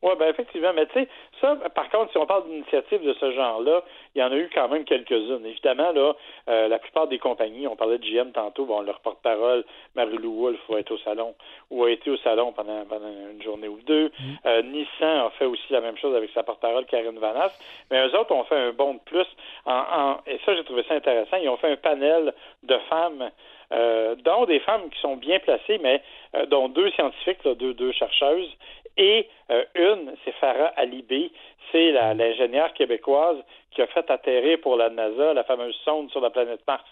Oui, 0.03 0.11
ben 0.19 0.29
effectivement. 0.31 0.73
Mais 0.75 0.87
tu 0.87 0.95
sais, 0.95 1.09
ça, 1.41 1.57
par 1.75 1.89
contre, 1.91 2.11
si 2.11 2.19
on 2.19 2.27
parle 2.27 2.45
d'initiatives 2.49 3.03
de 3.05 3.13
ce 3.15 3.31
genre-là, 3.33 3.83
il 4.15 4.21
y 4.21 4.25
en 4.25 4.33
a 4.33 4.37
eu 4.37 4.51
quand 4.53 4.69
même 4.69 4.85
quelques-unes. 4.85 5.47
Évidemment, 5.47 5.93
là, 5.93 6.15
euh, 6.49 6.67
la 6.69 6.79
plupart 6.81 7.07
des 7.07 7.19
compagnies, 7.21 7.67
on 7.69 7.77
parlait 7.77 7.99
de 7.99 8.05
GM 8.05 8.33
tantôt, 8.33 8.65
bon, 8.65 8.81
leur 8.81 8.99
porte-parole, 9.01 9.65
Marie-Lou 9.95 10.41
Wolfe, 10.43 10.61
va 10.69 10.81
être 10.81 10.91
au 10.91 10.99
salon, 10.99 11.35
ou 11.71 11.85
a 11.85 11.91
été 11.91 12.11
au 12.11 12.17
salon 12.19 12.53
pendant, 12.53 12.85
pendant 12.87 13.09
une 13.31 13.43
journée 13.43 13.69
ou 13.69 13.79
deux. 13.87 14.11
Euh, 14.47 14.63
Nissan 14.63 15.27
a 15.27 15.31
fait 15.39 15.45
aussi 15.47 15.73
la 15.73 15.81
même 15.81 15.97
chose 15.97 16.17
avec 16.17 16.31
sa 16.35 16.43
porte-parole, 16.43 16.85
Karine 16.87 17.19
Vanas. 17.21 17.57
Mais 17.91 18.05
eux 18.07 18.19
autres 18.19 18.33
ont 18.35 18.45
fait 18.45 18.57
un 18.57 18.73
bond 18.73 18.95
de 18.95 19.01
plus. 19.01 19.27
En, 19.67 19.73
en- 19.73 20.17
et 20.27 20.39
ça, 20.45 20.57
j'ai 20.57 20.65
trouvé 20.65 20.83
ça 20.89 20.95
intéressant. 20.95 21.37
Ils 21.37 21.49
ont 21.49 21.57
fait 21.59 21.71
un 21.71 21.77
panel 21.77 22.35
de 22.65 22.77
femmes 22.91 23.31
euh, 23.73 24.17
dont 24.17 24.45
des 24.45 24.59
femmes 24.61 24.91
qui 24.91 25.01
sont 25.01 25.17
bien 25.17 25.39
placées, 25.39 25.79
mais 25.83 26.03
euh, 26.37 26.45
dont 26.47 26.69
deux 26.69 26.91
scientifiques, 26.91 27.43
là, 27.45 27.55
deux, 27.55 27.73
deux 27.73 27.93
chercheuses, 27.93 28.51
et 28.97 29.29
euh, 29.51 29.65
une, 29.75 30.13
c'est 30.25 30.33
Farah 30.35 30.73
Alibé, 30.77 31.31
c'est 31.71 31.93
l'ingénieure 31.93 32.73
québécoise 32.75 33.39
qui 33.71 33.83
a 33.83 33.87
fait 33.87 34.11
atterrir 34.11 34.61
pour 34.61 34.77
la 34.77 34.91
NASA 34.91 35.33
la 35.35 35.45
fameuse 35.45 35.77
sonde 35.85 36.11
sur 36.11 36.21
la 36.21 36.31
planète 36.31 36.61
Mars. 36.67 36.85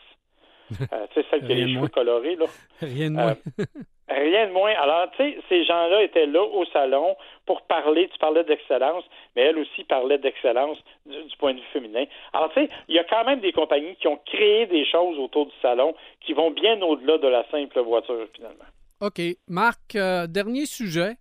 Euh, 0.92 1.06
tu 1.12 1.20
sais, 1.20 1.26
celle 1.30 1.44
qui 1.44 1.50
a 1.50 1.54
les 1.56 1.74
cheveux 1.74 1.88
colorés, 1.88 2.36
là. 2.36 2.46
Rien 2.80 3.10
de 3.10 3.18
Euh, 3.18 3.22
moins. 3.24 3.36
Rien 4.08 4.46
de 4.46 4.52
moins. 4.52 4.70
Alors, 4.80 5.10
tu 5.10 5.16
sais, 5.16 5.38
ces 5.48 5.64
gens-là 5.64 6.02
étaient 6.04 6.26
là 6.26 6.42
au 6.44 6.64
salon 6.66 7.16
pour 7.44 7.62
parler. 7.62 8.08
Tu 8.12 8.18
parlais 8.18 8.44
d'excellence, 8.44 9.02
mais 9.34 9.42
elle 9.42 9.58
aussi 9.58 9.82
parlait 9.82 10.18
d'excellence 10.18 10.78
du, 11.06 11.24
du 11.24 11.36
point 11.38 11.54
de 11.54 11.58
vue 11.58 11.66
féminin. 11.72 12.04
Alors, 12.32 12.52
tu 12.52 12.60
sais, 12.60 12.68
il 12.86 12.94
y 12.94 13.00
a 13.00 13.04
quand 13.04 13.24
même 13.24 13.40
des 13.40 13.50
compagnies 13.52 13.96
qui 13.96 14.06
ont 14.06 14.20
créé 14.26 14.66
des 14.66 14.84
choses 14.86 15.18
autour 15.18 15.46
du 15.46 15.52
salon 15.60 15.92
qui 16.20 16.34
vont 16.34 16.52
bien 16.52 16.80
au-delà 16.82 17.18
de 17.18 17.26
la 17.26 17.44
simple 17.50 17.80
voiture, 17.80 18.28
finalement. 18.32 18.64
OK. 19.00 19.20
Marc, 19.48 19.96
euh, 19.96 20.28
dernier 20.28 20.66
sujet 20.66 21.14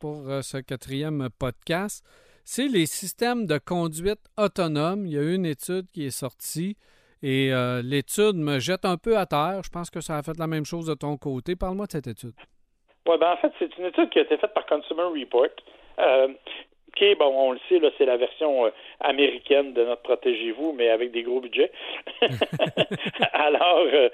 pour 0.00 0.28
euh, 0.28 0.42
ce 0.42 0.58
quatrième 0.58 1.28
podcast, 1.38 2.04
c'est 2.44 2.68
les 2.68 2.86
systèmes 2.86 3.46
de 3.46 3.58
conduite 3.58 4.20
autonome. 4.36 5.06
Il 5.06 5.12
y 5.12 5.18
a 5.18 5.22
eu 5.22 5.34
une 5.34 5.46
étude 5.46 5.86
qui 5.92 6.06
est 6.06 6.16
sortie 6.16 6.76
et 7.22 7.52
euh, 7.52 7.82
l'étude 7.82 8.36
me 8.36 8.58
jette 8.58 8.84
un 8.84 8.96
peu 8.96 9.16
à 9.16 9.26
terre. 9.26 9.62
Je 9.64 9.70
pense 9.70 9.90
que 9.90 10.00
ça 10.00 10.18
a 10.18 10.22
fait 10.22 10.38
la 10.38 10.46
même 10.46 10.64
chose 10.64 10.86
de 10.86 10.94
ton 10.94 11.16
côté. 11.16 11.56
Parle-moi 11.56 11.86
de 11.86 11.92
cette 11.92 12.06
étude. 12.06 12.34
Oui, 13.06 13.16
ben 13.18 13.32
en 13.32 13.36
fait, 13.36 13.52
c'est 13.58 13.76
une 13.78 13.86
étude 13.86 14.10
qui 14.10 14.18
a 14.18 14.22
été 14.22 14.36
faite 14.36 14.54
par 14.54 14.66
Consumer 14.66 15.02
Report. 15.02 15.48
Euh, 15.98 16.28
qui 16.96 17.04
est, 17.04 17.14
bon, 17.14 17.26
on 17.26 17.52
le 17.52 17.58
sait, 17.68 17.78
là, 17.78 17.90
c'est 17.98 18.06
la 18.06 18.16
version 18.16 18.66
euh, 18.66 18.70
américaine 19.00 19.72
de 19.72 19.84
notre 19.84 20.02
Protégez-vous, 20.02 20.72
mais 20.72 20.90
avec 20.90 21.10
des 21.10 21.22
gros 21.22 21.40
budgets. 21.40 21.72
Alors, 23.32 23.84
euh, 23.92 24.08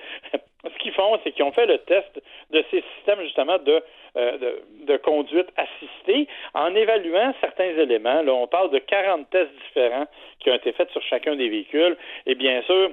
ce 0.65 0.79
qu'ils 0.79 0.93
font, 0.93 1.19
c'est 1.23 1.33
qu'ils 1.33 1.45
ont 1.45 1.53
fait 1.53 1.67
le 1.67 1.79
test 1.79 2.23
de 2.51 2.65
ces 2.71 2.83
systèmes, 2.97 3.23
justement, 3.23 3.59
de, 3.59 3.83
euh, 4.17 4.57
de, 4.87 4.97
conduite 4.99 5.49
assistée 5.57 6.29
en 6.55 6.75
évaluant 6.75 7.33
certains 7.41 7.71
éléments. 7.79 8.23
Là, 8.23 8.33
on 8.35 8.47
parle 8.47 8.71
de 8.71 8.79
40 8.79 9.29
tests 9.31 9.53
différents 9.67 10.07
qui 10.41 10.51
ont 10.51 10.55
été 10.55 10.73
faits 10.73 10.91
sur 10.91 11.03
chacun 11.03 11.37
des 11.37 11.49
véhicules. 11.49 11.97
Et 12.27 12.35
bien 12.35 12.63
sûr, 12.63 12.91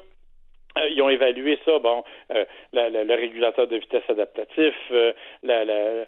ils 0.91 1.01
ont 1.01 1.09
évalué 1.09 1.57
ça, 1.65 1.79
bon, 1.79 2.03
euh, 2.33 2.45
la- 2.73 2.89
la- 2.89 3.03
le 3.03 3.13
régulateur 3.15 3.67
de 3.67 3.77
vitesse 3.77 4.03
adaptatif, 4.09 4.73
euh, 4.91 5.13
la- 5.43 5.65
la- 5.65 6.05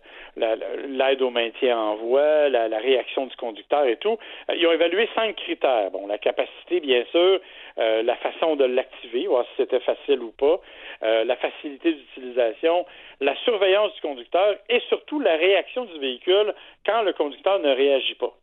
l'aide 0.88 1.22
au 1.22 1.30
maintien 1.30 1.78
en 1.78 1.96
voie, 1.96 2.50
la, 2.50 2.68
la 2.68 2.78
réaction 2.80 3.26
du 3.28 3.36
conducteur 3.36 3.86
et 3.86 3.98
tout. 3.98 4.18
Euh, 4.50 4.56
ils 4.56 4.66
ont 4.68 4.72
évalué 4.72 5.08
cinq 5.16 5.36
critères. 5.36 5.92
Bon, 5.92 6.08
la 6.08 6.18
capacité, 6.18 6.80
bien 6.80 7.04
sûr, 7.12 7.40
euh, 7.78 8.04
la 8.04 8.16
façon 8.18 8.56
de 8.56 8.66
l'activer, 8.66 9.28
voir 9.28 9.46
si 9.46 9.52
c'était 9.58 9.80
facile 9.80 10.20
ou 10.22 10.32
pas, 10.32 10.60
euh, 11.04 11.24
la 11.24 11.36
facilité 11.38 11.94
d'utilisation, 11.94 12.86
la 13.22 13.36
surveillance 13.44 13.94
du 13.96 14.02
conducteur 14.02 14.56
et 14.70 14.80
surtout 14.90 15.20
la 15.20 15.36
réaction 15.36 15.86
du 15.86 16.00
véhicule 16.00 16.54
quand 16.86 17.02
le 17.04 17.14
conducteur 17.14 17.60
ne 17.60 17.70
réagit 17.74 18.16
pas. 18.16 18.34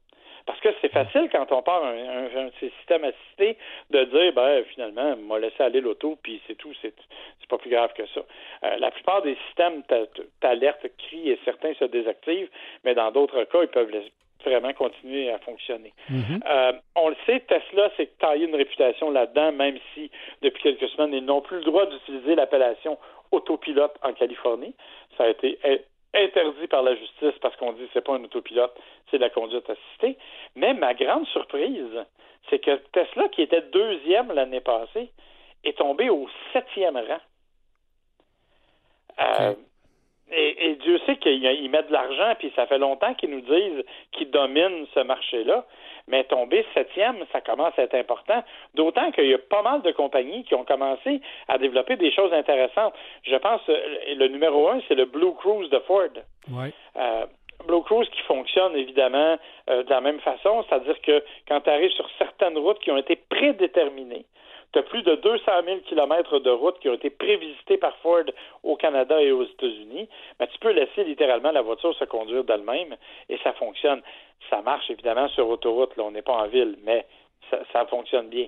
Parce 0.47 0.61
que 0.61 0.69
c'est 0.81 0.93
facile 0.93 1.29
quand 1.31 1.51
on 1.51 1.63
part 1.63 1.85
un, 1.85 1.97
un, 1.97 2.47
un 2.47 2.51
système 2.61 3.05
assisté 3.05 3.59
de 3.91 4.05
dire 4.05 4.33
ben 4.33 4.65
finalement, 4.73 5.17
m'a 5.17 5.39
laissé 5.41 5.61
aller 5.63 5.81
l'auto, 5.81 6.17
puis 6.23 6.41
c'est 6.47 6.55
tout, 6.55 6.73
c'est 6.81 6.95
pas 7.49 7.59
plus 7.59 7.71
grave 7.71 7.93
que 7.95 8.07
ça. 8.07 8.21
Euh, 8.65 8.77
la 8.79 8.91
plupart 8.91 9.23
des 9.23 9.37
systèmes 9.47 9.83
t'a- 9.85 10.07
t'alertent, 10.41 10.87
crient 10.99 11.31
et 11.31 11.39
certains 11.45 11.75
se 11.75 11.85
désactivent, 11.85 12.49
mais 12.85 12.95
dans 12.95 13.11
d'autres 13.11 13.45
cas, 13.45 13.63
ils 13.63 13.69
peuvent 13.69 13.91
laisser- 13.91 14.13
vraiment 14.45 14.73
continuer 14.75 15.29
à 15.33 15.39
fonctionner. 15.41 15.93
Mhm. 16.09 16.41
Euh, 16.49 16.73
on 16.95 17.09
le 17.09 17.17
sait, 17.27 17.41
Tesla 17.41 17.91
s'est 17.97 18.11
taillé 18.21 18.47
une 18.47 18.55
réputation 18.55 19.11
là-dedans, 19.11 19.51
même 19.51 19.77
si 19.93 20.09
depuis 20.43 20.63
quelques 20.63 20.89
semaines, 20.91 21.13
ils 21.13 21.25
n'ont 21.25 21.41
plus 21.41 21.57
le 21.57 21.65
droit 21.65 21.87
d'utiliser 21.87 22.37
l'appellation 22.37 22.97
autopilote 23.33 23.95
en 24.03 24.13
Californie. 24.13 24.75
Ça 25.17 25.25
a 25.25 25.29
été 25.31 25.59
in- 25.65 25.79
interdit 26.17 26.67
par 26.67 26.83
la 26.83 26.95
justice 26.95 27.35
parce 27.41 27.57
qu'on 27.57 27.73
dit 27.73 27.89
c'est 27.93 28.05
pas 28.05 28.15
un 28.15 28.25
autopilote, 28.25 28.77
c'est 29.11 29.19
la 29.19 29.31
conduite 29.31 29.69
assistée. 29.69 30.19
Mais 30.55 30.75
ma 30.75 30.95
grande 30.95 31.27
surprise, 31.27 32.05
c'est 32.49 32.59
que 32.59 32.77
Tesla, 32.93 33.29
qui 33.29 33.43
était 33.43 33.63
deuxième 33.63 34.33
l'année 34.33 34.61
passée, 34.61 35.11
est 35.65 35.79
tombé 35.79 36.11
au 36.11 36.29
septième 36.53 36.97
rang. 36.97 37.21
Euh. 39.19 39.55
Et, 40.33 40.71
et 40.71 40.75
Dieu 40.77 40.99
sait 41.07 41.17
qu'ils 41.17 41.45
ils 41.45 41.71
mettent 41.71 41.89
de 41.89 41.93
l'argent, 41.93 42.35
puis 42.39 42.53
ça 42.57 42.67
fait 42.67 42.79
longtemps 42.79 43.15
qu'ils 43.15 43.31
nous 43.31 43.43
disent 43.43 43.85
qu'ils 44.13 44.31
dominent 44.31 44.87
ce 44.95 45.01
marché-là. 45.01 45.65
Mais 46.09 46.25
tomber 46.25 46.65
septième, 46.73 47.17
ça 47.33 47.41
commence 47.41 47.77
à 47.79 47.83
être 47.83 47.95
important. 47.95 48.43
D'autant 48.75 49.11
qu'il 49.11 49.27
y 49.27 49.35
a 49.35 49.39
pas 49.39 49.63
mal 49.63 49.83
de 49.83 49.91
compagnies 49.91 50.45
qui 50.45 50.55
ont 50.55 50.65
commencé 50.65 51.21
à 51.49 51.59
développer 51.59 51.97
des 51.97 52.13
choses 52.13 52.33
intéressantes. 52.33 52.95
Je 53.25 53.37
pense 53.37 53.61
euh, 53.69 54.15
le 54.15 54.29
numéro 54.29 54.69
un, 54.69 54.81
c'est 54.87 54.95
le 54.95 55.07
Blue 55.07 55.35
Cruise 55.35 55.69
de 55.71 55.81
Ford. 55.81 56.11
Ouais. 56.53 56.73
Euh, 56.97 57.27
Blue 57.67 57.83
Cruise 57.83 58.09
qui 58.11 58.23
fonctionne 58.23 58.77
évidemment 58.77 59.37
euh, 59.69 59.83
de 59.83 59.91
la 59.91 60.01
même 60.01 60.21
façon, 60.21 60.65
c'est-à-dire 60.69 61.01
que 61.03 61.25
quand 61.49 61.61
tu 61.63 61.71
arrives 61.71 61.91
sur 61.93 62.09
certaines 62.19 62.57
routes 62.59 62.79
qui 62.79 62.93
ont 62.93 62.97
été 62.97 63.17
prédéterminées, 63.17 64.27
plus 64.83 65.03
de 65.03 65.15
200 65.17 65.45
000 65.65 65.79
kilomètres 65.81 66.39
de 66.39 66.51
routes 66.51 66.79
qui 66.81 66.89
ont 66.89 66.95
été 66.95 67.11
prévisitées 67.11 67.77
par 67.77 67.97
Ford 67.99 68.25
au 68.63 68.77
Canada 68.77 69.21
et 69.21 69.33
aux 69.33 69.45
États-Unis, 69.45 70.09
mais 70.39 70.47
tu 70.49 70.59
peux 70.59 70.73
laisser 70.73 71.05
littéralement 71.05 71.53
la 71.53 71.63
voiture 71.63 71.95
se 71.97 72.05
conduire 72.05 72.45
d'elle-même 72.45 72.97
et 73.29 73.39
ça 73.39 73.53
fonctionne. 73.55 74.03
Ça 74.51 74.63
marche 74.63 74.91
évidemment 74.91 75.29
sur 75.29 75.49
autoroute, 75.49 75.97
là, 75.97 76.05
on 76.05 76.11
n'est 76.11 76.23
pas 76.23 76.35
en 76.35 76.47
ville, 76.47 76.77
mais 76.85 77.07
ça, 77.73 77.87
fonctionne 77.87 78.29
bien. 78.29 78.47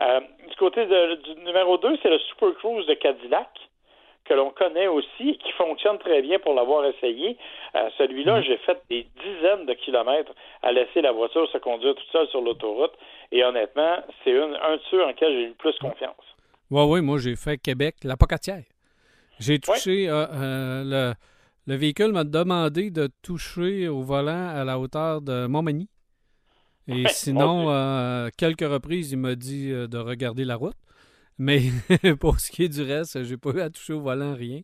Euh, 0.00 0.20
du 0.48 0.56
côté 0.56 0.84
du 0.86 1.34
numéro 1.44 1.78
2, 1.78 1.98
c'est 2.02 2.10
le 2.10 2.18
Super 2.18 2.54
Cruise 2.54 2.86
de 2.86 2.94
Cadillac 2.94 3.48
que 4.28 4.34
l'on 4.34 4.50
connaît 4.50 4.88
aussi, 4.88 5.38
qui 5.38 5.52
fonctionne 5.52 5.98
très 5.98 6.20
bien 6.22 6.38
pour 6.38 6.54
l'avoir 6.54 6.84
essayé. 6.84 7.36
Euh, 7.74 7.88
Celui-là, 7.98 8.42
j'ai 8.42 8.56
fait 8.58 8.78
des 8.90 9.06
dizaines 9.22 9.66
de 9.66 9.74
kilomètres 9.74 10.32
à 10.62 10.72
laisser 10.72 11.00
la 11.00 11.12
voiture 11.12 11.48
se 11.50 11.58
conduire 11.58 11.94
toute 11.94 12.08
seule 12.12 12.28
sur 12.28 12.40
l'autoroute. 12.40 12.92
Et 13.32 13.44
honnêtement, 13.44 13.96
c'est 14.24 14.36
un 14.38 14.76
de 14.76 14.80
ceux 14.90 15.04
en 15.04 15.12
quel 15.14 15.32
j'ai 15.32 15.42
eu 15.44 15.48
le 15.48 15.54
plus 15.54 15.76
confiance. 15.78 16.14
Oui, 16.70 16.82
oui, 16.88 17.00
moi 17.00 17.18
j'ai 17.18 17.36
fait 17.36 17.58
Québec, 17.58 17.96
la 18.02 18.16
Pocatière. 18.16 18.62
J'ai 19.38 19.58
touché 19.58 20.08
euh, 20.08 20.26
euh, 20.32 20.82
le, 20.84 21.14
le 21.66 21.76
véhicule 21.76 22.12
m'a 22.12 22.24
demandé 22.24 22.90
de 22.90 23.08
toucher 23.22 23.86
au 23.88 24.00
volant 24.00 24.48
à 24.48 24.64
la 24.64 24.78
hauteur 24.78 25.20
de 25.20 25.46
Montmagny. 25.46 25.88
Et 26.88 27.08
sinon, 27.08 27.70
euh, 27.70 28.28
quelques 28.38 28.60
reprises, 28.68 29.12
il 29.12 29.18
m'a 29.18 29.34
dit 29.34 29.70
de 29.70 29.98
regarder 29.98 30.44
la 30.44 30.56
route. 30.56 30.76
Mais 31.38 31.58
pour 32.20 32.38
ce 32.40 32.50
qui 32.50 32.64
est 32.64 32.68
du 32.68 32.82
reste, 32.82 33.22
j'ai 33.24 33.36
pas 33.36 33.50
eu 33.50 33.60
à 33.60 33.70
toucher 33.70 33.92
au 33.92 34.00
volant, 34.00 34.34
rien. 34.34 34.60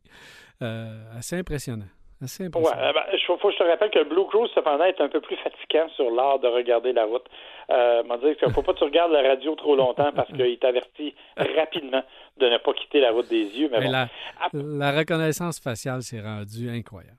Euh, 0.63 1.19
assez 1.19 1.37
impressionnant. 1.37 1.87
Assez 2.23 2.45
impressionnant. 2.47 2.81
euh, 2.81 2.93
ben, 2.93 3.19
faut, 3.27 3.37
que 3.37 3.53
je 3.53 3.59
te 3.59 3.65
rappelle 3.65 3.91
que 3.91 3.99
le 3.99 4.05
Blue 4.05 4.27
Cruise, 4.29 4.49
cependant, 4.55 4.85
est 4.85 5.01
un 5.01 5.09
peu 5.09 5.21
plus 5.21 5.37
fatigant 5.37 5.89
sur 5.97 6.11
l'art 6.11 6.39
de 6.39 6.47
regarder 6.47 6.93
la 6.93 7.05
route. 7.05 7.25
Euh, 7.71 8.03
m'a 8.05 8.17
dit 8.19 8.27
faut 8.55 8.63
pas 8.63 8.73
que 8.73 8.79
tu 8.79 8.85
regardes 8.85 9.11
la 9.13 9.23
radio 9.23 9.55
trop 9.57 9.75
longtemps 9.77 10.13
parce 10.15 10.29
qu'il 10.33 10.59
t'avertit 10.59 11.15
rapidement 11.37 12.03
de 12.39 12.47
ne 12.49 12.59
pas 12.59 12.73
quitter 12.75 13.01
la 13.01 13.11
route 13.11 13.29
des 13.29 13.43
yeux. 13.59 13.69
Mais 13.73 13.79
Et 13.81 13.85
bon. 13.87 13.91
la, 13.91 14.09
Ah. 14.41 14.49
la 14.53 14.93
reconnaissance 14.93 15.59
faciale 15.61 16.03
s'est 16.03 16.21
rendue 16.21 16.71
incroyable. 16.71 17.17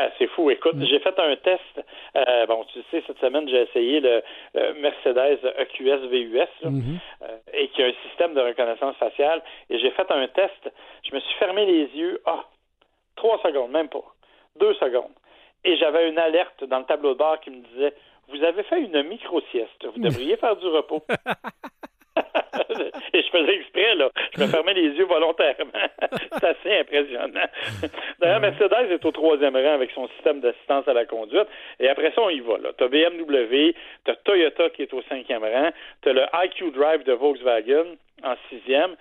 Ah, 0.00 0.10
c'est 0.16 0.28
fou. 0.28 0.48
Écoute, 0.48 0.76
j'ai 0.80 1.00
fait 1.00 1.18
un 1.18 1.34
test. 1.36 1.60
Euh, 2.14 2.46
bon, 2.46 2.64
tu 2.72 2.78
sais, 2.90 3.02
cette 3.06 3.18
semaine, 3.18 3.48
j'ai 3.48 3.62
essayé 3.62 3.98
le, 3.98 4.22
le 4.54 4.74
Mercedes 4.74 5.40
EQS 5.58 6.06
VUS 6.08 6.38
là, 6.62 6.70
Mhm. 6.70 6.98
euh, 7.22 7.36
et 7.52 7.66
qui 7.70 7.82
a 7.82 7.86
un 7.86 7.92
système 8.08 8.32
de 8.34 8.40
reconnaissance 8.40 8.94
faciale. 8.96 9.42
Et 9.70 9.78
j'ai 9.80 9.90
fait 9.90 10.08
un 10.10 10.28
test. 10.28 10.70
Je 11.02 11.12
me 11.14 11.18
suis 11.18 11.34
fermé 11.38 11.66
les 11.66 11.86
yeux. 11.98 12.20
Ah, 12.26 12.44
trois 13.16 13.40
secondes, 13.42 13.72
même 13.72 13.88
pas. 13.88 14.04
Deux 14.60 14.74
secondes. 14.74 15.10
Et 15.64 15.76
j'avais 15.78 16.08
une 16.08 16.18
alerte 16.18 16.62
dans 16.64 16.78
le 16.78 16.84
tableau 16.84 17.14
de 17.14 17.18
bord 17.18 17.40
qui 17.40 17.50
me 17.50 17.62
disait 17.74 17.92
Vous 18.28 18.44
avez 18.44 18.62
fait 18.64 18.80
une 18.80 19.02
micro-sieste. 19.02 19.84
Vous 19.84 20.00
devriez 20.00 20.36
faire 20.36 20.54
du 20.54 20.66
repos. 20.68 21.02
Exprès, 23.46 23.94
là. 23.94 24.10
Je 24.36 24.42
me 24.42 24.46
fermais 24.46 24.74
les 24.74 24.88
yeux 24.90 25.04
volontairement. 25.04 25.72
C'est 26.32 26.44
assez 26.44 26.78
impressionnant. 26.80 27.46
D'ailleurs, 28.18 28.40
Mercedes 28.40 28.90
est 28.90 29.04
au 29.04 29.12
troisième 29.12 29.56
rang 29.56 29.74
avec 29.74 29.90
son 29.92 30.08
système 30.08 30.40
d'assistance 30.40 30.86
à 30.88 30.92
la 30.92 31.04
conduite. 31.04 31.48
Et 31.80 31.88
après 31.88 32.12
ça, 32.12 32.22
on 32.22 32.30
y 32.30 32.40
va, 32.40 32.58
là. 32.58 32.70
T'as 32.76 32.88
BMW, 32.88 33.74
t'as 34.04 34.14
Toyota 34.24 34.70
qui 34.70 34.82
est 34.82 34.94
au 34.94 35.02
cinquième 35.02 35.42
rang, 35.42 35.70
t'as 36.02 36.12
le 36.12 36.22
IQ 36.44 36.70
Drive 36.72 37.04
de 37.04 37.12
Volkswagen 37.12 37.96
en 38.24 38.34
sixième, 38.48 38.96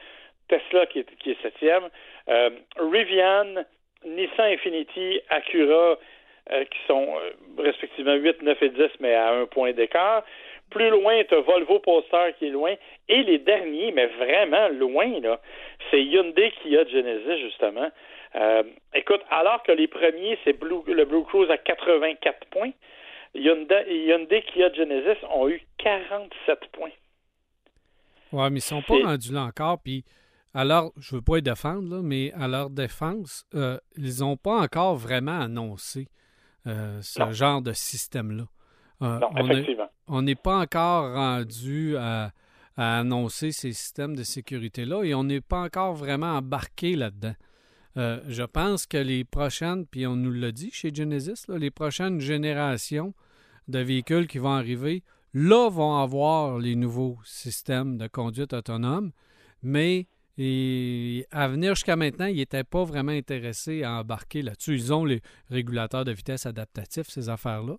Tesla 0.48 0.86
qui 0.86 1.00
est, 1.00 1.42
septième, 1.42 1.84
euh, 2.30 2.50
Rivian, 2.78 3.64
Nissan 4.06 4.52
Infiniti, 4.52 5.20
Acura, 5.30 5.98
euh, 6.52 6.64
qui 6.64 6.80
sont 6.88 7.08
euh, 7.18 7.32
respectivement 7.62 8.14
8, 8.14 8.42
9 8.42 8.64
et 8.64 8.70
10, 8.70 8.84
mais 9.02 9.14
à 9.14 9.34
un 9.34 9.46
point 9.48 9.74
d'écart. 9.74 10.24
Plus 10.70 10.90
loin, 10.90 11.24
tu 11.24 11.34
as 11.36 11.42
Volvo 11.42 11.80
Polestar 11.80 12.36
qui 12.38 12.48
est 12.48 12.52
loin. 12.52 12.76
Et 13.10 13.24
les 13.24 13.40
derniers, 13.40 13.92
mais 13.92 14.08
vraiment 14.08 14.68
loin, 14.70 15.20
là, 15.22 15.40
c'est 15.90 16.04
Hyundai 16.04 16.52
Kia 16.62 16.86
Genesis, 16.88 17.42
justement. 17.42 17.90
Euh, 18.36 18.64
écoute, 18.94 19.22
alors 19.30 19.64
que 19.64 19.72
les 19.72 19.88
premiers, 19.88 20.38
c'est 20.44 20.54
Blue- 20.54 20.84
le 20.88 21.06
Blue 21.06 21.24
Cruise 21.24 21.50
à 21.50 21.58
84 21.58 22.46
points, 22.52 22.72
Hyundai, 23.34 23.86
Hyundai 23.90 24.42
Kia 24.42 24.72
Genesis 24.74 25.24
ont 25.34 25.48
eu 25.48 25.62
47 25.78 26.60
points. 26.74 26.92
Ouais, 28.34 28.50
mais 28.50 28.60
ils 28.60 28.62
sont 28.62 28.82
pas 28.82 28.96
rendus 29.04 29.32
là 29.32 29.44
encore. 29.44 29.80
Puis, 29.82 30.04
alors, 30.54 30.92
je 31.00 31.16
veux 31.16 31.22
pas 31.22 31.36
les 31.38 31.42
défendre, 31.42 31.90
là, 31.96 32.02
mais 32.04 32.34
à 32.34 32.48
leur 32.48 32.70
défense, 32.70 33.46
euh, 33.56 33.78
ils 33.96 34.24
ont 34.24 34.36
pas 34.38 34.58
encore 34.60 34.96
vraiment 34.96 35.40
annoncé 35.40 36.08
euh, 36.66 37.00
ce 37.02 37.20
Non. 37.22 37.32
genre 37.32 37.62
de 37.62 37.72
système-là. 37.72 38.44
Euh, 39.02 39.20
Non, 39.20 39.30
on 39.36 39.48
est- 39.50 39.54
effectivement. 39.54 39.90
on 40.08 40.22
n'est 40.24 40.36
pas 40.36 40.58
encore 40.60 41.14
rendu 41.14 41.96
à, 41.98 42.32
à 42.76 43.00
annoncer 43.00 43.52
ces 43.52 43.74
systèmes 43.74 44.16
de 44.16 44.24
sécurité-là 44.24 45.04
et 45.04 45.14
on 45.14 45.24
n'est 45.24 45.42
pas 45.42 45.62
encore 45.62 45.94
vraiment 45.94 46.34
embarqué 46.38 46.96
là-dedans. 46.96 47.36
Euh, 47.98 48.20
je 48.28 48.44
pense 48.44 48.86
que 48.86 48.98
les 48.98 49.24
prochaines, 49.24 49.86
puis 49.88 50.06
on 50.08 50.16
nous 50.16 50.32
l'a 50.32 50.52
dit 50.52 50.70
chez 50.72 50.94
Genesis, 50.94 51.46
là, 51.48 51.58
les 51.58 51.72
prochaines 51.72 52.20
générations 52.20 53.14
de 53.68 53.80
véhicules 53.80 54.28
qui 54.28 54.38
vont 54.38 54.52
arriver, 54.54 55.04
là 55.34 55.70
vont 55.70 55.98
avoir 55.98 56.58
les 56.60 56.76
nouveaux 56.76 57.18
systèmes 57.24 57.98
de 57.98 58.08
conduite 58.08 58.54
autonome, 58.54 59.12
mais 59.64 60.08
et 60.40 61.26
à 61.32 61.48
venir 61.48 61.74
jusqu'à 61.74 61.96
maintenant, 61.96 62.28
ils 62.28 62.36
n'étaient 62.38 62.64
pas 62.64 62.84
vraiment 62.84 63.12
intéressés 63.12 63.82
à 63.84 63.94
embarquer 63.94 64.44
là-dessus. 64.44 64.76
Ils 64.76 64.94
ont 64.94 65.04
les 65.04 65.22
régulateurs 65.50 66.06
de 66.06 66.12
vitesse 66.12 66.46
adaptatifs, 66.46 67.08
ces 67.10 67.28
affaires-là, 67.30 67.78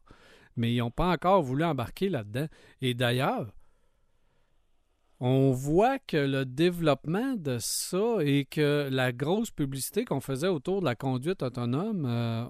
mais 0.58 0.72
ils 0.72 0.78
n'ont 0.78 0.90
pas 0.90 1.10
encore 1.12 1.42
voulu 1.42 1.64
embarquer 1.64 2.08
là-dedans. 2.08 2.46
Et 2.82 2.92
d'ailleurs, 2.94 3.46
on 5.20 5.50
voit 5.50 5.98
que 5.98 6.16
le 6.16 6.44
développement 6.44 7.34
de 7.36 7.56
ça 7.58 8.18
et 8.20 8.44
que 8.44 8.88
la 8.90 9.10
grosse 9.12 9.50
publicité 9.50 10.04
qu'on 10.04 10.20
faisait 10.20 10.46
autour 10.48 10.80
de 10.80 10.84
la 10.84 10.94
conduite 10.94 11.42
autonome, 11.42 12.06
euh, 12.06 12.44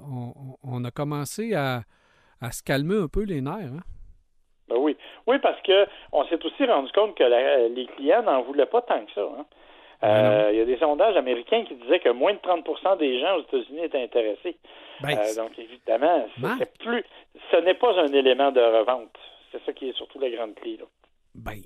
on, 0.63 0.85
a 0.85 0.91
commencé 0.91 1.55
à, 1.55 1.83
à 2.41 2.53
se 2.53 2.63
calmer 2.63 2.97
un 2.99 3.09
peu 3.09 3.23
les 3.23 3.41
nerfs. 3.41 3.73
hein. 3.73 3.83
Ben 4.69 4.77
oui. 4.79 4.97
Oui, 5.27 5.37
parce 5.43 5.61
que 5.63 5.87
on 6.13 6.25
s'est 6.27 6.45
aussi 6.45 6.65
rendu 6.67 6.91
compte 6.93 7.17
que 7.17 7.25
la- 7.25 7.69
les 7.69 7.87
clients 7.97 8.23
n'en 8.23 8.43
voulaient 8.43 8.67
pas 8.67 8.83
tant 8.83 9.05
que 9.07 9.13
ça. 9.13 9.23
hein. 9.39 9.47
Euh, 10.05 10.51
Il 10.53 10.59
y 10.59 10.61
a 10.61 10.65
des 10.65 10.79
sondages 10.79 11.17
américains 11.17 11.65
qui 11.65 11.75
disaient 11.75 11.99
que 12.01 12.11
moins 12.11 12.33
de 12.33 12.39
30% 12.39 12.97
des 12.99 13.21
gens 13.21 13.37
aux 13.37 13.43
États-Unis 13.43 13.85
étaient 13.85 14.03
intéressés. 14.03 14.57
Ben, 15.01 15.19
Euh, 15.19 15.35
donc, 15.35 15.59
évidemment, 15.59 16.27
c'est- 16.59 16.79
plus, 16.79 17.05
ce 17.51 17.57
n'est 17.57 17.75
pas 17.75 17.99
un 18.01 18.07
élément 18.13 18.53
de 18.53 18.61
revente. 18.61 19.11
C'est 19.51 19.65
ça 19.65 19.73
qui 19.73 19.89
est 19.89 19.97
surtout 19.97 20.19
la 20.21 20.31
grande 20.31 20.55
clé. 20.55 20.77
Là. 20.77 20.85
ben, 21.35 21.61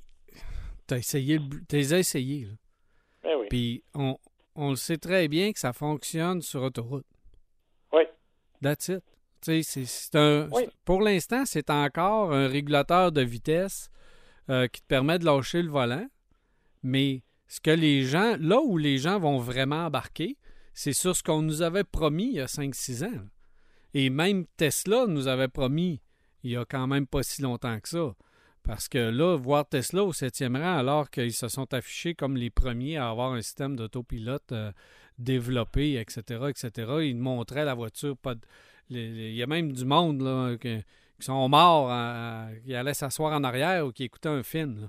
t'as 0.87 0.97
essayé, 0.99 1.39
t'as 1.69 1.79
essayé. 1.79 2.45
là. 2.47 2.51
Ben 3.25 3.37
oui. 3.39 3.47
Puis 3.49 3.83
on, 3.95 4.17
on 4.57 4.71
le 4.71 4.77
sait 4.77 4.99
très 4.99 5.29
bien 5.29 5.53
que 5.53 5.59
ça 5.59 5.73
fonctionne 5.73 6.41
sur 6.43 6.63
autoroute. 6.63 7.07
Oui. 7.93 8.03
That's 8.63 8.89
it. 8.89 9.03
C'est- 9.41 9.63
c'est 9.63 10.15
un, 10.17 10.49
Oui. 10.53 10.65
Pour 10.85 11.01
l'instant, 11.03 11.45
c'est 11.45 11.69
encore 11.71 12.33
un 12.33 12.49
régulateur 12.49 13.13
de 13.13 13.23
vitesse 13.23 13.89
euh, 14.51 14.67
qui 14.69 14.81
te 14.83 14.87
permet 14.87 15.19
de 15.19 15.25
lâcher 15.25 15.63
le 15.63 15.71
volant. 15.71 16.07
Mais 16.83 17.23
ce 17.53 17.61
que 17.61 17.71
les 17.71 18.05
gens, 18.05 18.35
là 18.41 18.63
où 18.63 18.79
les 18.79 18.97
gens 18.97 19.19
vont 19.19 19.37
vraiment 19.37 19.85
embarquer, 19.85 20.39
c'est 20.73 20.95
sur 20.95 21.15
ce 21.15 21.23
qu'on 21.23 21.43
nous 21.43 21.61
avait 21.61 21.85
promis 21.85 22.29
il 22.29 22.37
y 22.37 22.41
a 22.41 22.47
5-6 22.47 23.05
ans. 23.05 23.29
Et 23.93 24.09
même 24.09 24.47
Tesla 24.57 25.05
nous 25.07 25.29
avait 25.29 25.49
promis 25.49 26.01
il 26.45 26.53
y 26.53 26.57
a 26.57 26.65
quand 26.65 26.87
même 26.87 27.07
pas 27.07 27.23
si 27.23 27.43
longtemps 27.43 27.79
que 27.79 27.91
ça. 27.91 28.15
Parce 28.63 28.89
que 28.89 28.97
là, 28.97 29.37
voir 29.37 29.69
Tesla 29.69 30.03
au 30.03 30.15
septième 30.15 30.57
rang, 30.57 30.79
alors 30.79 31.11
qu'ils 31.11 31.35
se 31.35 31.49
sont 31.49 31.75
affichés 31.75 32.15
comme 32.15 32.39
les 32.39 32.49
premiers 32.49 32.97
à 32.97 33.11
avoir 33.11 33.35
un 33.35 33.43
système 33.43 33.77
d'autopilote 33.77 34.53
euh, 34.53 34.73
développé, 35.19 36.01
etc., 36.01 36.47
etc., 36.49 36.91
ils 37.03 37.19
montraient 37.19 37.67
la 37.67 37.75
voiture. 37.75 38.17
Pas 38.17 38.35
Il 38.89 39.35
y 39.35 39.43
a 39.43 39.47
même 39.47 39.73
du 39.73 39.85
monde 39.85 40.23
là, 40.23 40.57
qui 40.57 40.83
sont 41.19 41.51
morts, 41.51 41.91
qui 42.65 42.75
allaient 42.75 42.95
s'asseoir 42.95 43.35
en 43.35 43.45
arrière 43.45 43.87
ou 43.87 43.93
qui 43.93 44.05
écoutaient 44.05 44.31
un 44.31 44.43
film. 44.43 44.89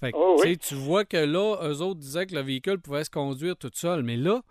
Fait 0.00 0.12
que, 0.12 0.16
Oh, 0.18 0.36
tu 0.38 0.46
oui. 0.46 0.52
sais, 0.52 0.56
tu 0.58 0.74
vois 0.74 1.04
que 1.04 1.16
là, 1.16 1.56
eux 1.62 1.80
autres 1.80 2.00
disaient 2.00 2.26
que 2.26 2.34
le 2.34 2.42
véhicule 2.42 2.78
pouvait 2.80 3.04
se 3.04 3.10
conduire 3.10 3.56
tout 3.56 3.70
seul. 3.72 4.02
Mais 4.02 4.16
là, 4.16 4.42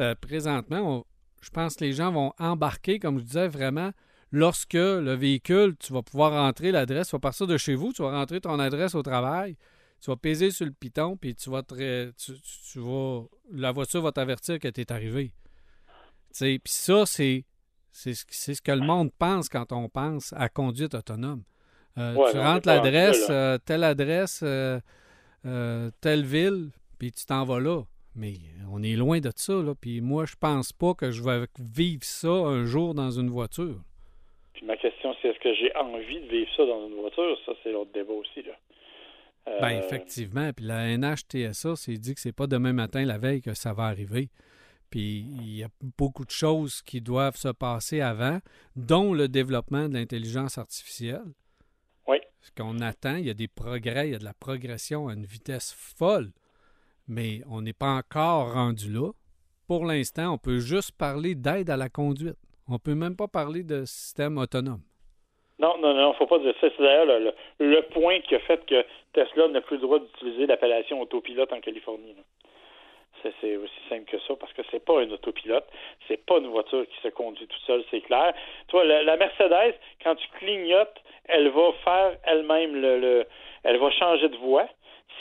euh, 0.00 0.14
présentement, 0.14 0.98
on- 0.98 1.04
je 1.40 1.50
pense 1.50 1.76
que 1.76 1.84
les 1.84 1.92
gens 1.92 2.12
vont 2.12 2.32
embarquer, 2.38 2.98
comme 2.98 3.18
je 3.18 3.24
disais, 3.24 3.48
vraiment, 3.48 3.92
lorsque 4.30 4.74
le 4.74 5.14
véhicule, 5.14 5.76
tu 5.78 5.92
vas 5.92 6.02
pouvoir 6.02 6.32
rentrer 6.32 6.72
l'adresse, 6.72 7.08
tu 7.08 7.12
vas 7.16 7.20
partir 7.20 7.46
de 7.46 7.56
chez 7.56 7.74
vous, 7.74 7.92
tu 7.92 8.02
vas 8.02 8.10
rentrer 8.10 8.40
ton 8.40 8.58
adresse 8.58 8.94
au 8.94 9.02
travail, 9.02 9.56
tu 10.00 10.10
vas 10.10 10.16
peser 10.16 10.50
sur 10.50 10.66
le 10.66 10.72
piton, 10.72 11.16
puis 11.16 11.34
tu 11.34 11.48
vas 11.50 11.62
te 11.62 12.10
tu, 12.12 12.78
vas, 12.80 13.22
la 13.52 13.72
voiture 13.72 14.02
va 14.02 14.12
t'avertir 14.12 14.58
que 14.58 14.68
tu 14.68 14.80
es 14.82 14.92
arrivé. 14.92 15.32
Puis 16.38 16.60
ça, 16.66 17.06
c'est, 17.06 17.44
c'est, 17.92 18.14
ce- 18.14 18.24
c'est 18.28 18.54
ce 18.54 18.60
que 18.62 18.72
le 18.72 18.84
monde 18.84 19.10
pense 19.18 19.48
quand 19.48 19.72
on 19.72 19.88
pense 19.88 20.32
à 20.36 20.48
conduite 20.48 20.94
autonome. 20.94 21.42
Euh, 21.98 22.14
Ouais, 22.14 22.30
tu 22.30 22.36
non, 22.36 22.42
rentres 22.42 22.64
c'est 22.64 22.74
l'adresse, 22.74 23.26
euh, 23.30 23.58
telle 23.64 23.84
adresse, 23.84 24.42
euh, 24.42 25.90
telle 26.00 26.24
ville, 26.24 26.70
puis 26.98 27.12
tu 27.12 27.24
t'en 27.26 27.44
vas 27.44 27.60
là. 27.60 27.82
Mais 28.16 28.34
on 28.70 28.82
est 28.82 28.96
loin 28.96 29.20
de 29.20 29.30
ça, 29.34 29.54
là. 29.54 29.74
Puis 29.80 30.00
moi, 30.00 30.24
je 30.24 30.34
pense 30.40 30.72
pas 30.72 30.94
que 30.94 31.10
je 31.10 31.22
vais 31.22 31.46
vivre 31.58 32.04
ça 32.04 32.28
un 32.28 32.64
jour 32.64 32.94
dans 32.94 33.10
une 33.10 33.28
voiture. 33.28 33.80
Puis 34.54 34.64
ma 34.64 34.76
question, 34.76 35.14
c'est 35.20 35.28
est-ce 35.28 35.40
que 35.40 35.54
j'ai 35.54 35.74
envie 35.76 36.20
de 36.20 36.26
vivre 36.26 36.50
ça 36.56 36.64
dans 36.64 36.88
une 36.88 36.94
voiture? 36.94 37.36
Ça, 37.44 37.52
c'est 37.62 37.72
l'autre 37.72 37.90
débat 37.92 38.12
aussi. 38.12 38.42
Là. 38.42 38.52
Ben, 39.60 39.78
effectivement. 39.78 40.52
Puis 40.52 40.64
la 40.64 40.96
NHTSA 40.96 41.76
s'est 41.76 41.98
dit 41.98 42.14
que 42.14 42.20
c'est 42.20 42.32
pas 42.32 42.46
demain 42.46 42.72
matin, 42.72 43.04
la 43.04 43.18
veille, 43.18 43.42
que 43.42 43.54
ça 43.54 43.72
va 43.72 43.84
arriver. 43.84 44.28
Puis 44.90 45.26
il 45.40 45.56
y 45.56 45.64
a 45.64 45.68
beaucoup 45.98 46.24
de 46.24 46.30
choses 46.30 46.80
qui 46.82 47.00
doivent 47.00 47.36
se 47.36 47.48
passer 47.48 48.00
avant, 48.00 48.38
dont 48.76 49.12
le 49.12 49.28
développement 49.28 49.88
de 49.88 49.94
l'intelligence 49.94 50.56
artificielle. 50.56 51.24
Ce 52.44 52.50
qu'on 52.54 52.80
attend, 52.80 53.16
il 53.16 53.24
y 53.24 53.30
a 53.30 53.34
des 53.34 53.48
progrès, 53.48 54.08
il 54.08 54.12
y 54.12 54.14
a 54.14 54.18
de 54.18 54.24
la 54.24 54.34
progression 54.34 55.08
à 55.08 55.14
une 55.14 55.24
vitesse 55.24 55.72
folle, 55.72 56.30
mais 57.08 57.40
on 57.48 57.62
n'est 57.62 57.72
pas 57.72 57.94
encore 57.96 58.52
rendu 58.52 58.92
là. 58.92 59.12
Pour 59.66 59.86
l'instant, 59.86 60.34
on 60.34 60.36
peut 60.36 60.58
juste 60.58 60.92
parler 60.92 61.34
d'aide 61.34 61.70
à 61.70 61.78
la 61.78 61.88
conduite. 61.88 62.36
On 62.68 62.78
peut 62.78 62.94
même 62.94 63.16
pas 63.16 63.28
parler 63.28 63.62
de 63.62 63.86
système 63.86 64.36
autonome. 64.36 64.82
Non, 65.58 65.78
non, 65.80 65.94
non, 65.94 66.12
faut 66.14 66.26
pas 66.26 66.38
dire 66.40 66.52
ça. 66.60 66.68
C'est 66.76 66.82
d'ailleurs 66.82 67.06
le, 67.06 67.32
le- 67.60 67.88
point 67.94 68.20
qui 68.20 68.34
a 68.34 68.40
fait 68.40 68.60
que 68.66 68.84
Tesla 69.14 69.48
n'a 69.48 69.62
plus 69.62 69.76
le 69.76 69.82
droit 69.82 69.98
d'utiliser 70.00 70.46
l'appellation 70.46 71.00
autopilote 71.00 71.50
en 71.50 71.60
Californie. 71.60 72.14
C'est, 73.40 73.56
aussi 73.56 73.80
simple 73.88 74.04
que 74.10 74.18
ça, 74.26 74.34
parce 74.36 74.52
que 74.52 74.62
c'est 74.70 74.84
pas 74.84 75.00
un 75.00 75.10
autopilote, 75.10 75.66
c'est 76.08 76.24
pas 76.26 76.38
une 76.38 76.48
voiture 76.48 76.86
qui 76.86 77.00
se 77.02 77.08
conduit 77.08 77.46
toute 77.46 77.62
seule, 77.66 77.84
c'est 77.90 78.00
clair. 78.02 78.34
Toi, 78.68 78.84
la, 78.84 79.02
la 79.02 79.16
Mercedes, 79.16 79.74
quand 80.02 80.14
tu 80.16 80.26
clignotes, 80.38 81.00
elle 81.24 81.48
va 81.50 81.72
faire 81.84 82.16
elle-même 82.24 82.74
le, 82.74 83.00
le- 83.00 83.26
elle 83.62 83.78
va 83.78 83.90
changer 83.90 84.28
de 84.28 84.36
voie 84.36 84.68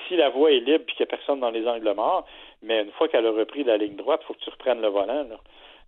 si 0.08 0.16
la 0.18 0.30
voie 0.30 0.52
est 0.52 0.60
libre 0.60 0.84
et 0.88 0.92
qu'il 0.94 1.06
n'y 1.06 1.14
a 1.14 1.18
personne 1.18 1.40
dans 1.40 1.52
les 1.52 1.66
angles 1.68 1.94
morts. 1.94 2.26
Mais 2.62 2.82
une 2.82 2.92
fois 2.92 3.08
qu'elle 3.08 3.26
a 3.26 3.32
repris 3.32 3.64
la 3.64 3.78
ligne 3.78 3.96
droite, 3.96 4.22
il 4.24 4.28
faut 4.28 4.34
que 4.34 4.40
tu 4.40 4.50
reprennes 4.50 4.82
le 4.82 4.88
volant, 4.90 5.24
là. 5.24 5.40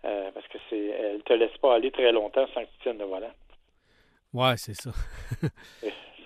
Euh, 0.06 0.30
parce 0.34 0.48
que 0.48 0.58
c'est, 0.70 0.86
elle 0.88 1.24
te 1.24 1.34
laisse 1.34 1.58
pas 1.58 1.76
aller 1.76 1.90
très 1.92 2.12
longtemps 2.12 2.46
sans 2.54 2.62
que 2.62 2.68
tu 2.68 2.80
tiennes 2.84 3.00
le 3.00 3.06
volant. 3.06 3.32
Ouais, 4.34 4.56
c'est 4.58 4.76
ça. 4.76 4.92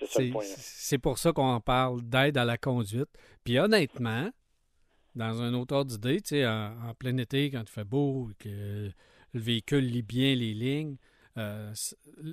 Là. 0.00 0.40
c'est 0.42 0.98
pour 0.98 1.18
ça 1.18 1.30
qu'on 1.32 1.60
parle 1.60 2.00
d'aide 2.02 2.38
à 2.38 2.44
la 2.44 2.56
conduite. 2.56 3.08
Puis 3.44 3.58
honnêtement, 3.58 4.28
dans 5.20 5.42
un 5.42 5.54
autre 5.54 5.74
ordre 5.76 5.90
d'idée, 5.90 6.20
tu 6.20 6.30
sais, 6.30 6.46
en, 6.46 6.72
en 6.88 6.94
plein 6.94 7.16
été, 7.18 7.50
quand 7.50 7.60
il 7.62 7.68
fait 7.68 7.84
beau, 7.84 8.30
que 8.38 8.48
le 9.32 9.40
véhicule 9.40 9.84
lit 9.84 10.02
bien 10.02 10.34
les 10.34 10.54
lignes, 10.54 10.96
euh, 11.38 11.72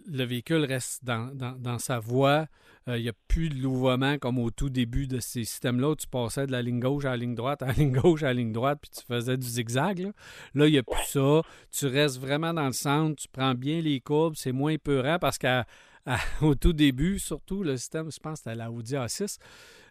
le 0.07 0.23
véhicule 0.23 0.63
reste 0.65 1.05
dans, 1.05 1.33
dans- 1.35 1.55
dans 1.57 1.77
sa 1.77 1.99
voie. 1.99 2.47
Euh, 2.87 2.97
Il 2.97 3.03
n'y 3.03 3.09
a 3.09 3.13
plus 3.27 3.49
de 3.49 3.55
louvoiement 3.61 4.17
comme 4.17 4.39
au 4.39 4.49
tout 4.49 4.69
début 4.71 5.05
de 5.07 5.19
ces 5.19 5.43
systèmes-là 5.43 5.89
où 5.91 5.95
tu 5.95 6.07
passais 6.07 6.47
de 6.47 6.51
la 6.51 6.61
ligne 6.63 6.79
gauche 6.79 7.05
à 7.05 7.11
la 7.11 7.17
ligne 7.17 7.35
droite, 7.35 7.61
à 7.61 7.67
la 7.67 7.73
ligne 7.73 7.91
gauche 7.91 8.23
à 8.23 8.27
la 8.27 8.33
ligne 8.33 8.51
droite, 8.53 8.79
puis 8.81 8.89
tu 8.89 9.05
faisais 9.05 9.37
du 9.37 9.45
zigzag. 9.47 10.11
Là, 10.55 10.65
il 10.67 10.71
n'y 10.71 10.77
a 10.79 10.83
plus 10.83 11.05
ça. 11.05 11.41
Tu 11.71 11.85
restes 11.85 12.19
vraiment 12.19 12.53
dans 12.53 12.65
le 12.65 12.73
centre, 12.73 13.21
tu 13.21 13.27
prends 13.27 13.53
bien 13.53 13.81
les 13.81 13.99
courbes, 14.01 14.33
c'est 14.35 14.51
moins 14.51 14.71
épeurant 14.71 15.19
parce 15.19 15.37
qu'à 15.37 15.65
à- 16.07 16.17
au 16.41 16.55
tout 16.55 16.73
début, 16.73 17.19
surtout, 17.19 17.61
le 17.63 17.77
système, 17.77 18.09
je 18.11 18.17
pense 18.19 18.39
que 18.39 18.43
c'était 18.45 18.55
la 18.55 18.71
Audi 18.71 18.95
A6, 18.95 19.37
tu 19.37 19.43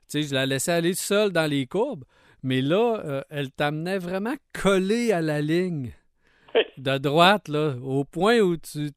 sais, 0.08 0.22
je 0.22 0.34
la 0.34 0.46
laissais 0.46 0.72
aller 0.72 0.94
seule 0.94 1.30
dans 1.30 1.48
les 1.48 1.66
courbes, 1.66 2.04
mais 2.46 2.62
là, 2.62 3.02
euh, 3.04 3.22
elle 3.28 3.50
t'amenait 3.50 3.98
vraiment 3.98 4.36
collée 4.52 5.10
à 5.10 5.20
la 5.20 5.40
ligne 5.40 5.92
de 6.78 6.96
droite, 6.96 7.48
là, 7.48 7.74
au 7.82 8.04
point 8.04 8.38
où 8.38 8.56
tu, 8.56 8.92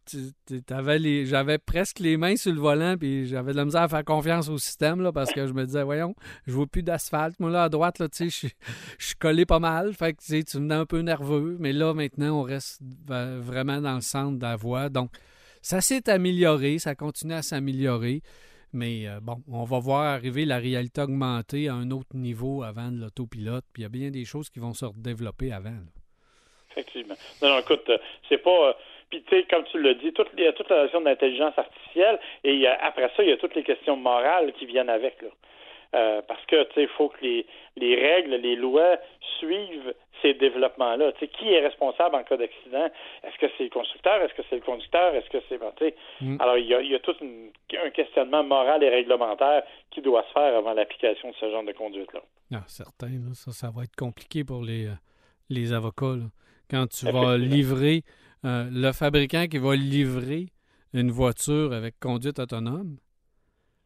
avais 0.70 1.00
les, 1.00 1.26
j'avais 1.26 1.58
presque 1.58 1.98
les 1.98 2.16
mains 2.16 2.36
sur 2.36 2.54
le 2.54 2.60
volant, 2.60 2.96
puis 2.96 3.26
j'avais 3.26 3.54
de 3.54 3.58
la 3.58 3.66
misère 3.66 3.82
à 3.82 3.88
faire 3.88 4.06
confiance 4.06 4.50
au 4.50 4.60
système, 4.60 5.02
là, 5.02 5.12
parce 5.12 5.34
que 5.34 5.48
je 5.48 5.54
me 5.54 5.66
disais, 5.66 5.82
voyons, 5.82 6.14
je 6.46 6.54
vois 6.54 6.68
plus 6.68 6.84
d'asphalte. 6.84 7.40
Moi, 7.40 7.50
là, 7.50 7.64
à 7.64 7.70
droite, 7.70 7.98
là, 7.98 8.08
tu 8.08 8.30
sais, 8.30 8.52
je 9.00 9.06
suis- 9.08 9.16
collé 9.16 9.48
pas 9.48 9.60
mal, 9.60 9.96
fait 9.96 10.14
que, 10.14 10.22
tu 10.22 10.28
sais, 10.28 10.44
tu 10.44 10.58
venais 10.58 10.76
un 10.76 10.86
peu 10.86 11.00
nerveux, 11.00 11.58
mais 11.60 11.74
là, 11.74 11.96
maintenant, 11.96 12.40
on 12.40 12.44
reste 12.44 12.82
vraiment 13.08 13.82
dans 13.82 13.96
le 13.96 14.02
centre 14.02 14.38
de 14.38 14.44
la 14.44 14.58
voie, 14.58 14.90
donc 14.90 15.10
ça 15.64 15.82
s'est 15.82 16.08
amélioré, 16.08 16.78
ça 16.78 16.94
continue 16.94 17.34
à 17.34 17.42
s'améliorer, 17.42 18.22
mais 18.74 19.08
euh, 19.08 19.20
bon, 19.22 19.38
on 19.52 19.64
va 19.64 19.80
voir 19.80 20.04
arriver 20.04 20.46
la 20.46 20.58
réalité 20.58 21.02
augmentée 21.02 21.68
à 21.68 21.74
un 21.74 21.92
autre 21.92 22.16
niveau 22.16 22.64
avant 22.64 22.92
de 22.92 23.00
l'autopilote, 23.02 23.64
puis 23.74 23.82
il 23.82 23.84
y 23.84 23.86
a 23.86 23.90
bien 23.90 24.12
des 24.12 24.26
choses 24.26 24.50
qui 24.50 24.60
vont 24.60 24.74
se 24.74 24.86
développer 24.98 25.52
avant. 25.52 25.78
Effectivement. 26.72 27.16
Non, 27.42 27.50
non, 27.50 27.60
écoute, 27.60 27.90
euh, 27.90 27.98
c'est 28.28 28.38
pas. 28.38 28.70
euh, 28.70 28.74
Puis, 29.10 29.24
tu 29.24 29.36
sais, 29.36 29.44
comme 29.50 29.64
tu 29.66 29.82
l'as 29.82 29.96
dit, 29.96 30.14
il 30.38 30.44
y 30.44 30.48
a 30.48 30.54
toute 30.54 30.70
la 30.70 30.84
notion 30.84 31.02
d'intelligence 31.02 31.58
artificielle 31.58 32.20
et 32.44 32.68
après 32.68 33.10
ça, 33.18 33.24
il 33.24 33.30
y 33.30 33.34
a 33.34 33.38
toutes 33.38 33.56
les 33.56 33.64
questions 33.64 33.96
morales 33.98 34.54
qui 34.54 34.66
viennent 34.66 34.90
avec. 34.90 35.16
Là. 35.22 36.22
Parce 36.28 36.46
que, 36.46 36.64
tu 36.66 36.74
sais, 36.76 36.82
il 36.84 36.88
faut 36.90 37.10
que 37.10 37.18
les, 37.24 37.48
les 37.76 37.96
règles, 37.96 38.36
les 38.36 38.56
lois 38.56 38.98
suivent 39.40 39.96
ces 40.22 40.34
développements-là. 40.34 41.12
Tu 41.14 41.20
sais, 41.20 41.28
qui 41.28 41.52
est 41.54 41.60
responsable 41.60 42.16
en 42.16 42.24
cas 42.24 42.38
d'accident? 42.38 42.86
Est-ce 43.24 43.38
que 43.40 43.52
c'est 43.58 43.64
le 43.66 43.70
constructeur? 43.70 44.22
Est-ce 44.22 44.34
que 44.34 44.42
c'est 44.50 44.56
le 44.58 44.62
conducteur? 44.62 45.14
Est-ce 45.16 45.30
que 45.30 45.38
c'est... 45.50 45.58
bon, 45.58 45.72
tu 45.78 45.86
sais, 45.86 45.96
Mm. 46.22 46.38
Alors, 46.40 46.58
il 46.58 46.66
y 46.68 46.74
a, 46.74 46.82
il 46.82 46.90
y 46.92 46.96
a 46.96 47.00
tout 47.00 47.16
une- 47.22 47.50
un 47.84 47.90
questionnement 47.92 48.44
moral 48.44 48.84
et 48.84 48.90
réglementaire 48.90 49.64
qui 49.92 50.02
doit 50.02 50.24
se 50.28 50.32
faire 50.34 50.58
avant 50.58 50.74
l'application 50.74 51.30
de 51.30 51.36
ce 51.36 51.50
genre 51.50 51.64
de 51.64 51.72
conduite-là. 51.72 52.22
Ah, 52.54 52.64
certain, 52.68 53.08
là, 53.08 53.34
ça, 53.34 53.52
ça 53.52 53.70
va 53.70 53.84
être 53.84 53.96
compliqué 53.96 54.44
pour 54.44 54.62
les, 54.64 54.88
euh, 54.88 54.94
les 55.50 55.72
avocats. 55.74 56.16
là. 56.18 56.26
Quand 56.70 56.88
tu 56.88 57.06
vas 57.10 57.38
livrer, 57.38 58.04
euh, 58.46 58.68
le 58.72 58.92
fabricant 58.92 59.46
qui 59.48 59.58
va 59.58 59.76
livrer 59.76 60.48
une 60.94 61.12
voiture 61.12 61.74
avec 61.74 62.00
conduite 62.00 62.40
autonome, 62.40 62.98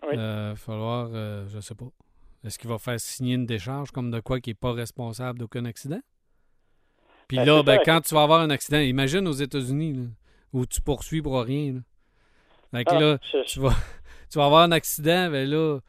Oui. 0.03 0.09
il 0.13 0.17
va 0.19 0.55
falloir, 0.55 1.09
euh, 1.13 1.45
je 1.47 1.59
sais 1.59 1.75
pas, 1.75 1.85
est-ce 2.43 2.57
qu'il 2.59 2.69
va 2.69 2.77
faire 2.77 2.99
signer 2.99 3.35
une 3.35 3.45
décharge 3.45 3.91
comme 3.91 4.11
de 4.11 4.19
quoi 4.19 4.39
qui 4.39 4.49
n'est 4.49 4.53
pas 4.55 4.73
responsable 4.73 5.39
d'aucun 5.39 5.65
accident? 5.65 6.01
Puis 7.27 7.37
Ben, 7.37 7.45
là, 7.45 7.63
ben, 7.63 7.79
quand 7.85 8.01
tu 8.01 8.13
vas 8.13 8.23
avoir 8.23 8.41
un 8.41 8.49
accident, 8.49 8.79
imagine 8.79 9.27
aux 9.27 9.31
États-Unis, 9.33 9.93
là, 9.93 10.03
où 10.53 10.65
tu 10.65 10.81
poursuis 10.81 11.21
pour 11.21 11.41
rien. 11.41 11.73
Là. 11.73 11.79
Fait 12.71 12.83
que 12.85 12.91
Ah, 12.93 12.99
là, 12.99 13.17
tu 13.45 13.59
vas, 13.59 13.69
tu 14.31 14.37
vas 14.37 14.45
avoir 14.45 14.63
un 14.63 14.71
accident, 14.71 15.29
ben 15.29 15.49
là, 15.49 15.79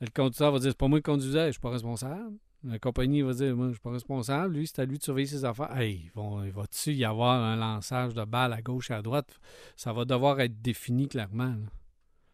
le 0.00 0.06
conducteur 0.14 0.52
va 0.52 0.58
dire 0.58 0.70
c'est 0.70 0.78
pas 0.78 0.88
moi 0.88 0.98
qui 0.98 1.04
conduisais, 1.04 1.46
je 1.46 1.52
suis 1.52 1.60
pas 1.60 1.70
responsable. 1.70 2.36
La 2.64 2.78
compagnie 2.80 3.22
va 3.22 3.32
dire 3.32 3.54
moi 3.54 3.68
je 3.68 3.72
suis 3.72 3.80
pas 3.80 3.90
responsable, 3.92 4.54
lui 4.54 4.66
c'est 4.66 4.80
à 4.82 4.84
lui 4.84 4.98
de 4.98 5.02
surveiller 5.02 5.26
ses 5.28 5.44
affaires. 5.44 5.76
Hey, 5.76 6.02
ils 6.06 6.10
vont, 6.14 6.42
il 6.42 6.50
va-tu 6.50 6.90
y 6.92 7.04
avoir 7.04 7.40
un 7.42 7.56
lançage 7.56 8.14
de 8.14 8.24
balles 8.24 8.52
à 8.52 8.60
gauche 8.62 8.90
et 8.90 8.94
à 8.94 9.02
droite? 9.02 9.38
Ça 9.76 9.92
va 9.92 10.04
devoir 10.04 10.40
être 10.40 10.60
défini 10.60 11.08
clairement. 11.08 11.44
là. 11.44 11.68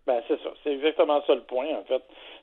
Ben, 0.06 0.20
c'est 0.28 0.38
ça. 0.42 0.50
C'est 0.62 0.72
exactement 0.72 1.22
ça 1.26 1.34
le 1.34 1.42
point, 1.42 1.66
en 1.78 1.84
fait. 1.84 2.02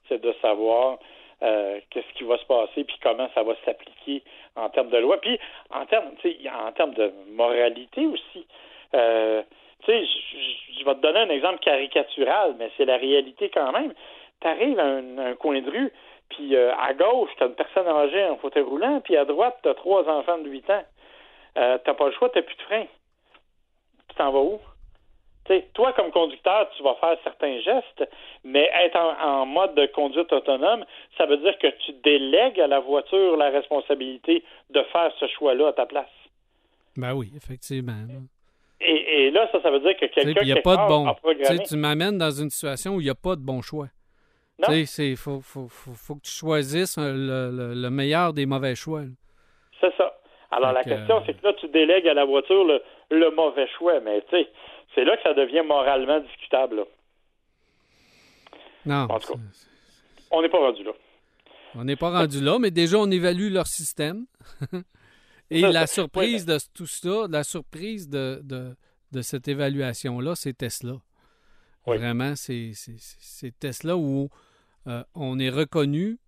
C'est 0.10 0.22
de 0.22 0.34
savoir 0.42 0.98
euh, 1.44 1.80
qu'est-ce 1.90 2.14
qui 2.18 2.24
va 2.24 2.38
se 2.38 2.46
passer 2.46 2.84
puis 2.84 2.98
comment 3.02 3.30
ça 3.34 3.44
va 3.44 3.54
s'appliquer 3.66 4.24
en 4.56 4.70
termes 4.70 4.90
de 4.90 4.98
loi. 4.98 5.20
Puis, 5.22 5.40
en 5.72 5.86
termes, 5.86 6.12
en 6.66 6.72
termes 6.74 6.94
de 6.94 7.12
moralité 7.32 8.06
aussi. 8.06 8.46
Euh, 8.94 9.42
tu 9.86 9.92
sais, 9.92 10.06
je- 10.06 10.86
vais 10.86 10.96
te 10.96 11.00
donner 11.02 11.20
un 11.20 11.30
exemple 11.30 11.60
caricatural, 11.60 12.56
mais 12.58 12.72
c'est 12.76 12.86
la 12.86 12.98
réalité 12.98 13.50
quand 13.54 13.72
même. 13.72 13.94
Tu 14.42 14.48
arrives 14.48 14.80
à 14.80 14.84
un, 14.86 15.18
un 15.20 15.36
coin 15.36 15.62
de 15.62 15.70
rue, 15.70 15.92
puis 16.30 16.56
euh, 16.56 16.74
à 16.76 16.94
gauche, 16.94 17.30
tu 17.38 17.44
as 17.44 17.48
une 17.48 17.56
personne 17.56 17.88
âgée 17.88 18.24
en 18.26 18.38
fauteuil 18.38 18.64
roulant, 18.64 19.00
puis 19.02 19.16
à 19.16 19.26
droite, 19.26 19.58
tu 19.62 19.70
as 19.70 19.76
trois 19.76 20.08
enfants 20.10 20.40
de 20.40 20.50
8 20.50 20.68
ans. 20.72 20.84
Euh, 21.58 21.78
t'as 21.84 21.94
pas 21.94 22.06
le 22.08 22.12
choix, 22.14 22.30
t'as 22.30 22.42
plus 22.42 22.56
de 22.56 22.62
frein. 22.64 22.86
Tu 24.10 24.16
t'en 24.16 24.32
vas 24.32 24.40
où? 24.40 24.60
Toi, 25.74 25.94
comme 25.94 26.12
conducteur, 26.12 26.70
tu 26.78 26.84
vas 26.84 26.96
faire 26.96 27.18
certains 27.24 27.60
gestes, 27.60 28.10
mais 28.44 28.70
être 28.84 28.96
en, 28.98 29.42
en 29.42 29.46
mode 29.46 29.76
de 29.76 29.86
conduite 29.88 30.32
autonome, 30.34 30.86
ça 31.18 31.26
veut 31.26 31.38
dire 31.38 31.58
que 31.60 31.68
tu 31.86 31.94
délègues 32.04 32.60
à 32.60 32.68
la 32.68 32.80
voiture 32.80 33.38
la 33.38 33.50
responsabilité 33.50 34.44
de 34.70 34.82
faire 34.92 35.12
ce 35.20 35.28
choix-là 35.28 35.68
à 35.70 35.74
ta 35.74 35.86
place. 35.86 36.10
Ben 36.98 37.14
oui, 37.14 37.32
effectivement. 37.36 37.94
Et, 38.80 39.26
et 39.26 39.32
là, 39.32 39.48
ça, 39.52 39.62
ça 39.62 39.70
veut 39.72 39.80
dire 39.80 39.96
que 39.98 40.06
quelqu'un 40.08 40.42
il 40.42 40.48
n'y 40.48 40.52
a 40.60 40.62
pas 40.62 40.76
de 40.78 40.88
bon. 40.88 41.08
a 41.08 41.14
Tu 41.16 41.22
programmé. 41.22 41.46
sais, 41.58 41.64
tu 41.64 41.78
m'amènes 41.78 42.18
dans 42.18 42.32
une 42.32 42.50
situation 42.50 42.96
où 42.96 43.02
il 43.02 43.06
n'y 43.06 43.10
a 43.10 43.16
pas 43.16 43.36
de 43.36 43.42
bon 43.42 43.62
choix. 43.62 43.88
C'est 44.86 45.16
faut, 45.16 45.42
faut, 45.42 45.68
faut, 45.68 45.94
faut 45.94 46.16
que 46.16 46.22
tu 46.22 46.32
choisisses 46.32 46.98
un- 46.98 47.14
le, 47.14 47.50
le- 47.52 47.74
le 47.74 47.90
meilleur 47.90 48.32
des 48.34 48.46
mauvais 48.46 48.76
choix. 48.76 49.02
C'est 49.80 49.92
ça. 49.98 50.16
Alors, 50.52 50.72
la 50.74 50.84
question, 50.84 51.18
euh, 51.18 51.22
c'est 51.26 51.34
que 51.40 51.48
là, 51.48 51.54
tu 51.54 51.68
délègues 51.70 52.08
à 52.08 52.14
la 52.14 52.26
voiture 52.26 52.64
le, 52.66 52.82
le 53.10 53.32
mauvais 53.32 53.68
choix, 53.78 54.00
mais 54.02 54.22
tu 54.30 54.38
sais, 54.38 54.48
c'est 54.96 55.04
là 55.04 55.16
que 55.18 55.24
ça 55.24 55.34
devient 55.34 55.64
moralement 55.66 56.20
discutable. 56.20 56.78
là. 56.78 56.84
Non. 58.86 59.14
En 59.14 59.20
tout 59.20 59.34
cas. 59.34 59.40
On 60.32 60.42
n'est 60.42 60.50
pas 60.50 60.60
rendu 60.60 60.84
là. 60.84 60.92
On 61.76 61.84
n'est 61.84 61.96
pas 61.96 62.10
rendu 62.12 62.42
là, 62.42 62.58
mais 62.60 62.72
déjà, 62.72 62.98
on 62.98 63.10
évalue 63.12 63.52
leur 63.52 63.68
système. 63.68 64.26
Et 65.50 65.62
la 65.62 65.86
surprise 65.88 66.46
de 66.46 66.58
tout 66.74 66.88
ça, 66.88 67.28
la 67.30 67.44
surprise 67.44 68.08
de, 68.10 68.40
de, 68.44 68.76
de 69.12 69.22
cette 69.22 69.48
évaluation-là, 69.50 70.36
c'est 70.36 70.54
Tesla. 70.58 70.94
Oui. 71.88 71.98
Vraiment, 71.98 72.34
c'est 72.36 72.74
Tesla 73.60 73.98
où 73.98 74.30
euh, 74.88 75.04
on 75.14 75.40
est 75.40 75.50
reconnu 75.50 76.20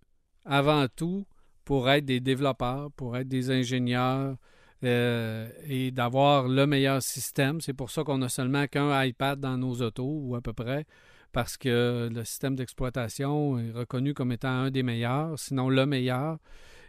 avant 0.44 0.86
tout 0.94 1.26
pour 1.64 1.88
être 1.90 2.04
des 2.04 2.20
développeurs, 2.20 2.90
pour 2.96 3.16
être 3.16 3.28
des 3.28 3.50
ingénieurs 3.50 4.36
euh, 4.82 5.48
et 5.68 5.90
d'avoir 5.90 6.48
le 6.48 6.66
meilleur 6.66 7.02
système. 7.02 7.60
C'est 7.60 7.72
pour 7.74 7.90
ça 7.90 8.02
qu'on 8.02 8.22
a 8.22 8.28
seulement 8.28 8.66
qu'un 8.66 9.04
iPad 9.04 9.38
dans 9.38 9.56
nos 9.56 9.74
autos, 9.82 10.20
ou 10.22 10.34
à 10.34 10.40
peu 10.40 10.52
près, 10.52 10.84
parce 11.32 11.56
que 11.56 12.08
le 12.12 12.24
système 12.24 12.56
d'exploitation 12.56 13.58
est 13.58 13.72
reconnu 13.72 14.14
comme 14.14 14.32
étant 14.32 14.48
un 14.48 14.70
des 14.70 14.82
meilleurs, 14.82 15.38
sinon 15.38 15.68
le 15.68 15.86
meilleur. 15.86 16.38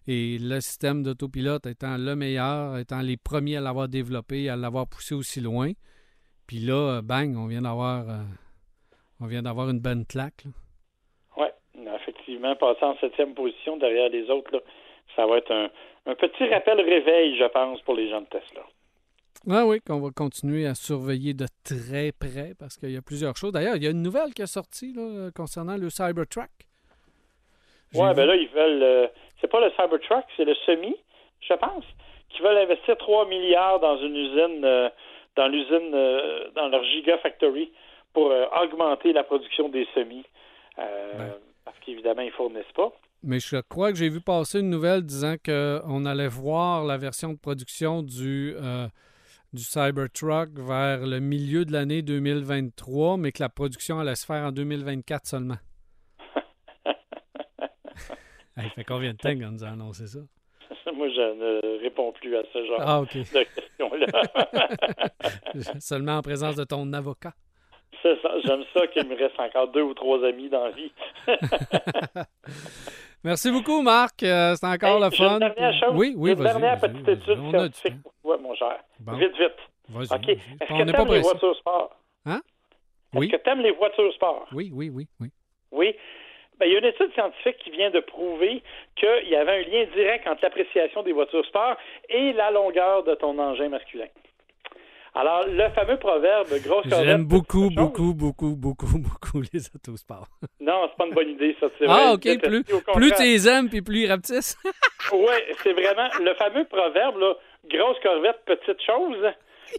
Et 0.07 0.37
le 0.39 0.61
système 0.61 1.01
d'autopilote 1.01 1.65
étant 1.65 1.97
le 1.97 2.15
meilleur, 2.15 2.77
étant 2.77 3.01
les 3.01 3.17
premiers 3.17 3.57
à 3.57 3.61
l'avoir 3.61 3.87
développé, 3.87 4.49
à 4.49 4.55
l'avoir 4.55 4.87
poussé 4.87 5.15
aussi 5.15 5.41
loin. 5.41 5.71
Puis 6.45 6.59
là, 6.59 7.01
bang, 7.01 7.35
on 7.35 7.47
vient 7.47 7.63
d'avoir 7.63 8.07
euh, 8.07 8.23
on 9.19 9.25
vient 9.25 9.41
d'avoir 9.41 9.69
une 9.69 9.79
bonne 9.79 10.05
claque. 10.05 10.45
Oui, 11.37 11.47
effectivement, 11.75 12.55
passer 12.55 12.83
en 12.83 12.95
septième 12.97 13.33
position 13.33 13.77
derrière 13.77 14.09
les 14.09 14.29
autres, 14.29 14.51
là, 14.51 14.59
ça 15.15 15.25
va 15.25 15.37
être 15.37 15.51
un, 15.51 15.69
un 16.05 16.15
petit 16.15 16.47
rappel 16.47 16.81
réveil, 16.81 17.37
je 17.37 17.45
pense, 17.45 17.81
pour 17.81 17.95
les 17.95 18.09
gens 18.09 18.21
de 18.21 18.27
Tesla. 18.27 18.61
Ah 19.49 19.65
oui, 19.65 19.79
qu'on 19.81 19.99
va 19.99 20.09
continuer 20.09 20.65
à 20.65 20.73
surveiller 20.73 21.33
de 21.33 21.45
très 21.63 22.11
près 22.11 22.53
parce 22.59 22.77
qu'il 22.77 22.91
y 22.91 22.97
a 22.97 23.01
plusieurs 23.01 23.37
choses. 23.37 23.51
D'ailleurs, 23.51 23.75
il 23.75 23.83
y 23.83 23.87
a 23.87 23.91
une 23.91 24.01
nouvelle 24.01 24.33
qui 24.33 24.41
est 24.41 24.47
sortie 24.47 24.93
là, 24.93 25.29
concernant 25.35 25.77
le 25.77 25.89
Cybertruck. 25.89 26.49
Oui, 27.93 28.13
ben 28.15 28.25
là, 28.25 28.35
ils 28.35 28.49
veulent. 28.49 28.83
euh, 28.83 29.07
c'est 29.39 29.47
pas 29.51 29.59
le 29.59 29.71
Cybertruck, 29.71 30.25
c'est 30.35 30.45
le 30.45 30.55
Semi, 30.65 30.95
je 31.41 31.53
pense, 31.53 31.83
qui 32.29 32.41
veulent 32.41 32.57
investir 32.57 32.97
3 32.97 33.27
milliards 33.27 33.79
dans 33.79 33.97
une 33.97 34.15
usine, 34.15 34.65
euh, 34.65 34.89
dans 35.35 35.47
l'usine, 35.47 35.91
euh, 35.93 36.49
dans 36.55 36.67
leur 36.69 36.83
Gigafactory 36.83 37.71
pour 38.13 38.31
euh, 38.31 38.45
augmenter 38.63 39.13
la 39.13 39.23
production 39.23 39.69
des 39.69 39.87
semis. 39.93 40.25
Ben. 40.77 41.33
Parce 41.65 41.77
qu'évidemment, 41.79 42.21
ils 42.21 42.31
fournissent 42.31 42.63
pas. 42.75 42.93
Mais 43.23 43.39
je 43.39 43.57
crois 43.57 43.91
que 43.91 43.97
j'ai 43.97 44.09
vu 44.09 44.21
passer 44.21 44.59
une 44.59 44.69
nouvelle 44.69 45.01
disant 45.01 45.35
qu'on 45.43 46.05
allait 46.05 46.27
voir 46.27 46.83
la 46.85 46.97
version 46.97 47.33
de 47.33 47.37
production 47.39 48.03
du, 48.03 48.53
euh, 48.55 48.87
du 49.51 49.63
Cybertruck 49.63 50.49
vers 50.59 50.99
le 51.07 51.19
milieu 51.19 51.65
de 51.65 51.71
l'année 51.71 52.03
2023, 52.03 53.17
mais 53.17 53.31
que 53.31 53.41
la 53.41 53.49
production 53.49 53.99
allait 53.99 54.15
se 54.15 54.25
faire 54.27 54.43
en 54.45 54.51
2024 54.51 55.25
seulement. 55.25 55.57
Il 58.57 58.69
fait 58.69 58.83
combien 58.83 59.13
de 59.13 59.17
temps 59.17 59.33
qu'on 59.33 59.51
nous 59.51 59.63
a 59.63 59.69
annoncé 59.69 60.05
ça? 60.07 60.19
Moi, 60.95 61.09
je 61.09 61.33
ne 61.35 61.81
réponds 61.81 62.13
plus 62.13 62.35
à 62.37 62.43
ce 62.53 62.65
genre 62.65 62.79
Ah, 62.79 63.01
de 63.01 63.43
questions-là. 63.43 64.21
seulement 65.79 66.17
en 66.17 66.21
présence 66.21 66.55
de 66.55 66.63
ton 66.63 66.93
avocat. 66.93 67.33
C'est 68.01 68.21
ça, 68.21 68.31
J'aime 68.43 68.63
ça 68.73 68.87
qu'il 68.87 69.07
me 69.07 69.15
reste 69.15 69.39
encore 69.39 69.67
deux 69.69 69.81
ou 69.81 69.93
trois 69.93 70.23
amis 70.25 70.49
dans 70.49 70.65
la 70.65 70.71
vie. 70.71 70.91
Merci 73.23 73.51
beaucoup, 73.51 73.81
Marc. 73.81 74.21
Euh, 74.23 74.53
C'était 74.55 74.67
encore 74.67 74.97
Hey, 75.03 75.09
le 75.09 75.15
j'ai 75.15 75.23
une 75.23 75.29
fun. 75.29 75.39
dernière 75.39 75.73
chose. 75.79 75.93
Oui, 75.95 76.13
oui, 76.15 76.31
une 76.33 76.43
dernière 76.43 76.79
petite 76.79 77.07
étude 77.07 77.49
scientifique 77.49 77.93
toi, 78.21 78.37
mon 78.37 78.53
cher. 78.55 78.77
Bon. 78.99 79.13
Vite, 79.13 79.35
vite. 79.37 79.55
Vas-y, 79.89 80.15
OK. 80.15 80.29
Est-ce 80.29 80.67
que 80.67 80.73
n'est 80.73 80.85
tu 80.85 80.91
pas 80.93 81.01
aimes 81.01 81.11
les 81.13 81.21
voitures 81.21 81.55
sport? 81.57 81.95
Hein? 82.25 82.41
Est-ce 83.13 83.19
Oui. 83.19 83.29
que 83.29 83.37
tu 83.37 83.49
aimes 83.49 83.61
les 83.61 83.71
voitures 83.71 84.13
sport? 84.13 84.45
Oui, 84.53 84.71
oui, 84.73 84.89
oui, 84.93 85.07
oui. 85.19 85.29
Oui. 85.71 85.95
Ben, 86.59 86.67
il 86.67 86.73
y 86.73 86.75
a 86.75 86.79
une 86.79 86.85
étude 86.85 87.11
scientifique 87.13 87.57
qui 87.57 87.71
vient 87.71 87.89
de 87.89 87.99
prouver 87.99 88.61
qu'il 88.95 89.27
y 89.29 89.35
avait 89.35 89.51
un 89.65 89.69
lien 89.69 89.85
direct 89.93 90.25
entre 90.27 90.43
l'appréciation 90.43 91.01
des 91.03 91.11
voitures 91.11 91.45
sport 91.45 91.75
et 92.07 92.31
la 92.33 92.51
longueur 92.51 93.03
de 93.03 93.13
ton 93.15 93.37
engin 93.39 93.69
masculin. 93.69 94.05
Alors, 95.17 95.45
le 95.47 95.69
fameux 95.69 95.97
proverbe 95.97 96.47
grosse 96.61 96.87
corvette, 96.89 97.05
J'aime 97.07 97.23
beaucoup, 97.25 97.69
petite 97.69 97.77
chose. 97.79 97.85
beaucoup, 97.87 98.13
beaucoup, 98.13 98.55
beaucoup, 98.57 98.97
beaucoup 98.99 99.41
les 99.53 99.61
autosports. 99.73 100.27
Non, 100.59 100.87
c'est 100.89 100.97
pas 100.97 101.05
une 101.07 101.13
bonne 101.13 101.29
idée, 101.29 101.55
ça. 101.59 101.67
c'est 101.79 101.85
Ah, 101.87 102.13
vrai. 102.15 102.33
OK. 102.33 102.41
Plus, 102.41 102.63
plus 102.93 103.11
tu 103.13 103.23
les 103.23 103.47
aimes, 103.47 103.69
puis 103.69 103.81
plus 103.81 103.99
ils 104.01 104.07
rapetissent. 104.11 104.57
Oui, 105.13 105.35
c'est 105.61 105.73
vraiment 105.73 106.09
le 106.19 106.33
fameux 106.33 106.65
proverbe, 106.65 107.19
là, 107.19 107.35
grosse 107.69 107.99
corvette, 108.01 108.39
petite 108.45 108.81
chose, 108.81 109.17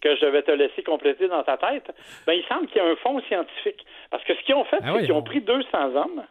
que 0.00 0.14
je 0.16 0.24
vais 0.26 0.42
te 0.42 0.52
laisser 0.52 0.84
compléter 0.84 1.26
dans 1.26 1.42
ta 1.42 1.56
tête. 1.56 1.90
Ben, 2.28 2.34
il 2.34 2.44
semble 2.48 2.68
qu'il 2.68 2.76
y 2.76 2.80
a 2.80 2.88
un 2.88 2.94
fond 2.96 3.20
scientifique. 3.22 3.84
Parce 4.12 4.22
que 4.22 4.34
ce 4.36 4.40
qu'ils 4.44 4.54
ont 4.54 4.62
fait, 4.66 4.76
Ah 4.82 4.86
c'est 4.86 4.90
oui, 4.92 5.00
qu'ils 5.02 5.12
ont 5.12 5.18
on- 5.18 5.22
pris 5.24 5.40
200 5.40 5.96
hommes, 5.96 6.22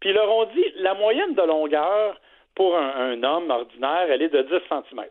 puis 0.00 0.08
ils 0.10 0.14
leur 0.14 0.30
ont 0.34 0.46
dit 0.46 0.64
la 0.76 0.94
moyenne 0.94 1.34
de 1.34 1.42
longueur 1.42 2.18
pour 2.54 2.74
un, 2.78 3.10
un 3.12 3.22
homme 3.22 3.50
ordinaire, 3.50 4.06
elle 4.08 4.22
est 4.22 4.28
de 4.30 4.40
10 4.42 4.48
cm. 4.70 5.04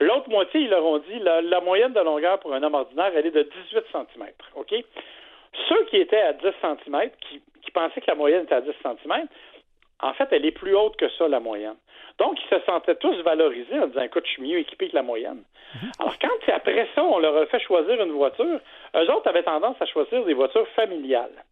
L'autre 0.00 0.28
moitié, 0.28 0.60
ils 0.60 0.68
leur 0.68 0.84
ont 0.84 0.98
dit 0.98 1.18
la, 1.20 1.40
la 1.40 1.60
moyenne 1.60 1.92
de 1.92 2.00
longueur 2.00 2.38
pour 2.40 2.52
un 2.52 2.62
homme 2.62 2.74
ordinaire, 2.74 3.12
elle 3.14 3.26
est 3.26 3.30
de 3.30 3.42
18 3.42 3.84
cm. 3.92 4.26
OK? 4.54 4.74
Ceux 5.68 5.84
qui 5.86 5.96
étaient 5.96 6.20
à 6.20 6.34
10 6.34 6.42
cm, 6.60 7.10
qui, 7.20 7.42
qui 7.62 7.70
pensaient 7.70 8.00
que 8.00 8.10
la 8.10 8.14
moyenne 8.14 8.44
était 8.44 8.54
à 8.54 8.60
10 8.60 8.72
cm, 8.82 9.26
en 10.02 10.12
fait, 10.12 10.28
elle 10.30 10.44
est 10.44 10.52
plus 10.52 10.76
haute 10.76 10.96
que 10.96 11.08
ça, 11.10 11.28
la 11.28 11.40
moyenne. 11.40 11.76
Donc, 12.18 12.38
ils 12.42 12.48
se 12.48 12.64
sentaient 12.64 12.96
tous 12.96 13.16
valorisés 13.22 13.78
en 13.78 13.86
disant, 13.86 14.02
écoute, 14.02 14.24
je 14.26 14.32
suis 14.32 14.42
mieux 14.42 14.58
équipé 14.58 14.88
que 14.88 14.94
la 14.94 15.02
moyenne. 15.02 15.42
Alors, 15.98 16.14
quand 16.18 16.52
après 16.52 16.88
ça, 16.94 17.02
on 17.02 17.18
leur 17.18 17.36
a 17.36 17.46
fait 17.46 17.60
choisir 17.60 18.00
une 18.02 18.12
voiture, 18.12 18.60
eux 18.94 19.10
autres 19.10 19.28
avaient 19.28 19.42
tendance 19.42 19.76
à 19.80 19.86
choisir 19.86 20.24
des 20.24 20.34
voitures 20.34 20.68
familiales. 20.68 21.44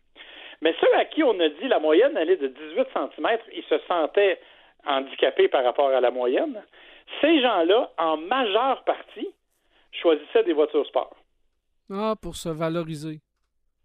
Mais 0.63 0.75
ceux 0.81 0.95
à 0.97 1.05
qui 1.05 1.23
on 1.23 1.39
a 1.41 1.49
dit 1.49 1.69
la 1.69 1.79
moyenne, 1.79 2.17
elle 2.17 2.31
est 2.31 2.37
de 2.37 2.49
18 2.49 2.87
cm, 2.95 3.39
ils 3.55 3.65
se 3.65 3.79
sentaient 3.87 4.41
handicapés 4.87 5.49
par 5.49 5.65
rapport 5.65 5.89
à 5.89 6.01
la 6.01 6.11
moyenne. 6.11 6.63
Ces 7.21 7.41
gens-là, 7.43 7.91
en 7.99 8.17
majeure 8.17 8.83
partie, 8.85 9.29
choisissaient 9.93 10.45
des 10.45 10.53
voitures 10.53 10.87
sport 10.87 11.15
Ah, 11.93 12.15
pour 12.21 12.37
se 12.37 12.49
valoriser. 12.49 13.21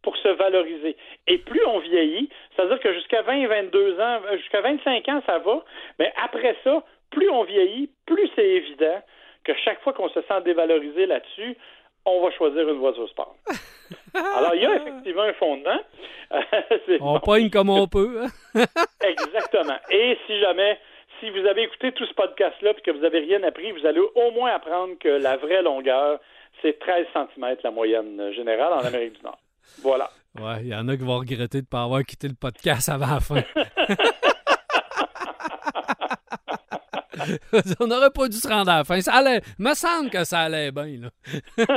pour 0.01 0.15
se 0.17 0.29
valoriser. 0.29 0.95
Et 1.27 1.37
plus 1.39 1.63
on 1.65 1.79
vieillit, 1.79 2.29
c'est-à-dire 2.55 2.79
que 2.79 2.93
jusqu'à 2.93 3.21
20, 3.21 3.47
22 3.47 3.99
ans, 3.99 4.19
euh, 4.31 4.37
jusqu'à 4.37 4.61
25 4.61 5.07
ans, 5.09 5.21
ça 5.25 5.39
va, 5.39 5.63
mais 5.99 6.11
après 6.23 6.55
ça, 6.63 6.83
plus 7.11 7.29
on 7.29 7.43
vieillit, 7.43 7.89
plus 8.05 8.29
c'est 8.35 8.47
évident 8.47 9.01
que 9.43 9.53
chaque 9.65 9.81
fois 9.81 9.91
qu'on 9.93 10.09
se 10.09 10.21
sent 10.21 10.41
dévalorisé 10.45 11.05
là-dessus, 11.05 11.57
on 12.05 12.21
va 12.21 12.31
choisir 12.31 12.67
une 12.69 12.77
voiture 12.79 13.09
sport. 13.09 13.35
Alors, 14.15 14.55
il 14.55 14.61
y 14.61 14.65
a 14.65 14.75
effectivement 14.77 15.23
un 15.23 15.33
fondement. 15.33 15.79
On 17.01 17.13
bon. 17.13 17.19
pogne 17.19 17.49
comme 17.49 17.69
on 17.69 17.87
peut. 17.87 18.23
Exactement. 19.01 19.77
Et 19.91 20.17
si 20.27 20.39
jamais, 20.39 20.79
si 21.19 21.29
vous 21.29 21.45
avez 21.45 21.63
écouté 21.63 21.91
tout 21.91 22.05
ce 22.05 22.13
podcast-là 22.13 22.71
et 22.71 22.81
que 22.81 22.91
vous 22.91 22.99
n'avez 22.99 23.19
rien 23.19 23.43
appris, 23.43 23.71
vous 23.71 23.85
allez 23.85 23.99
au 23.99 24.31
moins 24.31 24.51
apprendre 24.51 24.97
que 24.99 25.09
la 25.09 25.37
vraie 25.37 25.61
longueur, 25.61 26.19
c'est 26.61 26.79
13 26.79 27.05
cm 27.13 27.57
la 27.63 27.71
moyenne 27.71 28.31
générale 28.33 28.73
en 28.73 28.79
Amérique 28.79 29.17
du 29.17 29.23
Nord. 29.23 29.39
Voilà. 29.81 30.09
Ouais, 30.39 30.61
il 30.61 30.67
y 30.67 30.75
en 30.75 30.87
a 30.87 30.95
qui 30.95 31.03
vont 31.03 31.19
regretter 31.19 31.59
de 31.59 31.63
ne 31.63 31.69
pas 31.69 31.83
avoir 31.83 32.03
quitté 32.03 32.27
le 32.27 32.35
podcast 32.35 32.89
avant 32.89 33.13
la 33.13 33.19
fin. 33.19 33.41
On 37.79 37.87
n'aurait 37.87 38.11
pas 38.11 38.27
dû 38.27 38.37
se 38.37 38.47
rendre 38.47 38.71
à 38.71 38.77
la 38.77 38.83
fin. 38.83 39.01
Ça 39.01 39.15
allait. 39.15 39.41
Me 39.57 39.73
semble 39.73 40.09
que 40.09 40.23
ça 40.23 40.41
allait 40.41 40.71
bien, 40.71 40.85
là. 40.85 41.09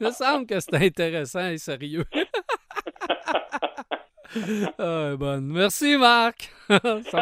me 0.00 0.10
semble 0.10 0.46
que 0.46 0.58
c'était 0.60 0.86
intéressant 0.86 1.48
et 1.48 1.58
sérieux. 1.58 2.04
ah, 4.78 5.14
bonne. 5.16 5.46
Merci, 5.46 5.96
Marc. 5.96 6.50
Ça 6.68 6.76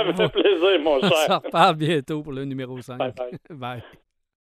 me 0.04 0.12
va. 0.12 0.28
fait 0.28 0.28
plaisir, 0.28 0.80
mon 0.82 0.96
On 1.02 1.08
cher. 1.08 1.26
s'en 1.26 1.38
reparle 1.38 1.76
bientôt 1.76 2.22
pour 2.22 2.32
le 2.32 2.44
numéro 2.44 2.80
5. 2.80 2.98
Bye 2.98 3.12
bye. 3.16 3.56
Bye. 3.58 3.82